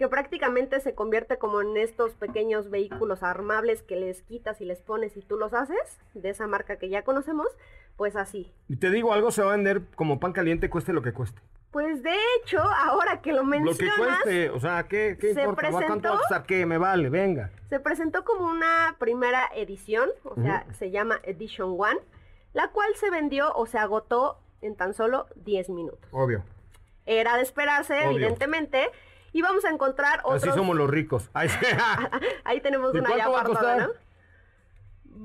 que 0.00 0.08
prácticamente 0.08 0.80
se 0.80 0.94
convierte 0.94 1.36
como 1.36 1.60
en 1.60 1.76
estos 1.76 2.14
pequeños 2.14 2.70
vehículos 2.70 3.22
armables 3.22 3.82
que 3.82 3.96
les 3.96 4.22
quitas 4.22 4.58
y 4.62 4.64
les 4.64 4.80
pones 4.80 5.14
y 5.18 5.20
tú 5.20 5.36
los 5.36 5.52
haces, 5.52 5.76
de 6.14 6.30
esa 6.30 6.46
marca 6.46 6.76
que 6.78 6.88
ya 6.88 7.02
conocemos, 7.02 7.46
pues 7.98 8.16
así. 8.16 8.50
Y 8.66 8.76
te 8.76 8.88
digo, 8.88 9.12
algo 9.12 9.30
se 9.30 9.42
va 9.42 9.52
a 9.52 9.56
vender 9.56 9.82
como 9.96 10.18
pan 10.18 10.32
caliente, 10.32 10.70
cueste 10.70 10.94
lo 10.94 11.02
que 11.02 11.12
cueste. 11.12 11.42
Pues 11.70 12.02
de 12.02 12.14
hecho, 12.38 12.60
ahora 12.62 13.20
que 13.20 13.32
lo 13.34 13.42
Lo 13.44 13.50
que 13.52 13.58
mencionas, 13.60 13.96
cueste, 14.22 14.48
o 14.48 14.58
sea, 14.58 14.88
¿qué, 14.88 15.18
qué 15.20 15.34
se 15.34 15.42
importa? 15.42 15.70
¿Va- 15.70 15.84
¿Cuánto 15.86 16.08
va 16.08 16.14
a 16.14 16.18
presentó-? 16.20 16.46
¿Qué? 16.46 16.64
Me 16.64 16.78
vale, 16.78 17.10
venga. 17.10 17.50
se 17.68 17.78
presentó 17.78 18.24
como 18.24 18.46
una 18.46 18.96
primera 18.98 19.50
edición, 19.54 20.08
o 20.24 20.34
sea, 20.36 20.64
se 20.78 20.90
llama 20.90 21.20
Edition 21.24 21.76
One, 21.78 22.00
la 22.54 22.68
cual 22.68 22.88
se 22.96 23.10
vendió 23.10 23.52
o 23.52 23.66
se 23.66 23.76
agotó 23.76 24.38
en 24.62 24.76
tan 24.76 24.94
solo 24.94 25.26
10 25.36 25.68
minutos. 25.68 26.08
Obvio. 26.10 26.42
Era 27.04 27.36
de 27.36 27.42
esperarse, 27.42 27.92
Obvio. 27.98 28.12
evidentemente. 28.12 28.88
Y 29.32 29.42
vamos 29.42 29.64
a 29.64 29.70
encontrar 29.70 30.20
otros... 30.24 30.42
Así 30.42 30.52
somos 30.52 30.76
los 30.76 30.90
ricos. 30.90 31.30
Ahí 32.44 32.60
tenemos 32.60 32.94
¿Y 32.94 32.98
una 32.98 33.16
ya 33.16 33.28
cuánto 33.28 33.32
va 33.32 33.38
a 33.38 33.42
apartada. 33.42 33.90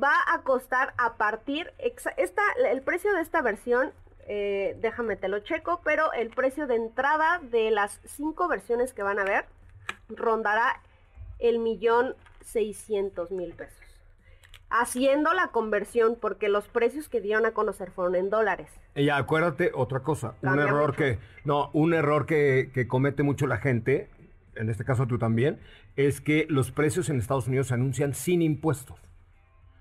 Va 0.04 0.16
a 0.28 0.42
costar 0.42 0.94
a 0.98 1.16
partir... 1.16 1.74
Esta, 1.78 2.42
el 2.70 2.82
precio 2.82 3.14
de 3.14 3.22
esta 3.22 3.42
versión, 3.42 3.92
eh, 4.28 4.78
déjame 4.82 5.16
te 5.16 5.28
lo 5.28 5.40
checo, 5.40 5.82
pero 5.84 6.14
el 6.14 6.30
precio 6.30 6.68
de 6.68 6.76
entrada 6.76 7.40
de 7.42 7.72
las 7.72 8.00
cinco 8.06 8.48
versiones 8.48 8.94
que 8.94 9.04
van 9.04 9.20
a 9.20 9.24
ver 9.24 9.46
rondará 10.10 10.82
el 11.40 11.60
millón 11.60 12.16
seiscientos 12.42 13.32
mil 13.32 13.54
pesos. 13.54 13.85
Haciendo 14.78 15.34
la 15.34 15.48
conversión, 15.48 16.18
porque 16.20 16.50
los 16.50 16.68
precios 16.68 17.08
que 17.08 17.22
dieron 17.22 17.46
a 17.46 17.52
conocer 17.52 17.92
fueron 17.92 18.16
en 18.16 18.30
dólares. 18.30 18.68
Y 18.96 19.10
acuérdate, 19.10 19.72
otra 19.74 20.02
cosa, 20.02 20.36
un 20.42 20.60
error 20.60 20.88
mucho. 20.88 20.98
que, 20.98 21.20
no, 21.46 21.70
un 21.74 21.94
error 21.94 22.26
que, 22.26 22.72
que 22.74 22.88
comete 22.88 23.24
mucho 23.24 23.48
la 23.48 23.58
gente, 23.58 24.10
en 24.56 24.70
este 24.70 24.84
caso 24.84 25.08
tú 25.08 25.18
también, 25.18 25.60
es 25.96 26.22
que 26.22 26.46
los 26.50 26.72
precios 26.72 27.10
en 27.10 27.20
Estados 27.20 27.48
Unidos 27.48 27.68
se 27.68 27.74
anuncian 27.74 28.14
sin 28.14 28.42
impuestos. 28.42 29.00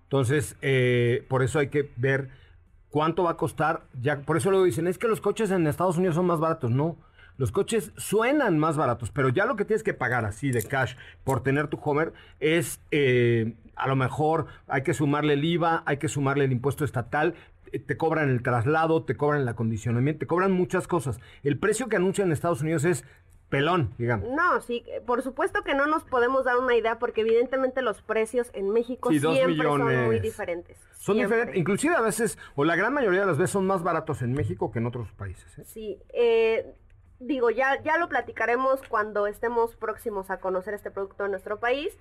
Entonces, 0.05 0.57
eh, 0.63 1.25
por 1.29 1.43
eso 1.43 1.59
hay 1.59 1.69
que 1.69 1.91
ver 1.97 2.31
cuánto 2.89 3.25
va 3.25 3.33
a 3.33 3.37
costar. 3.37 3.83
Ya, 4.01 4.21
por 4.21 4.37
eso 4.37 4.51
luego 4.51 4.65
dicen, 4.65 4.87
es 4.87 4.99
que 4.99 5.09
los 5.09 5.21
coches 5.21 5.51
en 5.51 5.67
Estados 5.67 5.97
Unidos 5.97 6.15
son 6.15 6.27
más 6.27 6.39
baratos. 6.39 6.71
No, 6.71 6.97
los 7.37 7.51
coches 7.51 7.93
suenan 7.97 8.59
más 8.59 8.77
baratos, 8.77 9.11
pero 9.11 9.29
ya 9.29 9.45
lo 9.45 9.57
que 9.57 9.65
tienes 9.65 9.83
que 9.83 9.95
pagar 9.95 10.25
así 10.25 10.53
de 10.53 10.63
cash 10.63 10.95
por 11.25 11.43
tener 11.43 11.67
tu 11.67 11.81
Homer 11.83 12.13
es, 12.39 12.81
eh, 12.93 13.55
a 13.77 13.89
lo 13.89 13.97
mejor 13.97 14.47
hay 14.67 14.83
que 14.83 14.95
sumarle 14.95 15.35
el 15.35 15.45
IVA, 15.45 15.83
hay 15.87 15.99
que 15.99 16.09
sumarle 16.09 16.45
el 16.45 16.53
impuesto 16.53 16.85
estatal, 16.85 17.35
eh, 17.73 17.79
te 17.79 17.97
cobran 17.97 18.31
el 18.31 18.43
traslado, 18.43 19.05
te 19.05 19.17
cobran 19.17 19.43
el 19.43 19.49
acondicionamiento, 19.49 20.21
te 20.21 20.27
cobran 20.27 20.53
muchas 20.53 20.87
cosas. 20.87 21.21
El 21.43 21.59
precio 21.59 21.89
que 21.89 21.97
anuncian 21.97 22.29
en 22.29 22.33
Estados 22.33 22.63
Unidos 22.63 22.85
es 22.85 23.05
pelón, 23.49 23.95
digamos. 23.99 24.29
No, 24.31 24.61
sí, 24.61 24.85
por 25.07 25.23
supuesto 25.23 25.63
que 25.63 25.75
no 25.75 25.87
nos 25.87 26.05
podemos 26.05 26.45
dar 26.45 26.57
una 26.57 26.75
idea 26.75 26.99
porque 26.99 27.21
evidentemente 27.21 27.83
los 27.83 28.03
precios 28.03 28.51
en 28.53 28.71
México 28.71 29.11
Sí, 29.11 29.21
siempre 29.21 29.65
son 29.65 30.07
muy 30.07 30.19
diferentes. 30.19 30.79
Son 30.99 31.17
diferentes, 31.17 31.57
inclusive 31.57 31.95
a 31.95 32.01
veces, 32.01 32.39
o 32.57 32.65
la 32.65 32.77
gran 32.77 32.93
mayoría 32.93 33.21
de 33.21 33.27
las 33.27 33.39
veces 33.39 33.53
son 33.53 33.67
más 33.67 33.83
baratos 33.83 34.23
en 34.23 34.33
México 34.33 34.73
que 34.73 34.81
en 34.81 34.87
otros 34.87 35.13
países. 35.13 35.59
¿eh? 35.59 35.65
Sí, 35.67 35.99
eh, 36.13 36.75
digo, 37.21 37.51
ya, 37.51 37.81
ya 37.83 37.99
lo 37.99 38.09
platicaremos 38.09 38.83
cuando 38.89 39.27
estemos 39.27 39.77
próximos 39.77 40.31
a 40.31 40.39
conocer 40.41 40.75
este 40.75 40.91
producto 40.91 41.25
en 41.25 41.31
nuestro 41.31 41.61
país. 41.61 41.97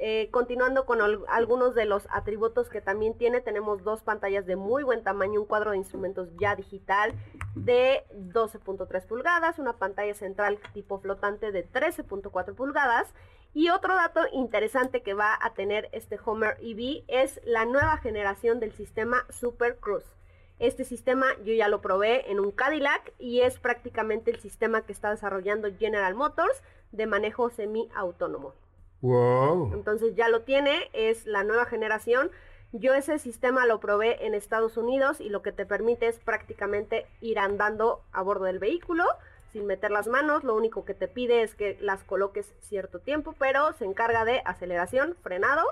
Eh, 0.00 0.28
continuando 0.30 0.86
con 0.86 1.00
al- 1.02 1.24
algunos 1.28 1.74
de 1.74 1.84
los 1.84 2.06
atributos 2.10 2.68
que 2.70 2.80
también 2.80 3.14
tiene, 3.18 3.40
tenemos 3.40 3.82
dos 3.82 4.02
pantallas 4.04 4.46
de 4.46 4.54
muy 4.54 4.84
buen 4.84 5.02
tamaño, 5.02 5.40
un 5.40 5.46
cuadro 5.46 5.72
de 5.72 5.76
instrumentos 5.78 6.28
ya 6.38 6.54
digital 6.54 7.12
de 7.56 8.04
12.3 8.14 9.04
pulgadas, 9.06 9.58
una 9.58 9.72
pantalla 9.72 10.14
central 10.14 10.60
tipo 10.72 11.00
flotante 11.00 11.50
de 11.50 11.68
13.4 11.68 12.54
pulgadas 12.54 13.12
y 13.54 13.70
otro 13.70 13.96
dato 13.96 14.20
interesante 14.32 15.02
que 15.02 15.14
va 15.14 15.36
a 15.40 15.54
tener 15.54 15.88
este 15.90 16.16
Homer 16.24 16.56
EV 16.60 17.02
es 17.08 17.40
la 17.44 17.64
nueva 17.64 17.96
generación 17.96 18.60
del 18.60 18.72
sistema 18.72 19.24
Super 19.30 19.78
Cruise. 19.78 20.14
Este 20.60 20.84
sistema 20.84 21.26
yo 21.44 21.54
ya 21.54 21.66
lo 21.66 21.80
probé 21.80 22.30
en 22.30 22.38
un 22.38 22.52
Cadillac 22.52 23.12
y 23.18 23.40
es 23.40 23.58
prácticamente 23.58 24.30
el 24.30 24.38
sistema 24.38 24.82
que 24.82 24.92
está 24.92 25.10
desarrollando 25.10 25.68
General 25.76 26.14
Motors 26.14 26.62
de 26.92 27.06
manejo 27.06 27.50
semi-autónomo. 27.50 28.54
Wow. 29.00 29.72
Entonces 29.74 30.14
ya 30.14 30.28
lo 30.28 30.42
tiene, 30.42 30.90
es 30.92 31.26
la 31.26 31.44
nueva 31.44 31.66
generación. 31.66 32.30
Yo 32.72 32.94
ese 32.94 33.18
sistema 33.18 33.64
lo 33.64 33.80
probé 33.80 34.26
en 34.26 34.34
Estados 34.34 34.76
Unidos 34.76 35.20
y 35.20 35.30
lo 35.30 35.42
que 35.42 35.52
te 35.52 35.64
permite 35.64 36.06
es 36.06 36.18
prácticamente 36.18 37.06
ir 37.20 37.38
andando 37.38 38.02
a 38.12 38.22
bordo 38.22 38.44
del 38.44 38.58
vehículo 38.58 39.04
sin 39.52 39.66
meter 39.66 39.90
las 39.90 40.06
manos. 40.06 40.44
Lo 40.44 40.54
único 40.54 40.84
que 40.84 40.94
te 40.94 41.08
pide 41.08 41.42
es 41.42 41.54
que 41.54 41.78
las 41.80 42.04
coloques 42.04 42.52
cierto 42.60 42.98
tiempo, 42.98 43.34
pero 43.38 43.72
se 43.74 43.84
encarga 43.86 44.24
de 44.24 44.42
aceleración, 44.44 45.16
frenado 45.22 45.62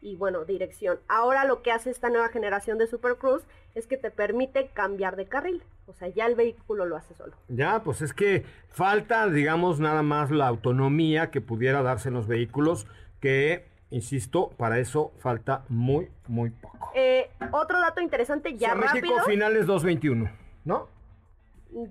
y 0.00 0.16
bueno, 0.16 0.44
dirección. 0.44 0.98
Ahora 1.08 1.44
lo 1.44 1.62
que 1.62 1.72
hace 1.72 1.90
esta 1.90 2.08
nueva 2.08 2.28
generación 2.28 2.78
de 2.78 2.86
Super 2.86 3.16
Cruise 3.16 3.44
es 3.74 3.86
que 3.86 3.96
te 3.96 4.10
permite 4.10 4.68
cambiar 4.68 5.16
de 5.16 5.26
carril. 5.26 5.62
O 5.86 5.92
sea, 5.94 6.08
ya 6.08 6.26
el 6.26 6.34
vehículo 6.34 6.84
lo 6.84 6.96
hace 6.96 7.14
solo. 7.14 7.34
Ya, 7.48 7.82
pues 7.82 8.02
es 8.02 8.12
que 8.12 8.44
falta, 8.68 9.26
digamos, 9.28 9.80
nada 9.80 10.02
más 10.02 10.30
la 10.30 10.46
autonomía 10.46 11.30
que 11.30 11.40
pudiera 11.40 11.82
darse 11.82 12.08
en 12.08 12.14
los 12.14 12.26
vehículos, 12.26 12.86
que, 13.20 13.66
insisto, 13.90 14.50
para 14.56 14.78
eso 14.78 15.12
falta 15.18 15.64
muy, 15.68 16.10
muy 16.26 16.50
poco. 16.50 16.92
Eh, 16.94 17.30
otro 17.52 17.80
dato 17.80 18.00
interesante, 18.00 18.56
ya 18.56 18.74
O 18.74 18.76
sea, 18.76 18.86
rápido. 18.86 19.14
México 19.14 19.30
finales 19.30 19.66
221, 19.66 20.30
¿no? 20.64 20.88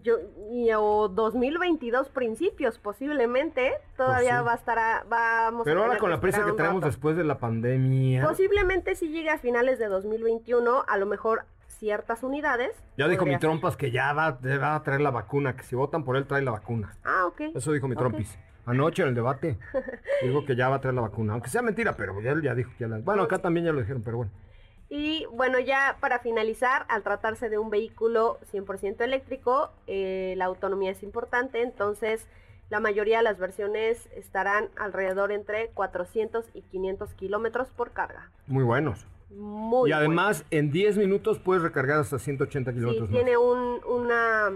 Yo, 0.03 0.15
y- 0.51 0.71
o 0.75 1.07
2022 1.07 2.09
principios 2.09 2.79
posiblemente 2.79 3.73
todavía 3.95 4.29
Pues 4.31 4.39
sí. 4.41 4.45
va 4.45 4.51
a 4.51 4.55
estar 4.55 4.79
a- 4.79 5.03
vamos 5.07 5.61
a 5.61 5.63
Pero 5.65 5.79
ahora 5.81 5.89
tener 5.91 6.01
con 6.01 6.09
la 6.09 6.19
prisa 6.19 6.43
que 6.43 6.51
tenemos 6.53 6.77
rato. 6.81 6.87
después 6.87 7.15
de 7.15 7.23
la 7.23 7.37
pandemia. 7.37 8.23
posiblemente 8.27 8.95
si 8.95 9.09
llegue 9.09 9.29
a 9.29 9.37
finales 9.37 9.77
de 9.77 9.85
2021 9.87 10.83
a 10.87 10.97
lo 10.97 11.05
mejor 11.05 11.43
ciertas 11.67 12.23
unidades 12.23 12.71
Ya 12.97 13.07
dijo 13.07 13.23
mi 13.25 13.31
ser. 13.33 13.39
trompas 13.41 13.77
que 13.77 13.91
ya 13.91 14.11
va, 14.13 14.31
va 14.41 14.75
a 14.75 14.81
traer 14.83 15.01
la 15.01 15.11
vacuna, 15.11 15.55
que 15.55 15.61
si 15.63 15.75
votan 15.75 16.03
por 16.03 16.17
él 16.17 16.25
trae 16.25 16.41
la 16.41 16.51
vacuna. 16.51 16.95
ah 17.03 17.25
ok 17.27 17.41
Eso 17.55 17.71
dijo 17.71 17.87
mi 17.87 17.95
trompis. 17.95 18.37
Anoche 18.65 19.03
en 19.03 19.09
el 19.09 19.15
debate 19.15 19.57
dijo 20.23 20.43
que 20.43 20.55
ya 20.55 20.69
va 20.69 20.77
a 20.77 20.81
traer 20.81 20.95
la 20.95 21.01
vacuna, 21.01 21.33
aunque 21.33 21.49
sea 21.49 21.61
mentira, 21.61 21.93
pero 21.95 22.19
ya, 22.19 22.33
ya 22.41 22.55
dijo 22.55 22.71
que 22.71 22.79
ya 22.85 22.87
la... 22.87 22.97
Bueno, 22.97 23.21
acá 23.23 23.37
también 23.37 23.65
ya 23.67 23.71
lo 23.73 23.79
dijeron, 23.79 24.01
pero 24.03 24.17
bueno. 24.17 24.31
Y 24.89 25.25
bueno, 25.31 25.59
ya 25.59 25.97
para 25.99 26.19
finalizar, 26.19 26.85
al 26.87 27.03
tratarse 27.03 27.49
de 27.49 27.57
un 27.57 27.69
vehículo 27.69 28.39
100% 28.53 29.01
eléctrico, 29.01 29.71
eh, 29.85 30.33
la 30.37 30.45
autonomía 30.45 30.91
es 30.91 31.03
importante, 31.03 31.61
entonces 31.61 32.25
la 32.69 32.79
mayoría 32.79 33.17
de 33.17 33.23
las 33.23 33.37
versiones 33.37 34.07
estarán 34.15 34.69
alrededor 34.77 35.31
entre 35.31 35.69
400 35.69 36.45
y 36.53 36.61
500 36.61 37.13
kilómetros 37.15 37.69
por 37.69 37.91
carga. 37.91 38.29
Muy 38.47 38.63
buenos. 38.63 39.05
Muy 39.29 39.89
y 39.89 39.93
además, 39.93 40.45
en 40.51 40.71
10 40.71 40.97
minutos 40.97 41.37
puedes 41.39 41.61
recargar 41.63 41.99
hasta 41.99 42.17
180 42.17 42.71
Sí, 42.71 42.77
kilómetros 42.77 43.09
tiene 43.09 43.35
un, 43.37 43.81
una 43.85 44.51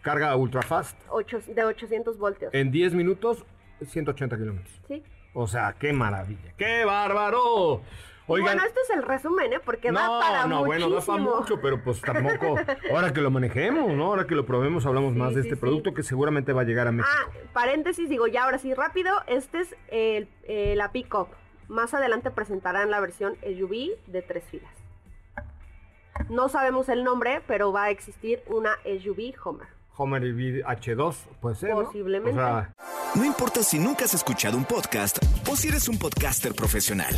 Carga 0.00 0.34
ultra 0.36 0.62
fast. 0.62 0.98
ocho- 1.10 1.40
de 1.46 1.64
800 1.64 2.16
voltios. 2.18 2.52
En 2.54 2.70
10 2.70 2.94
minutos, 2.94 3.44
180 3.86 4.36
kilómetros. 4.38 4.80
Sí. 4.88 5.02
O 5.34 5.46
sea, 5.46 5.74
qué 5.78 5.92
maravilla. 5.92 6.52
¡Qué 6.56 6.84
bárbaro! 6.86 7.82
Oigan, 8.26 8.56
bueno, 8.56 8.66
este 8.66 8.80
es 8.80 8.90
el 8.90 9.02
resumen, 9.02 9.52
¿eh? 9.52 9.60
Porque 9.62 9.92
da 9.92 10.06
no, 10.06 10.18
para 10.18 10.46
no, 10.46 10.64
bueno, 10.64 10.88
da 10.88 11.00
para 11.00 11.18
muchísimo. 11.18 11.40
mucho, 11.40 11.60
pero 11.60 11.82
pues 11.84 12.00
tampoco. 12.00 12.56
Ahora 12.90 13.12
que 13.12 13.20
lo 13.20 13.30
manejemos, 13.30 13.92
¿no? 13.92 14.06
Ahora 14.06 14.26
que 14.26 14.34
lo 14.34 14.46
probemos, 14.46 14.86
hablamos 14.86 15.12
Sí, 15.12 15.18
más 15.18 15.34
de 15.34 15.42
sí, 15.42 15.48
este 15.48 15.54
sí. 15.56 15.60
producto 15.60 15.92
que 15.92 16.02
seguramente 16.02 16.52
va 16.54 16.62
a 16.62 16.64
llegar 16.64 16.86
a 16.88 16.92
México. 16.92 17.14
Ah, 17.14 17.30
paréntesis, 17.52 18.08
digo 18.08 18.26
ya 18.26 18.44
ahora 18.44 18.56
sí 18.58 18.72
rápido. 18.72 19.12
Este 19.26 19.60
es 19.60 19.76
el, 19.88 20.28
eh, 20.44 20.74
la 20.76 20.90
Pickup. 20.90 21.28
Más 21.68 21.92
adelante 21.92 22.30
presentarán 22.30 22.90
la 22.90 23.00
versión 23.00 23.36
SUV 23.42 23.96
de 24.06 24.22
tres 24.22 24.44
filas. 24.50 24.72
No 26.30 26.48
sabemos 26.48 26.88
el 26.88 27.04
nombre, 27.04 27.42
pero 27.46 27.72
va 27.72 27.84
a 27.84 27.90
existir 27.90 28.42
una 28.46 28.70
SUV 28.84 29.34
Homer. 29.44 29.68
Homer 29.96 30.24
EV 30.24 30.64
H2, 30.66 31.14
puede 31.40 31.54
ser. 31.56 31.70
¿no? 31.70 31.84
Posiblemente. 31.84 32.40
O 32.40 32.42
sea, 32.42 32.72
No 33.14 33.24
importa 33.24 33.62
si 33.62 33.78
nunca 33.78 34.06
has 34.06 34.14
escuchado 34.14 34.56
un 34.56 34.64
podcast 34.64 35.18
o 35.48 35.54
si 35.56 35.68
eres 35.68 35.88
un 35.88 35.98
podcaster 35.98 36.54
profesional. 36.54 37.14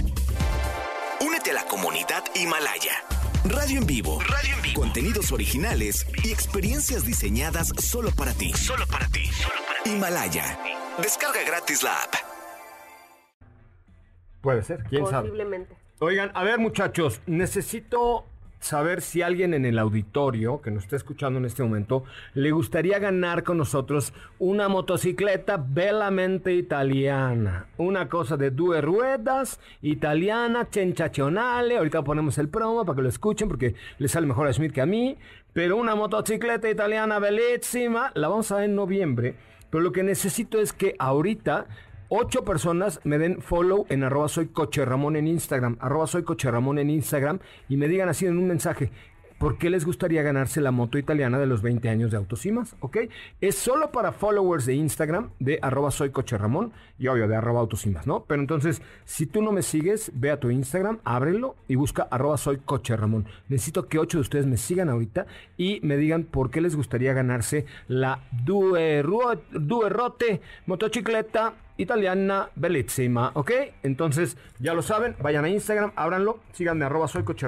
Únete 1.20 1.50
a 1.50 1.54
la 1.54 1.64
comunidad 1.64 2.24
Himalaya. 2.34 3.04
Radio 3.44 3.80
en 3.80 3.86
vivo. 3.86 4.20
Radio 4.20 4.54
en 4.56 4.62
vivo. 4.62 4.80
Contenidos 4.80 5.32
originales 5.32 6.06
y 6.22 6.30
experiencias 6.30 7.06
diseñadas 7.06 7.72
solo 7.78 8.10
para 8.10 8.32
ti. 8.34 8.52
Solo 8.52 8.86
para 8.86 9.06
ti. 9.08 9.22
Himalaya. 9.84 10.58
Descarga 10.98 11.42
gratis 11.46 11.82
la 11.82 12.02
app. 12.02 12.14
puede 14.42 14.62
ser, 14.62 14.84
quién 14.90 15.06
sabe. 15.06 15.28
Posiblemente. 15.28 15.74
Oigan, 16.00 16.30
a 16.34 16.44
ver 16.44 16.58
muchachos, 16.58 17.20
necesito 17.26 18.26
saber 18.60 19.02
si 19.02 19.22
alguien 19.22 19.54
en 19.54 19.64
el 19.64 19.78
auditorio 19.78 20.60
que 20.60 20.70
nos 20.70 20.84
está 20.84 20.96
escuchando 20.96 21.38
en 21.38 21.44
este 21.44 21.62
momento 21.62 22.04
le 22.34 22.50
gustaría 22.50 22.98
ganar 22.98 23.44
con 23.44 23.58
nosotros 23.58 24.12
una 24.38 24.68
motocicleta 24.68 25.56
belamente 25.56 26.54
italiana. 26.54 27.66
Una 27.76 28.08
cosa 28.08 28.36
de 28.36 28.50
due 28.50 28.80
ruedas, 28.80 29.60
italiana, 29.82 30.68
sensacional. 30.70 31.70
Ahorita 31.70 32.02
ponemos 32.02 32.38
el 32.38 32.48
promo 32.48 32.84
para 32.84 32.96
que 32.96 33.02
lo 33.02 33.08
escuchen 33.08 33.48
porque 33.48 33.74
le 33.98 34.08
sale 34.08 34.26
mejor 34.26 34.48
a 34.48 34.52
Schmidt 34.52 34.72
que 34.72 34.80
a 34.80 34.86
mí. 34.86 35.16
Pero 35.52 35.76
una 35.76 35.94
motocicleta 35.94 36.68
italiana 36.68 37.18
bellísima. 37.18 38.12
La 38.14 38.28
vamos 38.28 38.50
a 38.52 38.56
ver 38.56 38.64
en 38.64 38.74
noviembre. 38.74 39.36
Pero 39.70 39.82
lo 39.82 39.92
que 39.92 40.02
necesito 40.02 40.60
es 40.60 40.72
que 40.72 40.94
ahorita 40.98 41.66
ocho 42.08 42.44
personas 42.44 43.00
me 43.04 43.18
den 43.18 43.40
follow 43.40 43.86
en 43.88 44.04
arroba 44.04 44.28
soy 44.28 44.50
en 45.16 45.26
Instagram, 45.28 45.76
arroba 45.80 46.06
soy 46.06 46.24
en 46.78 46.90
Instagram 46.90 47.38
y 47.68 47.76
me 47.76 47.88
digan 47.88 48.08
así 48.08 48.26
en 48.26 48.38
un 48.38 48.48
mensaje. 48.48 48.90
¿Por 49.38 49.58
qué 49.58 49.68
les 49.68 49.84
gustaría 49.84 50.22
ganarse 50.22 50.62
la 50.62 50.70
moto 50.70 50.96
italiana 50.96 51.38
de 51.38 51.44
los 51.44 51.60
20 51.60 51.90
años 51.90 52.10
de 52.10 52.16
Autos 52.16 52.46
y 52.46 52.52
Más? 52.52 52.74
¿Ok? 52.80 52.96
Es 53.42 53.54
solo 53.56 53.90
para 53.92 54.12
followers 54.12 54.64
de 54.64 54.72
Instagram 54.74 55.28
de 55.40 55.58
arroba 55.60 55.90
soy 55.90 56.10
y 56.98 57.06
obvio 57.08 57.28
de 57.28 57.36
arroba 57.36 57.60
Autos 57.60 57.84
y 57.84 57.90
Más, 57.90 58.06
¿no? 58.06 58.24
Pero 58.24 58.40
entonces, 58.40 58.80
si 59.04 59.26
tú 59.26 59.42
no 59.42 59.52
me 59.52 59.60
sigues, 59.60 60.10
ve 60.14 60.30
a 60.30 60.40
tu 60.40 60.48
Instagram, 60.50 61.00
ábrelo 61.04 61.54
y 61.68 61.74
busca 61.74 62.04
arroba 62.10 62.38
soy. 62.38 62.60
Necesito 63.50 63.88
que 63.88 63.98
ocho 63.98 64.16
de 64.16 64.22
ustedes 64.22 64.46
me 64.46 64.56
sigan 64.56 64.88
ahorita 64.88 65.26
y 65.58 65.80
me 65.82 65.98
digan 65.98 66.24
por 66.24 66.50
qué 66.50 66.62
les 66.62 66.74
gustaría 66.74 67.12
ganarse 67.12 67.66
la 67.88 68.20
Due, 68.32 69.02
Ruo- 69.02 69.38
Due 69.52 69.90
Rote 69.90 70.40
motocicleta 70.64 71.52
italiana 71.76 72.50
bellísima, 72.54 73.30
¿ok? 73.34 73.50
Entonces, 73.82 74.36
ya 74.58 74.74
lo 74.74 74.82
saben, 74.82 75.16
vayan 75.22 75.44
a 75.44 75.48
Instagram, 75.48 75.92
ábranlo, 75.96 76.40
síganme 76.52 76.84
arroba 76.84 77.08
soy 77.08 77.24
coche 77.24 77.46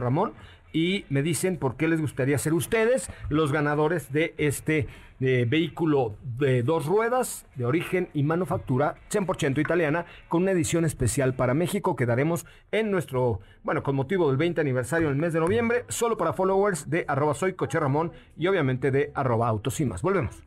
y 0.73 1.05
me 1.09 1.23
dicen 1.23 1.57
por 1.57 1.77
qué 1.77 1.88
les 1.88 2.01
gustaría 2.01 2.38
ser 2.38 2.55
ustedes 2.55 3.11
los 3.31 3.53
ganadores 3.53 4.12
de 4.12 4.35
este 4.37 4.87
eh, 5.21 5.47
vehículo 5.49 6.14
de 6.23 6.62
dos 6.62 6.87
ruedas 6.87 7.47
de 7.57 7.64
origen 7.64 8.09
y 8.14 8.23
manufactura 8.23 8.97
100% 9.11 9.59
italiana 9.61 10.07
con 10.29 10.43
una 10.43 10.53
edición 10.53 10.85
especial 10.85 11.35
para 11.35 11.55
México 11.55 11.97
que 11.97 12.07
daremos 12.07 12.47
en 12.71 12.91
nuestro, 12.91 13.41
bueno, 13.64 13.83
con 13.83 13.97
motivo 13.97 14.29
del 14.29 14.37
20 14.37 14.61
aniversario 14.61 15.09
en 15.09 15.14
el 15.14 15.21
mes 15.21 15.33
de 15.33 15.41
noviembre, 15.41 15.85
solo 15.88 16.17
para 16.17 16.35
followers 16.35 16.88
de 16.88 17.05
arroba 17.09 17.35
soy 17.35 17.55
coche 17.55 17.81
Ramón 17.81 18.12
y 18.37 18.47
obviamente 18.47 18.91
de 18.91 19.11
arroba 19.14 19.49
autos 19.49 19.81
y 19.81 19.87
más. 19.87 20.03
Volvemos. 20.03 20.43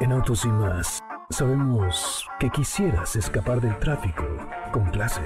En 0.00 0.12
Autos 0.12 0.44
y 0.44 0.48
más, 0.48 1.02
sabemos 1.30 2.26
que 2.38 2.50
quisieras 2.50 3.16
escapar 3.16 3.60
del 3.60 3.76
tráfico 3.78 4.24
con 4.72 4.90
clase, 4.90 5.22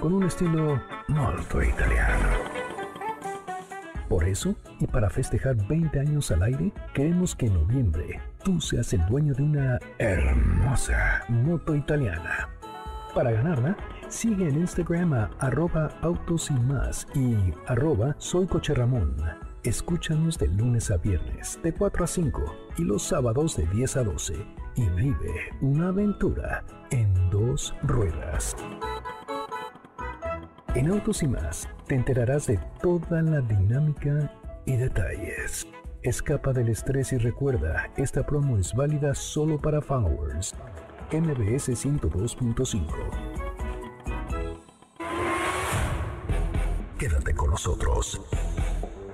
con 0.00 0.14
un 0.14 0.24
estilo 0.24 0.80
molto 1.08 1.62
italiano. 1.62 2.28
Por 4.08 4.24
eso, 4.24 4.54
y 4.80 4.86
para 4.86 5.10
festejar 5.10 5.56
20 5.68 6.00
años 6.00 6.30
al 6.30 6.42
aire, 6.42 6.72
queremos 6.94 7.36
que 7.36 7.46
en 7.46 7.54
noviembre 7.54 8.20
tú 8.42 8.60
seas 8.60 8.92
el 8.92 9.06
dueño 9.06 9.34
de 9.34 9.42
una 9.42 9.78
hermosa 9.98 11.24
moto 11.28 11.74
italiana. 11.74 12.48
Para 13.14 13.32
ganarla, 13.32 13.76
Sigue 14.10 14.48
en 14.48 14.56
Instagram 14.56 15.12
a 15.12 15.30
arroba 15.38 15.88
autos 16.02 16.50
y 16.50 16.54
más 16.54 17.06
y 17.14 17.54
arroba. 17.68 18.16
Escúchanos 19.62 20.38
de 20.38 20.48
lunes 20.48 20.90
a 20.90 20.96
viernes 20.96 21.60
de 21.62 21.74
4 21.74 22.04
a 22.04 22.06
5 22.06 22.54
y 22.78 22.82
los 22.82 23.02
sábados 23.02 23.58
de 23.58 23.66
10 23.66 23.96
a 23.98 24.04
12 24.04 24.34
y 24.76 24.88
vive 24.88 25.50
una 25.60 25.88
aventura 25.88 26.64
en 26.90 27.12
dos 27.28 27.74
ruedas. 27.82 28.56
En 30.74 30.90
Autos 30.90 31.22
y 31.22 31.28
más 31.28 31.68
te 31.86 31.94
enterarás 31.94 32.46
de 32.46 32.58
toda 32.80 33.20
la 33.20 33.42
dinámica 33.42 34.32
y 34.64 34.76
detalles. 34.76 35.66
Escapa 36.02 36.54
del 36.54 36.70
estrés 36.70 37.12
y 37.12 37.18
recuerda, 37.18 37.90
esta 37.98 38.24
promo 38.24 38.56
es 38.56 38.72
válida 38.72 39.14
solo 39.14 39.60
para 39.60 39.82
followers. 39.82 40.54
MBS 41.12 41.68
102.5. 41.68 42.86
Quédate 46.98 47.34
con 47.34 47.50
nosotros. 47.50 48.20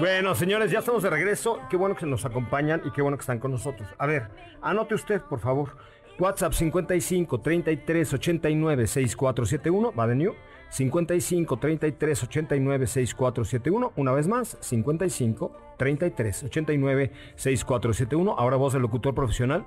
Bueno, 0.00 0.34
señores, 0.34 0.70
ya 0.70 0.78
estamos 0.80 1.02
de 1.02 1.10
regreso. 1.10 1.60
Qué 1.68 1.76
bueno 1.76 1.94
que 1.94 2.06
nos 2.06 2.24
acompañan 2.24 2.82
y 2.84 2.90
qué 2.90 3.02
bueno 3.02 3.16
que 3.16 3.20
están 3.22 3.38
con 3.38 3.50
nosotros. 3.52 3.88
A 3.98 4.06
ver, 4.06 4.28
anote 4.62 4.94
usted, 4.94 5.20
por 5.20 5.40
favor. 5.40 5.76
WhatsApp 6.18 6.52
55 6.52 7.40
33 7.40 8.14
89 8.14 8.86
6471. 8.86 9.92
Va 9.92 10.06
de 10.06 10.14
new. 10.16 10.34
55 10.70 11.58
33 11.58 12.22
89 12.22 12.86
6471. 12.86 13.92
Una 13.96 14.12
vez 14.12 14.26
más, 14.28 14.56
55 14.60 15.74
33 15.76 16.44
89 16.44 17.12
6471. 17.36 18.34
Ahora 18.38 18.56
voz 18.56 18.72
del 18.72 18.82
locutor 18.82 19.14
profesional. 19.14 19.66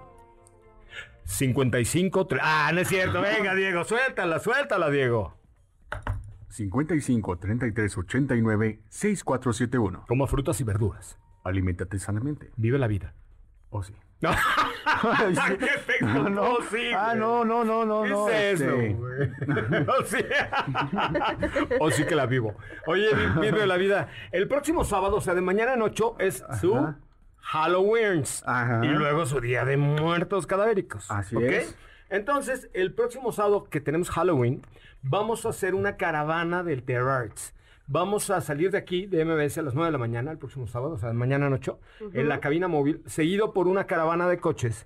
55 1.26 2.28
tre- 2.28 2.40
Ah, 2.42 2.72
no 2.74 2.82
es 2.82 2.88
cierto. 2.88 3.22
Venga, 3.22 3.54
Diego, 3.56 3.84
suéltala, 3.84 4.40
suéltala, 4.40 4.90
Diego. 4.90 5.36
55 6.54 7.38
33 7.40 7.98
89 7.98 8.80
6471. 8.88 10.06
Como 10.08 10.28
frutas 10.28 10.62
y 10.62 10.64
verduras. 10.64 11.18
Aliméntate 11.44 11.98
sanamente. 11.98 12.52
Vive 12.58 12.78
la 12.78 12.88
vida. 12.88 13.16
Oh, 13.72 13.82
sí. 13.82 13.96
¡Qué 15.60 15.66
efecto! 15.66 16.30
No, 16.30 16.58
sí. 16.72 16.92
Ah, 16.96 17.14
no, 17.16 17.44
no, 17.44 17.64
no, 17.66 17.86
no, 17.86 18.04
¿Qué 18.04 18.10
no. 18.10 18.30
es 18.30 18.62
eso, 18.62 18.70
este, 18.72 18.94
güey? 18.94 19.86
o, 19.88 20.04
sí. 20.06 20.18
o 21.80 21.92
sí 21.92 22.06
que 22.06 22.16
la 22.16 22.28
vivo. 22.28 22.56
Oye, 22.86 23.08
vi- 23.16 23.42
vive 23.42 23.66
la 23.66 23.76
vida. 23.78 24.10
El 24.32 24.48
próximo 24.48 24.86
sábado, 24.86 25.18
o 25.18 25.22
sea, 25.22 25.34
de 25.34 25.42
mañana 25.42 25.74
en 25.74 25.82
8, 25.82 26.16
es 26.20 26.44
su. 26.62 26.94
Halloween. 27.38 28.24
Ajá. 28.46 28.86
Y 28.86 28.90
luego 28.90 29.26
su 29.26 29.42
Día 29.42 29.66
de 29.66 29.76
Muertos 29.76 30.48
Cadavéricos. 30.48 31.10
Así 31.12 31.36
¿ok? 31.36 31.42
es. 31.44 31.76
Entonces, 32.14 32.70
el 32.74 32.94
próximo 32.94 33.32
sábado 33.32 33.64
que 33.64 33.82
tenemos 33.82 34.12
Halloween, 34.12 34.62
vamos 35.02 35.48
a 35.48 35.50
hacer 35.50 35.74
una 35.74 35.98
caravana 35.98 36.62
del 36.62 36.84
Terror 36.84 37.10
Arts. 37.10 37.56
Vamos 37.88 38.30
a 38.30 38.40
salir 38.40 38.70
de 38.70 38.78
aquí, 38.78 39.08
de 39.08 39.26
MBS, 39.26 39.58
a 39.58 39.64
las 39.64 39.74
9 39.74 39.88
de 39.88 39.92
la 39.94 39.98
mañana, 39.98 40.30
el 40.30 40.38
próximo 40.38 40.68
sábado, 40.68 40.94
o 40.94 40.98
sea, 41.00 41.12
mañana 41.12 41.50
8, 41.52 41.80
en 42.14 42.30
la 42.30 42.40
cabina 42.40 42.68
móvil, 42.68 43.02
seguido 43.08 43.52
por 43.52 43.68
una 43.68 43.88
caravana 43.88 44.30
de 44.30 44.38
coches 44.38 44.86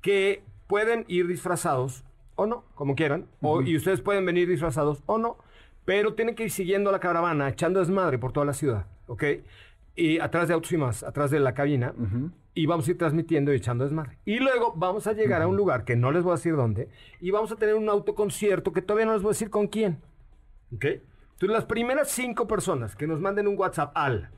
que 0.00 0.42
pueden 0.66 1.04
ir 1.06 1.28
disfrazados 1.28 2.02
o 2.34 2.46
no, 2.46 2.64
como 2.74 2.96
quieran, 2.96 3.28
o, 3.40 3.62
y 3.62 3.76
ustedes 3.76 4.00
pueden 4.00 4.26
venir 4.26 4.48
disfrazados 4.48 5.04
o 5.06 5.16
no, 5.16 5.38
pero 5.84 6.14
tienen 6.14 6.34
que 6.34 6.42
ir 6.42 6.50
siguiendo 6.50 6.90
la 6.90 6.98
caravana, 6.98 7.48
echando 7.48 7.78
desmadre 7.78 8.18
por 8.18 8.32
toda 8.32 8.46
la 8.46 8.52
ciudad, 8.52 8.86
¿ok? 9.06 9.22
Y 9.94 10.18
atrás 10.18 10.48
de 10.48 10.54
Autos 10.54 10.72
y 10.72 10.76
más, 10.76 11.04
atrás 11.04 11.30
de 11.30 11.38
la 11.38 11.54
cabina, 11.54 11.94
y 12.54 12.66
vamos 12.66 12.86
a 12.86 12.92
ir 12.92 12.98
transmitiendo 12.98 13.52
y 13.52 13.56
echando 13.56 13.84
desmadre. 13.84 14.18
Y 14.24 14.38
luego 14.38 14.74
vamos 14.76 15.06
a 15.06 15.12
llegar 15.12 15.42
a 15.42 15.48
un 15.48 15.56
lugar 15.56 15.84
que 15.84 15.96
no 15.96 16.12
les 16.12 16.22
voy 16.22 16.32
a 16.32 16.36
decir 16.36 16.56
dónde, 16.56 16.88
y 17.20 17.30
vamos 17.30 17.52
a 17.52 17.56
tener 17.56 17.74
un 17.74 17.88
autoconcierto 17.88 18.72
que 18.72 18.82
todavía 18.82 19.06
no 19.06 19.14
les 19.14 19.22
voy 19.22 19.30
a 19.30 19.34
decir 19.34 19.50
con 19.50 19.66
quién, 19.66 20.00
¿ok? 20.74 20.84
Entonces, 20.84 21.50
las 21.50 21.64
primeras 21.64 22.10
cinco 22.10 22.46
personas 22.46 22.94
que 22.94 23.06
nos 23.06 23.20
manden 23.20 23.48
un 23.48 23.58
WhatsApp 23.58 23.92
al 23.96 24.30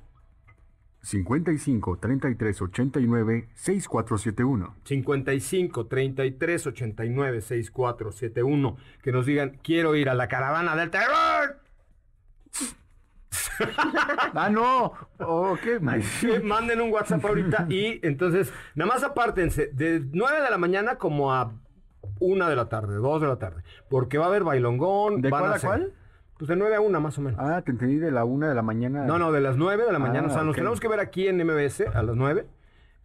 55 1.03 1.99
33 1.99 2.63
89 2.63 3.49
6471. 3.55 4.77
55 4.83 5.87
33 5.87 6.67
89 6.67 7.41
6471 7.43 8.77
que 9.03 9.13
nos 9.13 9.27
digan 9.27 9.61
quiero 9.63 9.95
ir 9.95 10.09
a 10.09 10.15
la 10.15 10.27
caravana 10.27 10.75
del 10.75 10.91
terror. 10.91 11.61
¡Ah, 14.35 14.49
no! 14.51 14.93
Oh, 15.21 15.57
qué 15.63 15.81
mal. 15.81 16.03
Que 16.21 16.41
manden 16.41 16.81
un 16.81 16.93
WhatsApp 16.93 17.25
ahorita 17.25 17.67
y 17.69 18.01
entonces 18.07 18.53
nada 18.75 18.93
más 18.93 19.03
apártense 19.03 19.71
de 19.73 20.03
9 20.13 20.41
de 20.43 20.51
la 20.51 20.59
mañana 20.59 20.97
como 20.97 21.33
a 21.33 21.53
1 22.21 22.49
de 22.49 22.57
la 22.57 22.69
tarde, 22.69 22.95
2 22.97 23.21
de 23.21 23.27
la 23.29 23.37
tarde, 23.37 23.63
porque 23.89 24.19
va 24.19 24.27
a 24.27 24.29
haber 24.29 24.45
bailongón. 24.45 25.21
¿De 25.23 25.31
van 25.31 25.41
cuál 25.41 25.53
a 25.53 25.57
hacer- 25.57 25.69
cuál? 25.69 25.93
Pues 26.39 26.49
de 26.49 26.57
9 26.57 26.75
a 26.77 26.81
1 26.81 27.01
más 27.01 27.17
o 27.19 27.23
menos. 27.23 27.41
Ah, 27.43 27.63
te 27.63 27.71
entendí 27.71 27.97
de 27.97 28.11
la 28.11 28.25
una 28.25 28.49
de 28.49 28.55
la 28.55 28.63
mañana. 28.63 29.05
No, 29.07 29.19
no, 29.19 29.33
de 29.33 29.41
las 29.41 29.57
9 29.57 29.85
de 29.87 29.93
la 29.93 29.99
mañana. 29.99 30.29
Ah, 30.29 30.31
o 30.31 30.35
sea, 30.35 30.43
nos 30.43 30.51
ok. 30.51 30.57
tenemos 30.57 30.81
que 30.81 30.89
ver 30.89 31.01
aquí 31.01 31.29
en 31.29 31.39
MBS 31.39 31.87
a 31.95 32.03
las 32.03 32.15
9 32.15 32.47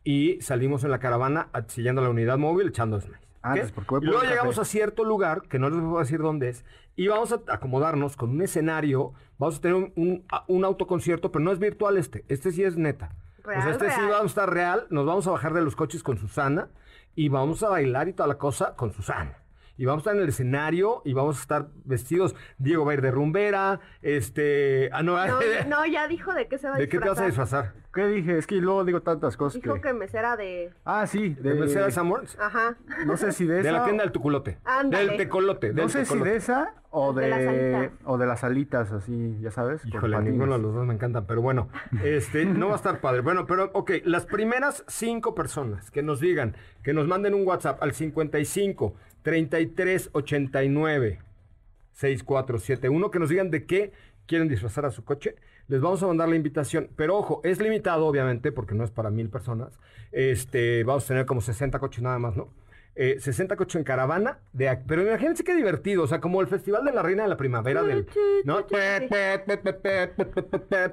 y 0.03 0.41
salimos 0.41 0.83
en 0.83 0.91
la 0.91 0.99
caravana 0.99 1.47
siguiendo 1.67 2.01
la 2.01 2.09
unidad 2.09 2.37
móvil 2.37 2.67
echando 2.67 2.97
desmayos. 2.97 3.30
¿Ok? 3.43 3.71
porque 3.73 3.89
voy 3.91 3.99
y 3.99 4.01
por 4.01 4.03
luego 4.05 4.21
llegamos 4.23 4.55
café. 4.55 4.61
a 4.61 4.65
cierto 4.65 5.03
lugar, 5.03 5.43
que 5.43 5.59
no 5.59 5.69
les 5.69 5.79
voy 5.81 5.97
a 5.97 5.99
decir 6.01 6.19
dónde 6.19 6.49
es, 6.49 6.65
y 6.95 7.07
vamos 7.07 7.31
a 7.31 7.41
acomodarnos 7.47 8.15
con 8.17 8.29
un 8.31 8.41
escenario. 8.41 9.13
Vamos 9.37 9.57
a 9.57 9.61
tener 9.61 9.75
un, 9.95 10.25
un- 10.47 10.65
autoconcierto, 10.65 11.31
pero 11.31 11.43
no 11.43 11.51
es 11.51 11.57
virtual 11.59 11.97
este. 11.97 12.25
Este 12.27 12.51
sí 12.51 12.63
es 12.63 12.77
neta. 12.77 13.15
o 13.43 13.49
sea, 13.49 13.71
este 13.71 13.89
sí 13.91 14.01
vamos 14.01 14.23
a 14.23 14.25
estar 14.25 14.53
real. 14.53 14.85
Nos 14.91 15.05
vamos 15.05 15.25
a 15.27 15.31
bajar 15.31 15.53
de 15.53 15.61
los 15.61 15.75
coches 15.75 16.03
con 16.03 16.17
Susana 16.17 16.69
y 17.15 17.29
vamos 17.29 17.63
a 17.63 17.69
bailar 17.69 18.07
y 18.07 18.13
toda 18.13 18.27
la 18.27 18.37
cosa 18.37 18.75
con 18.75 18.91
Susana. 18.93 19.37
Y 19.77 19.85
vamos 19.85 20.01
a 20.01 20.03
estar 20.03 20.15
en 20.15 20.21
el 20.21 20.29
escenario 20.29 21.01
y 21.05 21.13
vamos 21.13 21.39
a 21.39 21.41
estar 21.41 21.67
vestidos. 21.85 22.35
Diego 22.59 22.85
va 22.85 22.91
a 22.91 22.95
ir 22.95 23.01
de 23.01 23.09
rumbera. 23.09 23.79
Este. 24.03 24.89
Ah, 24.93 25.01
no, 25.01 25.15
No, 25.25 25.39
no, 25.67 25.85
ya 25.87 26.07
dijo 26.07 26.33
de 26.33 26.47
qué 26.47 26.57
se 26.59 26.69
va 26.69 26.75
a 26.75 26.77
¿De 26.77 26.87
qué 26.87 26.99
te 26.99 27.09
vas 27.09 27.19
a 27.19 27.25
disfrazar? 27.25 27.73
¿Qué 27.93 28.07
dije? 28.07 28.37
Es 28.37 28.47
que 28.47 28.55
luego 28.55 28.85
digo 28.85 29.01
tantas 29.01 29.35
cosas 29.35 29.61
Dijo 29.61 29.75
que... 29.75 29.81
que 29.81 29.93
mesera 29.93 30.37
de... 30.37 30.71
Ah, 30.85 31.05
sí. 31.07 31.35
¿De 31.39 31.53
Mercedes 31.53 31.97
Amores? 31.97 32.37
Ajá. 32.39 32.77
No 33.05 33.17
sé 33.17 33.33
si 33.33 33.45
de 33.45 33.59
esa... 33.59 33.67
De 33.67 33.73
la 33.73 33.83
tienda 33.83 34.03
del 34.03 34.13
tuculote. 34.13 34.59
Ándale. 34.63 35.07
Del 35.07 35.17
tecolote. 35.17 35.73
No 35.73 35.89
sé 35.89 36.05
si 36.05 36.17
de 36.19 36.37
esa 36.37 36.73
O 36.89 37.11
De 37.11 37.27
las 37.27 37.39
de, 37.39 37.75
alitas. 37.75 37.99
o 38.05 38.17
de 38.17 38.25
las 38.25 38.43
alitas, 38.45 38.91
así, 38.93 39.37
ya 39.41 39.51
sabes. 39.51 39.85
Híjole, 39.85 40.21
ninguno 40.21 40.53
de 40.57 40.63
los 40.63 40.73
dos 40.73 40.85
me 40.85 40.93
encantan, 40.93 41.25
pero 41.27 41.41
bueno, 41.41 41.67
este, 42.03 42.45
no 42.45 42.67
va 42.67 42.73
a 42.73 42.77
estar 42.77 43.01
padre. 43.01 43.21
Bueno, 43.21 43.45
pero, 43.45 43.71
ok, 43.73 43.91
las 44.05 44.25
primeras 44.25 44.85
cinco 44.87 45.35
personas 45.35 45.91
que 45.91 46.01
nos 46.01 46.21
digan, 46.21 46.55
que 46.83 46.93
nos 46.93 47.07
manden 47.07 47.33
un 47.33 47.45
WhatsApp 47.45 47.83
al 47.83 47.91
55 47.91 48.95
33 49.21 50.09
89 50.13 51.19
6471, 51.91 53.11
que 53.11 53.19
nos 53.19 53.29
digan 53.29 53.51
de 53.51 53.65
qué 53.65 53.91
quieren 54.25 54.47
disfrazar 54.47 54.85
a 54.85 54.91
su 54.91 55.03
coche, 55.03 55.35
les 55.71 55.79
vamos 55.79 56.03
a 56.03 56.07
mandar 56.07 56.27
la 56.27 56.35
invitación. 56.35 56.89
Pero 56.97 57.17
ojo, 57.17 57.39
es 57.45 57.61
limitado, 57.61 58.05
obviamente, 58.05 58.51
porque 58.51 58.75
no 58.75 58.83
es 58.83 58.91
para 58.91 59.09
mil 59.09 59.29
personas. 59.29 59.79
Este, 60.11 60.83
vamos 60.83 61.05
a 61.05 61.07
tener 61.07 61.25
como 61.25 61.39
60 61.39 61.79
coches 61.79 62.03
nada 62.03 62.19
más, 62.19 62.35
¿no? 62.35 62.49
Eh, 62.93 63.21
60 63.21 63.55
coches 63.55 63.77
en 63.77 63.85
caravana, 63.85 64.39
de, 64.51 64.77
pero 64.85 65.01
imagínense 65.01 65.45
qué 65.45 65.55
divertido, 65.55 66.03
o 66.03 66.07
sea, 66.07 66.19
como 66.19 66.41
el 66.41 66.47
Festival 66.47 66.83
de 66.83 66.91
la 66.91 67.01
Reina 67.01 67.23
de 67.23 67.29
la 67.29 67.37
Primavera 67.37 67.83
del... 67.83 68.05
¿no? 68.43 68.65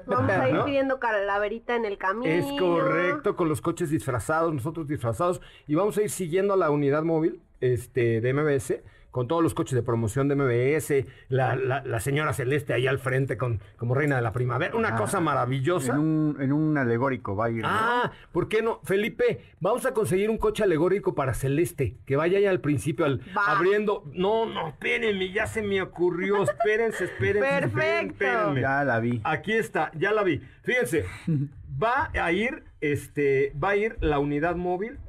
Vamos 0.05 0.31
a 0.31 0.47
ir 0.47 0.55
¿no? 0.55 0.63
pidiendo 0.63 0.97
calaverita 0.97 1.75
en 1.75 1.83
el 1.83 1.97
camino. 1.97 2.31
Es 2.31 2.45
correcto, 2.57 3.35
con 3.35 3.49
los 3.49 3.59
coches 3.59 3.89
disfrazados, 3.89 4.53
nosotros 4.53 4.87
disfrazados, 4.87 5.41
y 5.67 5.75
vamos 5.75 5.97
a 5.97 6.03
ir 6.03 6.09
siguiendo 6.09 6.53
a 6.53 6.57
la 6.57 6.71
unidad 6.71 7.03
móvil 7.03 7.41
este, 7.59 8.21
de 8.21 8.33
MBS, 8.33 8.81
con 9.11 9.27
todos 9.27 9.41
los 9.41 9.53
coches 9.53 9.73
de 9.75 9.81
promoción 9.81 10.27
de 10.27 10.35
MBS, 10.35 11.05
la, 11.29 11.55
la- 11.55 11.83
la 11.83 11.99
señora 11.99 12.33
Celeste 12.33 12.73
ahí 12.73 12.85
al 12.87 12.99
frente 12.99 13.37
con, 13.37 13.59
como 13.77 13.95
reina 13.95 14.15
de 14.17 14.21
la 14.21 14.31
primavera, 14.33 14.75
una 14.75 14.89
Ah, 14.89 14.97
cosa 14.97 15.19
maravillosa. 15.19 15.93
En 15.93 15.99
un, 15.99 16.37
en 16.39 16.51
un 16.53 16.77
alegórico 16.77 17.35
va 17.35 17.45
a 17.45 17.49
ir. 17.49 17.61
¿no? 17.63 17.67
Ah, 17.69 18.11
¿por 18.31 18.47
qué 18.49 18.61
no? 18.61 18.79
Felipe, 18.83 19.41
vamos 19.59 19.85
a 19.85 19.93
conseguir 19.93 20.29
un 20.29 20.37
coche 20.37 20.63
alegórico 20.63 21.15
para 21.15 21.33
Celeste, 21.33 21.95
que 22.05 22.15
vaya 22.15 22.37
ahí 22.37 22.45
al 22.45 22.59
principio, 22.61 23.05
al, 23.05 23.19
Va. 23.35 23.45
abriendo. 23.57 24.03
No, 24.13 24.45
no, 24.45 24.69
espérenme, 24.69 25.31
ya 25.31 25.47
se 25.47 25.61
me 25.61 25.81
ocurrió. 25.81 26.43
Espérense, 26.43 27.05
espérense. 27.05 27.39
espérense, 27.49 27.75
Perfecto. 27.75 28.11
espérenme. 28.25 28.61
Ya 28.61 28.83
la 28.83 28.99
vi. 28.99 29.21
Aquí 29.23 29.53
está, 29.53 29.91
ya 29.95 30.11
la 30.11 30.23
vi. 30.23 30.41
Fíjense, 30.63 31.05
va 31.81 32.11
a 32.13 32.31
ir, 32.31 32.63
este, 32.81 33.53
va 33.61 33.69
a 33.69 33.75
ir 33.75 33.97
la 34.01 34.19
unidad 34.19 34.55
móvil. 34.55 34.99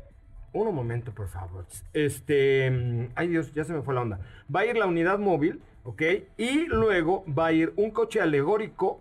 Un 0.52 0.74
momento, 0.74 1.12
por 1.12 1.28
favor. 1.28 1.64
Este, 1.92 2.70
mm, 2.70 3.12
ay 3.14 3.28
Dios, 3.28 3.52
ya 3.52 3.64
se 3.64 3.72
me 3.72 3.82
fue 3.82 3.94
la 3.94 4.02
onda. 4.02 4.20
Va 4.54 4.60
a 4.60 4.66
ir 4.66 4.76
la 4.76 4.86
unidad 4.86 5.18
móvil, 5.18 5.62
¿ok? 5.84 6.02
Y 6.36 6.66
luego 6.66 7.24
va 7.26 7.46
a 7.46 7.52
ir 7.52 7.72
un 7.76 7.90
coche 7.92 8.20
alegórico 8.20 9.00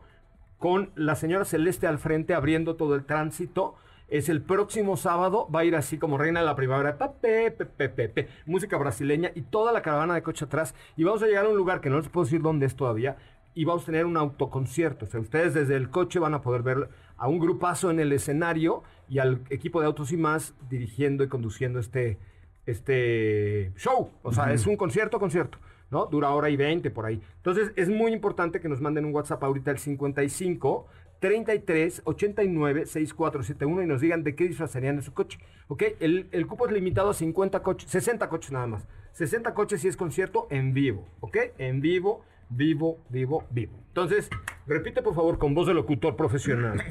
con 0.60 0.92
la 0.96 1.16
señora 1.16 1.46
Celeste 1.46 1.88
al 1.88 1.98
frente 1.98 2.36
abriendo 2.36 2.76
todo 2.76 2.94
el 2.94 3.06
tránsito. 3.06 3.76
Es 4.10 4.30
el 4.30 4.42
próximo 4.42 4.98
sábado, 4.98 5.48
va 5.54 5.62
a 5.62 5.66
ir 5.66 5.76
así 5.76 5.98
como 5.98 6.18
reina 6.18 6.40
de 6.40 6.46
la 6.46 6.56
primavera, 6.56 6.98
pa, 6.98 7.14
pe, 7.14 7.52
pe, 7.52 7.66
pe, 7.66 7.90
pe, 7.90 8.10
pe, 8.10 8.28
música 8.46 8.76
brasileña 8.78 9.32
y 9.36 9.42
toda 9.42 9.72
la 9.72 9.82
caravana 9.82 10.16
de 10.16 10.24
coche 10.24 10.46
atrás. 10.46 10.76
Y 10.98 11.04
vamos 11.04 11.22
a 11.24 11.28
llegar 11.28 11.46
a 11.46 11.50
un 11.50 11.58
lugar 11.58 11.80
que 11.82 11.90
no 11.90 11.98
les 11.98 12.10
puedo 12.10 12.26
decir 12.26 12.42
dónde 12.42 12.66
es 12.66 12.76
todavía. 12.76 13.18
Y 13.56 13.66
vamos 13.66 13.84
a 13.84 13.86
tener 13.88 14.06
un 14.06 14.18
autoconcierto. 14.18 15.06
O 15.06 15.08
sea, 15.08 15.20
ustedes 15.20 15.54
desde 15.54 15.76
el 15.76 15.90
coche 15.90 16.20
van 16.20 16.34
a 16.34 16.42
poder 16.42 16.64
ver 16.64 16.90
a 17.18 17.28
un 17.28 17.40
grupazo 17.40 17.92
en 17.92 18.00
el 18.00 18.12
escenario 18.12 18.84
y 19.10 19.20
al 19.20 19.42
equipo 19.50 19.82
de 19.82 19.88
Autos 19.88 20.12
y 20.12 20.18
Más 20.18 20.54
dirigiendo 20.70 21.24
y 21.24 21.28
conduciendo 21.28 21.80
este, 21.80 22.18
este 22.66 23.72
show. 23.78 24.12
O 24.22 24.32
sea, 24.32 24.54
es 24.54 24.68
un 24.68 24.78
concierto, 24.78 25.20
concierto. 25.20 25.58
¿no? 25.92 26.06
Dura 26.06 26.30
hora 26.32 26.50
y 26.50 26.56
20 26.56 26.92
por 26.92 27.06
ahí. 27.06 27.22
Entonces, 27.38 27.72
es 27.76 27.90
muy 27.90 28.14
importante 28.14 28.60
que 28.60 28.70
nos 28.70 28.82
manden 28.82 29.06
un 29.06 29.14
WhatsApp 29.14 29.44
ahorita 29.44 29.72
al 29.72 29.80
55 29.80 30.88
33 31.20 32.04
89 32.06 32.86
6471 32.86 33.84
y 33.84 33.88
nos 33.88 34.02
digan 34.02 34.24
de 34.24 34.36
qué 34.36 34.48
disfrazarían 34.48 34.98
de 34.98 35.02
su 35.02 35.14
coche. 35.14 35.40
¿Ok? 35.68 35.84
El, 36.00 36.28
el 36.32 36.48
cupo 36.48 36.68
es 36.68 36.72
limitado 36.72 37.10
a 37.10 37.14
50 37.14 37.62
coches, 37.62 37.90
60 37.90 38.30
coches 38.30 38.52
nada 38.52 38.68
más. 38.68 38.88
60 39.14 39.54
coches 39.54 39.82
si 39.82 39.88
es 39.88 39.98
concierto 39.98 40.48
en 40.50 40.74
vivo. 40.74 41.08
¿Ok? 41.20 41.38
En 41.58 41.82
vivo, 41.82 42.24
vivo, 42.50 43.00
vivo, 43.10 43.46
vivo. 43.50 43.74
Entonces, 43.88 44.30
repite 44.66 45.02
por 45.02 45.16
favor 45.16 45.38
con 45.38 45.54
voz 45.54 45.68
de 45.68 45.74
locutor 45.74 46.16
profesional. 46.16 46.82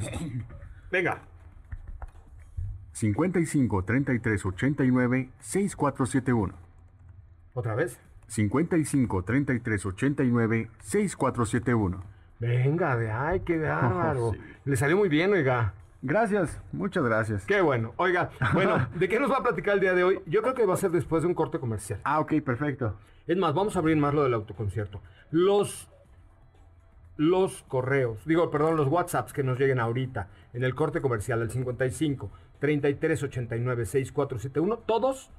Venga. 0.91 1.23
55 2.99 3.85
33 3.85 4.45
89 4.45 5.31
6471. 5.39 6.55
¿Otra 7.55 7.77
vez? 7.77 8.01
55 8.27 9.23
33 9.23 9.87
89 9.87 10.71
6471. 10.81 12.03
Venga, 12.41 12.97
de 12.97 13.13
ay, 13.13 13.41
qué 13.41 13.57
bárbaro. 13.63 14.33
Sí. 14.33 14.41
Le 14.65 14.77
salió 14.77 14.97
muy 14.97 15.09
bien, 15.09 15.33
oiga. 15.33 15.75
Gracias, 16.03 16.61
muchas 16.73 17.05
gracias. 17.05 17.47
Qué 17.47 17.61
bueno. 17.61 17.93
Oiga, 17.99 18.31
bueno, 18.53 18.89
¿de 18.97 19.09
qué 19.09 19.21
nos 19.21 19.31
va 19.31 19.37
a 19.37 19.43
platicar 19.45 19.75
el 19.75 19.81
día 19.81 19.95
de 19.95 20.03
hoy? 20.03 20.21
Yo 20.27 20.43
creo 20.43 20.55
que 20.55 20.67
va 20.67 20.75
a 20.75 20.77
ser 20.77 20.91
después 20.91 21.23
de 21.23 21.29
un 21.29 21.35
corte 21.35 21.61
comercial. 21.61 22.01
Ah, 22.03 22.19
ok, 22.19 22.41
perfecto. 22.45 22.97
Es 23.29 23.37
más, 23.37 23.55
vamos 23.55 23.77
a 23.77 23.79
abrir 23.79 23.97
más 23.97 24.13
lo 24.13 24.25
del 24.25 24.35
autoconcierto. 24.35 25.01
Los, 25.31 25.89
los 27.17 27.63
correos, 27.69 28.25
digo, 28.25 28.51
perdón, 28.51 28.77
los 28.77 28.89
WhatsApps 28.89 29.33
que 29.33 29.45
nos 29.45 29.57
lleguen 29.57 29.79
ahorita 29.79 30.31
en 30.53 30.65
el 30.65 30.75
corte 30.75 31.01
comercial, 31.01 31.43
el 31.43 31.51
55 31.51 32.29
33 32.59 33.23
89 33.23 33.87
6471, 33.87 34.79
todos, 34.87 35.31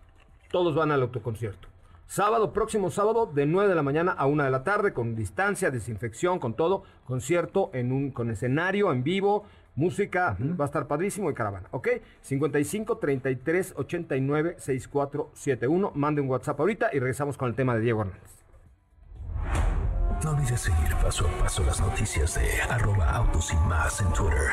todos 0.52 0.76
van 0.76 0.92
al 0.92 1.02
autoconcierto. 1.02 1.68
Sábado, 2.08 2.54
próximo 2.54 2.90
sábado, 2.90 3.28
de 3.28 3.46
9 3.46 3.70
de 3.70 3.76
la 3.76 3.84
mañana 3.84 4.12
a 4.14 4.26
1 4.26 4.44
de 4.44 4.50
la 4.50 4.64
tarde, 4.64 4.94
con 4.94 5.16
distancia, 5.16 5.70
desinfección, 5.70 6.40
con 6.40 6.56
todo, 6.56 6.84
concierto 7.06 7.70
en 7.74 7.92
un, 7.92 8.10
con 8.10 8.32
escenario 8.32 8.92
en 8.92 9.04
vivo, 9.04 9.46
música, 9.76 10.36
va 10.60 10.66
a 10.66 10.68
estar 10.68 10.88
padrísimo 10.88 11.30
y 11.30 11.36
caravana, 11.36 11.68
¿ok? 11.72 11.88
55 12.22 12.98
33 12.98 13.74
89 13.78 14.56
6471, 14.58 15.92
mande 15.94 16.22
un 16.22 16.30
WhatsApp 16.30 16.60
ahorita 16.60 16.90
y 16.94 17.00
regresamos 17.00 17.38
con 17.38 17.48
el 17.50 17.56
tema 17.56 17.76
de 17.76 17.82
Diego 17.82 18.02
Hernández. 18.02 18.40
No 20.24 20.32
olvides 20.32 20.60
seguir 20.60 20.94
paso 20.96 21.28
a 21.28 21.44
paso 21.44 21.64
las 21.64 21.80
noticias 21.80 22.36
de 22.36 22.62
arroba 22.64 23.10
autos 23.10 23.54
y 23.54 23.56
más 23.70 24.02
en 24.02 24.12
Twitter. 24.14 24.50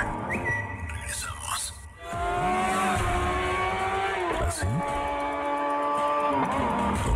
Regresamos. 0.88 1.74
¿Así? 4.46 4.66
O 7.08 7.15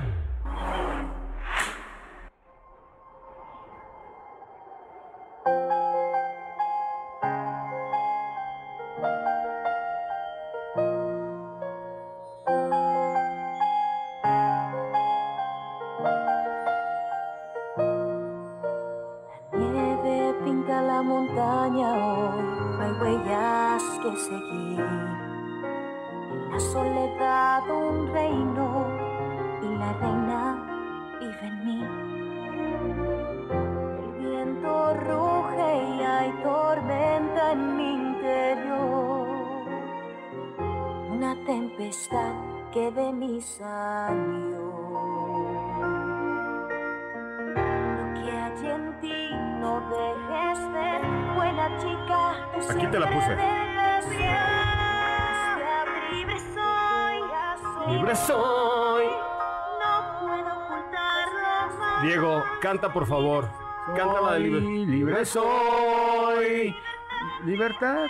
Libre 57.87 58.15
soy. 58.15 59.05
No 59.05 60.19
puedo 60.19 60.51
ocultarlo 60.57 61.77
más. 61.79 62.03
Diego, 62.03 62.43
canta 62.61 62.91
por 62.93 63.05
favor. 63.05 63.45
Canta 63.95 64.21
la 64.21 64.33
de 64.33 64.39
libre. 64.39 64.61
Soy 64.61 64.85
libre 64.85 65.25
soy. 65.25 66.75
Libertad. 67.45 68.05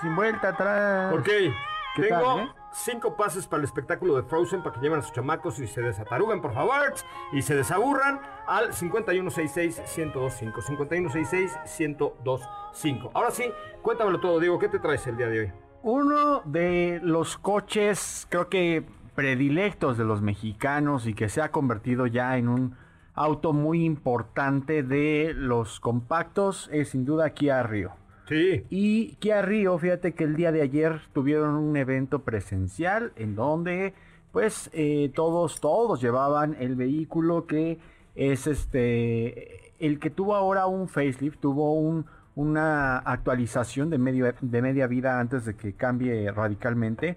Sin 0.00 0.14
vuelta 0.14 0.48
atrás. 0.50 1.14
Ok, 1.14 1.24
¿Qué 1.24 2.02
tengo 2.02 2.36
tal, 2.36 2.40
eh? 2.40 2.52
cinco 2.72 3.16
pases 3.16 3.46
para 3.46 3.60
el 3.60 3.64
espectáculo 3.64 4.16
de 4.16 4.22
Frozen 4.24 4.62
para 4.62 4.74
que 4.74 4.80
lleven 4.82 4.98
a 4.98 5.02
sus 5.02 5.12
chamacos 5.12 5.58
y 5.60 5.66
se 5.66 5.80
desataruguen, 5.80 6.42
por 6.42 6.52
favor, 6.52 6.92
y 7.32 7.40
se 7.40 7.54
desaburran 7.54 8.20
al 8.46 8.72
5166-1025. 8.72 10.52
5166-1025. 11.64 13.10
Ahora 13.14 13.30
sí, 13.30 13.50
cuéntamelo 13.80 14.20
todo, 14.20 14.38
Diego. 14.40 14.58
¿Qué 14.58 14.68
te 14.68 14.78
traes 14.78 15.06
el 15.06 15.16
día 15.16 15.28
de 15.28 15.40
hoy? 15.40 15.52
Uno 15.84 16.40
de 16.46 16.98
los 17.02 17.36
coches, 17.36 18.26
creo 18.30 18.48
que 18.48 18.86
predilectos 19.14 19.98
de 19.98 20.04
los 20.04 20.22
mexicanos 20.22 21.06
y 21.06 21.12
que 21.12 21.28
se 21.28 21.42
ha 21.42 21.50
convertido 21.50 22.06
ya 22.06 22.38
en 22.38 22.48
un 22.48 22.74
auto 23.12 23.52
muy 23.52 23.84
importante 23.84 24.82
de 24.82 25.34
los 25.36 25.80
compactos 25.80 26.70
es 26.72 26.88
sin 26.88 27.04
duda 27.04 27.34
Kia 27.34 27.62
Rio. 27.64 27.92
Sí. 28.26 28.64
Y 28.70 29.16
Kia 29.16 29.42
Río, 29.42 29.76
fíjate 29.76 30.14
que 30.14 30.24
el 30.24 30.36
día 30.36 30.52
de 30.52 30.62
ayer 30.62 31.02
tuvieron 31.12 31.54
un 31.56 31.76
evento 31.76 32.20
presencial 32.20 33.12
en 33.16 33.34
donde 33.34 33.92
pues 34.32 34.70
eh, 34.72 35.12
todos, 35.14 35.60
todos 35.60 36.00
llevaban 36.00 36.56
el 36.58 36.76
vehículo 36.76 37.46
que 37.46 37.78
es 38.14 38.46
este, 38.46 39.74
el 39.78 39.98
que 39.98 40.08
tuvo 40.08 40.34
ahora 40.34 40.64
un 40.64 40.88
facelift, 40.88 41.40
tuvo 41.40 41.74
un, 41.74 42.06
una 42.36 42.98
actualización 42.98 43.90
de, 43.90 43.98
medio, 43.98 44.32
de 44.40 44.62
media 44.62 44.86
vida 44.86 45.20
antes 45.20 45.44
de 45.44 45.54
que 45.54 45.74
cambie 45.74 46.30
radicalmente. 46.30 47.16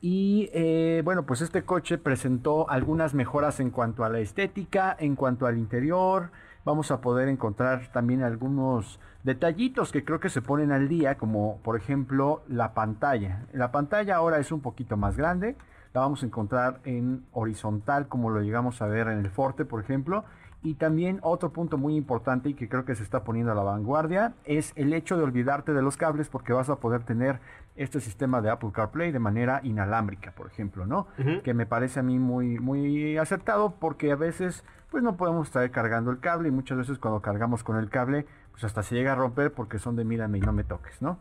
Y 0.00 0.50
eh, 0.52 1.02
bueno, 1.04 1.24
pues 1.24 1.42
este 1.42 1.62
coche 1.62 1.96
presentó 1.96 2.68
algunas 2.68 3.14
mejoras 3.14 3.60
en 3.60 3.70
cuanto 3.70 4.04
a 4.04 4.08
la 4.08 4.18
estética, 4.18 4.96
en 4.98 5.14
cuanto 5.14 5.46
al 5.46 5.58
interior. 5.58 6.30
Vamos 6.64 6.90
a 6.90 7.00
poder 7.00 7.28
encontrar 7.28 7.90
también 7.92 8.22
algunos 8.22 8.98
detallitos 9.22 9.92
que 9.92 10.04
creo 10.04 10.20
que 10.20 10.28
se 10.28 10.42
ponen 10.42 10.72
al 10.72 10.88
día, 10.88 11.16
como 11.16 11.58
por 11.62 11.76
ejemplo 11.76 12.42
la 12.48 12.74
pantalla. 12.74 13.46
La 13.52 13.70
pantalla 13.70 14.16
ahora 14.16 14.38
es 14.38 14.50
un 14.52 14.60
poquito 14.60 14.96
más 14.96 15.16
grande, 15.16 15.56
la 15.94 16.00
vamos 16.00 16.22
a 16.22 16.26
encontrar 16.26 16.80
en 16.84 17.24
horizontal 17.32 18.08
como 18.08 18.30
lo 18.30 18.40
llegamos 18.40 18.82
a 18.82 18.86
ver 18.86 19.08
en 19.08 19.18
el 19.18 19.30
Forte, 19.30 19.64
por 19.64 19.80
ejemplo. 19.80 20.24
Y 20.64 20.74
también 20.74 21.18
otro 21.22 21.50
punto 21.50 21.76
muy 21.76 21.96
importante 21.96 22.48
y 22.50 22.54
que 22.54 22.68
creo 22.68 22.84
que 22.84 22.94
se 22.94 23.02
está 23.02 23.24
poniendo 23.24 23.50
a 23.50 23.54
la 23.54 23.64
vanguardia 23.64 24.34
es 24.44 24.72
el 24.76 24.92
hecho 24.92 25.16
de 25.16 25.24
olvidarte 25.24 25.72
de 25.72 25.82
los 25.82 25.96
cables 25.96 26.28
porque 26.28 26.52
vas 26.52 26.68
a 26.70 26.76
poder 26.76 27.02
tener 27.02 27.40
este 27.74 28.00
sistema 28.00 28.40
de 28.40 28.50
Apple 28.50 28.70
CarPlay 28.72 29.10
de 29.10 29.18
manera 29.18 29.60
inalámbrica, 29.64 30.32
por 30.32 30.46
ejemplo, 30.46 30.86
¿no? 30.86 31.08
Que 31.42 31.52
me 31.54 31.66
parece 31.66 32.00
a 32.00 32.02
mí 32.02 32.18
muy, 32.18 32.60
muy 32.60 33.16
acertado 33.16 33.74
porque 33.80 34.12
a 34.12 34.16
veces 34.16 34.64
pues 34.90 35.02
no 35.02 35.16
podemos 35.16 35.48
estar 35.48 35.68
cargando 35.70 36.10
el 36.10 36.20
cable 36.20 36.48
y 36.48 36.52
muchas 36.52 36.78
veces 36.78 36.98
cuando 36.98 37.20
cargamos 37.22 37.64
con 37.64 37.76
el 37.78 37.88
cable 37.88 38.26
pues 38.52 38.62
hasta 38.64 38.82
se 38.82 38.94
llega 38.94 39.12
a 39.12 39.14
romper 39.16 39.52
porque 39.52 39.78
son 39.78 39.96
de 39.96 40.04
mírame 40.04 40.38
y 40.38 40.42
no 40.42 40.52
me 40.52 40.64
toques, 40.64 41.00
¿no? 41.02 41.18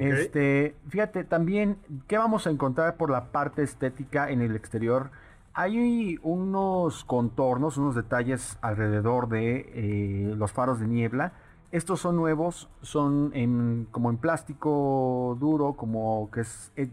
Este, 0.00 0.74
fíjate, 0.88 1.22
también, 1.24 1.76
¿qué 2.08 2.16
vamos 2.16 2.46
a 2.46 2.50
encontrar 2.50 2.96
por 2.96 3.10
la 3.10 3.26
parte 3.26 3.62
estética 3.62 4.30
en 4.30 4.40
el 4.40 4.56
exterior? 4.56 5.10
Hay 5.54 6.18
unos 6.22 7.04
contornos, 7.04 7.76
unos 7.76 7.94
detalles 7.94 8.56
alrededor 8.62 9.28
de 9.28 9.70
eh, 9.74 10.34
los 10.34 10.50
faros 10.50 10.80
de 10.80 10.86
niebla. 10.86 11.32
Estos 11.72 12.00
son 12.00 12.16
nuevos, 12.16 12.70
son 12.80 13.86
como 13.90 14.08
en 14.08 14.16
plástico 14.16 15.36
duro, 15.38 15.74
como 15.74 16.30
que 16.30 16.40
es, 16.40 16.72
es, 16.76 16.90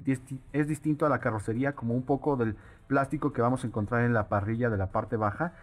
es 0.51 0.67
distinto 0.67 1.05
a 1.05 1.09
la 1.09 1.19
carrocería, 1.19 1.73
como 1.73 1.93
un 1.93 2.03
poco 2.03 2.35
del 2.35 2.57
plástico 2.87 3.31
que 3.31 3.41
vamos 3.41 3.63
a 3.63 3.67
encontrar 3.67 4.03
en 4.03 4.13
la 4.13 4.27
parrilla 4.27 4.69
de 4.69 4.77
la 4.77 4.87
parte 4.87 5.15
baja. 5.15 5.53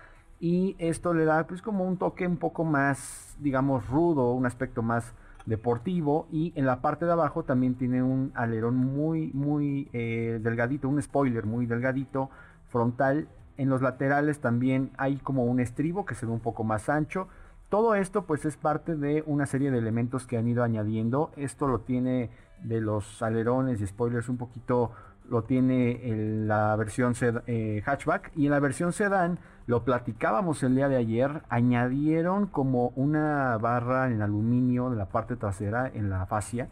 Y 0.40 0.74
esto 0.78 1.12
le 1.12 1.26
da 1.26 1.46
pues 1.46 1.60
como 1.60 1.84
un 1.84 1.98
toque 1.98 2.26
un 2.26 2.38
poco 2.38 2.64
más, 2.64 3.36
digamos, 3.40 3.86
rudo, 3.88 4.32
un 4.32 4.46
aspecto 4.46 4.82
más 4.82 5.12
deportivo 5.44 6.26
y 6.32 6.52
en 6.56 6.66
la 6.66 6.80
parte 6.80 7.04
de 7.04 7.12
abajo 7.12 7.44
también 7.44 7.76
tiene 7.76 8.02
un 8.02 8.32
alerón 8.34 8.74
muy 8.74 9.30
muy 9.32 9.88
eh, 9.92 10.40
delgadito, 10.42 10.88
un 10.88 11.00
spoiler 11.00 11.46
muy 11.46 11.66
delgadito 11.66 12.30
frontal. 12.68 13.28
En 13.56 13.68
los 13.68 13.82
laterales 13.82 14.40
también 14.40 14.90
hay 14.98 15.16
como 15.16 15.44
un 15.44 15.60
estribo 15.60 16.04
que 16.04 16.14
se 16.14 16.26
ve 16.26 16.32
un 16.32 16.40
poco 16.40 16.64
más 16.64 16.88
ancho. 16.88 17.28
Todo 17.68 17.94
esto 17.94 18.26
pues 18.26 18.44
es 18.44 18.56
parte 18.56 18.94
de 18.94 19.24
una 19.26 19.46
serie 19.46 19.70
de 19.70 19.78
elementos 19.78 20.26
que 20.26 20.36
han 20.36 20.46
ido 20.46 20.62
añadiendo. 20.62 21.30
Esto 21.36 21.66
lo 21.66 21.80
tiene 21.80 22.30
de 22.62 22.80
los 22.80 23.22
alerones 23.22 23.80
y 23.80 23.86
spoilers 23.86 24.28
un 24.28 24.36
poquito 24.36 24.92
lo 25.28 25.42
tiene 25.42 26.08
en 26.10 26.48
la 26.48 26.76
versión 26.76 27.14
eh, 27.46 27.82
hatchback 27.84 28.30
y 28.36 28.46
en 28.46 28.52
la 28.52 28.60
versión 28.60 28.92
sedán 28.92 29.38
lo 29.66 29.82
platicábamos 29.84 30.62
el 30.62 30.76
día 30.76 30.88
de 30.88 30.96
ayer 30.96 31.42
añadieron 31.48 32.46
como 32.46 32.92
una 32.94 33.58
barra 33.58 34.08
en 34.08 34.22
aluminio 34.22 34.88
de 34.90 34.96
la 34.96 35.06
parte 35.06 35.36
trasera 35.36 35.90
en 35.92 36.10
la 36.10 36.26
fascia 36.26 36.68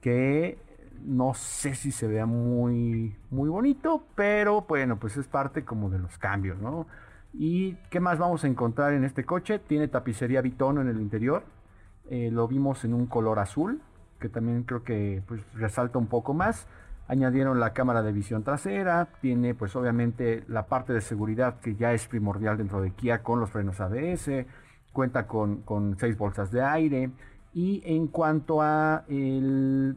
que 0.00 0.58
no 1.04 1.34
sé 1.34 1.74
si 1.74 1.92
se 1.92 2.06
vea 2.06 2.26
muy 2.26 3.16
muy 3.30 3.48
bonito 3.48 4.04
pero 4.14 4.62
bueno 4.62 4.98
pues 4.98 5.16
es 5.16 5.26
parte 5.26 5.64
como 5.64 5.90
de 5.90 5.98
los 5.98 6.18
cambios 6.18 6.58
no 6.58 6.86
y 7.32 7.74
qué 7.90 8.00
más 8.00 8.18
vamos 8.18 8.44
a 8.44 8.48
encontrar 8.48 8.92
en 8.92 9.04
este 9.04 9.24
coche 9.24 9.58
tiene 9.58 9.88
tapicería 9.88 10.40
bitono 10.40 10.80
en 10.80 10.88
el 10.88 11.00
interior. 11.00 11.44
Eh, 12.08 12.30
lo 12.32 12.48
vimos 12.48 12.84
en 12.84 12.94
un 12.94 13.06
color 13.06 13.38
azul 13.38 13.80
que 14.18 14.28
también 14.28 14.64
creo 14.64 14.82
que 14.82 15.22
pues 15.26 15.40
resalta 15.54 15.98
un 15.98 16.06
poco 16.06 16.34
más. 16.34 16.66
Añadieron 17.08 17.58
la 17.58 17.72
cámara 17.72 18.02
de 18.02 18.12
visión 18.12 18.44
trasera, 18.44 19.08
tiene 19.20 19.54
pues 19.54 19.74
obviamente 19.74 20.44
la 20.46 20.66
parte 20.66 20.92
de 20.92 21.00
seguridad 21.00 21.58
que 21.60 21.74
ya 21.74 21.92
es 21.92 22.06
primordial 22.06 22.56
dentro 22.56 22.80
de 22.80 22.92
Kia 22.92 23.22
con 23.22 23.40
los 23.40 23.50
frenos 23.50 23.80
ABS, 23.80 24.46
cuenta 24.92 25.26
con, 25.26 25.62
con 25.62 25.96
seis 25.98 26.16
bolsas 26.16 26.52
de 26.52 26.62
aire 26.62 27.10
y 27.52 27.82
en 27.84 28.06
cuanto 28.06 28.62
a 28.62 29.04
el, 29.08 29.96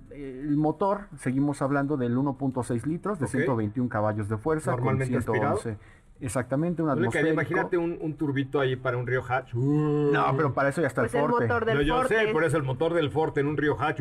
motor, 0.58 1.08
seguimos 1.18 1.62
hablando 1.62 1.97
del 1.97 2.16
1.6 2.18 2.86
litros 2.86 3.20
de 3.20 3.28
121 3.28 3.89
caballos 3.89 4.28
de 4.28 4.38
fuerza 4.38 4.72
Normalmente 4.72 5.24
con 5.24 5.36
111 5.36 5.78
Exactamente, 6.24 6.82
un 6.82 6.89
atmosférico. 6.89 7.34
Imagínate 7.34 7.78
un, 7.78 8.14
turbito 8.16 8.62
ahí 8.62 8.78
para 8.78 8.97
un 8.97 9.06
Río 9.06 9.24
Hatch. 9.28 9.54
No, 9.54 10.26
pero 10.38 10.54
para 10.54 10.70
eso 10.70 10.80
ya 10.80 10.88
está 10.88 11.01
pues 11.01 11.14
el 11.16 11.20
Forte. 11.20 11.43
El 11.43 11.49
motor 11.49 11.66
del 11.66 11.78
no, 11.78 11.82
yo 11.82 11.97
Forte. 11.97 12.16
sé, 12.16 12.32
por 12.32 12.43
eso 12.45 12.58
el 12.58 12.64
motor 12.64 12.93
del 12.93 13.12
Forte 13.12 13.41
en 13.41 13.47
un 13.47 13.58
Río 13.58 13.76
Hatch. 13.80 13.99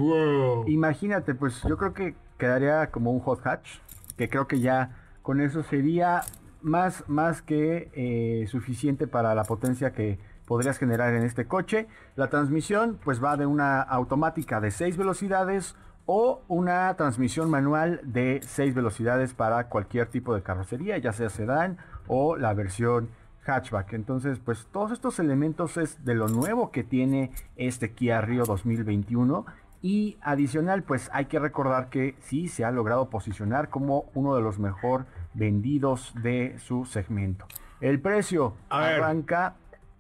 Imagínate, 0.69 1.35
pues 1.35 1.63
yo 1.65 1.77
creo 1.77 1.93
que 1.95 2.15
quedaría 2.39 2.91
como 2.93 3.11
un 3.11 3.19
Hot 3.21 3.45
Hatch, 3.45 3.79
que 4.17 4.29
creo 4.29 4.47
que 4.47 4.61
ya 4.61 4.97
con 5.23 5.41
eso 5.41 5.65
sería 5.65 6.23
más, 6.61 7.05
más 7.09 7.43
que 7.43 7.91
eh, 7.93 8.47
suficiente 8.47 9.09
para 9.09 9.35
la 9.35 9.43
potencia 9.43 9.93
que 9.93 10.21
podrías 10.47 10.79
generar 10.79 11.15
en 11.15 11.23
este 11.23 11.47
coche. 11.47 11.89
La 12.17 12.29
transmisión 12.29 12.99
pues 13.03 13.23
va 13.23 13.37
de 13.37 13.47
una 13.47 13.81
automática 13.81 14.61
de 14.61 14.71
6 14.71 14.97
velocidades 14.97 15.77
o 16.07 16.43
una 16.49 16.95
transmisión 16.97 17.51
manual 17.51 18.01
de 18.05 18.41
6 18.43 18.75
velocidades 18.75 19.35
para 19.35 19.69
cualquier 19.69 20.09
tipo 20.09 20.35
de 20.35 20.43
carrocería, 20.43 20.99
ya 20.99 21.13
sea 21.13 21.31
sedán 21.31 21.79
o 22.07 22.37
la 22.37 22.55
versión 22.55 23.11
hatchback. 23.45 23.93
Entonces, 23.93 24.39
pues 24.39 24.67
todos 24.73 24.93
estos 24.93 25.19
elementos 25.19 25.77
es 25.77 26.05
de 26.05 26.15
lo 26.15 26.29
nuevo 26.29 26.71
que 26.71 26.85
tiene 26.85 27.33
este 27.57 27.93
Kia 27.93 28.21
Rio 28.21 28.45
2021 28.45 29.47
y 29.81 30.17
adicional, 30.23 30.85
pues 30.85 31.11
hay 31.13 31.25
que 31.25 31.41
recordar 31.41 31.89
que 31.89 32.15
sí 32.21 32.47
se 32.47 32.65
ha 32.65 32.71
logrado 32.71 33.11
posicionar 33.11 33.69
como 33.69 34.05
uno 34.15 34.37
de 34.37 34.43
los 34.43 34.61
mejor 34.61 35.07
vendidos 35.35 36.15
de 36.23 36.57
su 36.59 36.85
segmento. 36.85 37.47
El 37.81 38.01
precio 38.01 38.55
arranca 38.69 39.57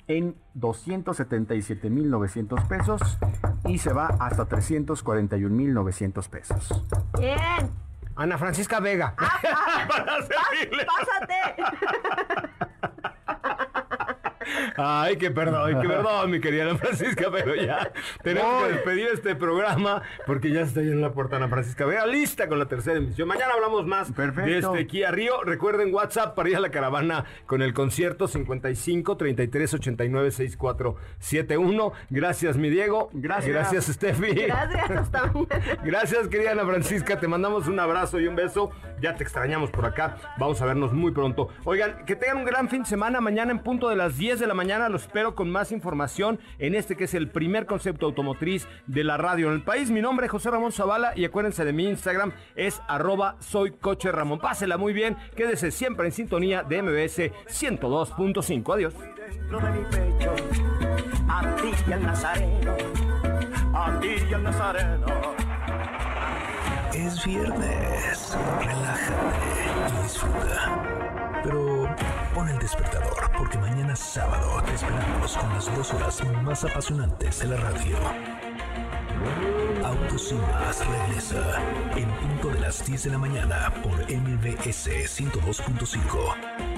en 0.09 0.35
277.900 0.57 2.69
pesos 2.69 3.01
y 3.67 3.79
se 3.79 3.93
va 3.93 4.07
hasta 4.19 4.49
341.900 4.49 6.29
pesos. 6.29 6.83
Bien. 7.19 7.71
Ana 8.17 8.39
Francisca 8.39 8.81
Vega. 8.81 9.15
Para 9.89 10.17
servirle. 10.23 10.87
Pásate. 10.87 11.37
Ay, 14.77 15.17
que 15.17 15.31
perdón, 15.31 15.81
que 15.81 15.89
perdón, 15.89 16.31
mi 16.31 16.41
querida 16.41 16.65
Ana 16.65 16.77
Francisca, 16.77 17.27
pero 17.31 17.55
ya 17.55 17.93
tenemos 18.23 18.65
que 18.65 18.73
despedir 18.73 19.09
este 19.13 19.35
programa 19.35 20.03
porque 20.27 20.51
ya 20.51 20.63
está 20.63 20.81
en 20.81 21.01
la 21.01 21.13
puerta 21.13 21.37
Ana 21.37 21.49
Francisca 21.49 21.85
Vega, 21.85 22.07
lista 22.07 22.49
con 22.49 22.59
la 22.59 22.67
tercera 22.67 22.99
emisión. 22.99 23.29
Mañana 23.29 23.53
hablamos 23.55 23.87
más 23.87 24.15
de 24.15 24.59
este 24.59 24.87
Kia 24.87 25.11
Río. 25.11 25.43
Recuerden 25.43 25.95
WhatsApp 25.95 26.35
para 26.35 26.49
ir 26.49 26.57
a 26.57 26.61
la 26.61 26.71
caravana 26.71 27.25
con 27.47 27.63
el 27.63 27.75
concierto 27.75 28.29
55 28.29 29.17
33 29.17 29.75
89 29.75 30.31
64 30.31 30.97
71. 31.19 31.93
Gracias, 32.11 32.57
mi 32.57 32.71
Diego. 32.71 33.11
Gracias. 33.13 33.53
Gracias, 33.53 33.87
Steffi. 33.87 34.35
Gracias, 34.35 34.91
hasta 34.91 35.33
Gracias, 35.85 36.29
querida 36.29 36.53
Ana 36.53 36.65
Francisca. 36.65 37.21
Te 37.21 37.29
mandamos 37.29 37.69
un 37.69 37.79
abrazo 37.79 38.21
y 38.21 38.27
un 38.27 38.37
beso. 38.37 38.71
Ya 39.01 39.15
te 39.17 39.25
extrañamos 39.25 39.71
por 39.71 39.85
acá. 39.85 40.17
Vamos 40.39 40.63
a 40.63 40.67
vernos 40.67 40.93
muy 40.93 41.13
pronto. 41.13 41.49
Oigan, 41.65 42.05
que 42.07 42.17
tengan 42.17 42.39
un 42.39 42.45
gran 42.45 42.69
fin 42.69 42.83
de 42.83 42.89
semana. 42.89 43.21
Mañana 43.21 43.53
en 43.53 43.59
punto 43.59 43.89
de 43.89 43.97
las 43.97 44.17
10 44.17 44.41
de 44.41 44.47
la 44.47 44.55
mañana 44.55 44.62
los 44.65 45.03
espero 45.03 45.35
con 45.35 45.51
más 45.51 45.73
información 45.73 46.39
en 46.59 46.75
este 46.75 46.97
que 46.97 47.05
es 47.05 47.15
el 47.15 47.29
primer 47.29 47.67
concepto 47.67 48.07
automotriz 48.07 48.69
de 48.87 49.03
la 49.03 49.17
radio 49.17 49.49
en 49.49 49.55
el 49.55 49.63
país. 49.63 49.91
Mi 49.91 50.01
nombre 50.01 50.27
es 50.27 50.33
José 50.33 50.51
Ramón 50.51 50.73
Zavala 50.73 51.13
y 51.17 51.25
acuérdense 51.25 51.65
de 51.65 51.73
mi 51.73 51.89
Instagram 51.89 52.33
es 52.55 52.81
arroba 52.87 53.37
soy 53.41 53.73
coche 53.73 54.13
Ramón. 54.13 54.39
Pásela 54.39 54.77
muy 54.77 54.93
bien, 54.93 55.17
quédese 55.37 55.73
siempre 55.73 56.07
en 56.07 56.13
sintonía 56.13 56.63
de 56.63 56.81
MBS 56.83 57.33
102.5. 57.49 58.75
Adiós. 58.75 58.95
A 61.29 61.57
ti 61.57 61.71
y 61.89 61.93
al 61.93 62.03
Nazareno, 62.03 62.77
a 63.75 64.01
ti 64.01 64.15
y 64.31 64.35
al 64.35 64.43
Nazareno. 64.45 65.07
Es 66.95 67.25
viernes, 67.25 68.37
relájate 68.61 69.52
y 70.13 70.15
disfruta. 70.15 71.41
Pero 71.43 71.89
pon 72.35 72.49
el 72.49 72.59
despertador 72.59 73.31
porque 73.37 73.59
mañana 73.59 73.97
sábado 73.97 74.63
te 74.63 74.75
esperamos 74.75 75.37
con 75.37 75.49
las 75.51 75.77
dos 75.77 75.95
horas 75.95 76.23
más 76.43 76.65
apasionantes 76.65 77.41
de 77.41 77.47
la 77.49 77.57
radio. 77.57 77.97
Autos 79.85 80.29
sin 80.29 80.41
más 80.41 80.87
regresa 80.87 81.61
en 81.97 82.11
punto 82.11 82.49
de 82.49 82.61
las 82.61 82.85
10 82.85 83.05
de 83.05 83.11
la 83.11 83.19
mañana 83.19 83.73
por 83.83 83.93
MBS 84.11 84.89
102.5. 84.89 86.72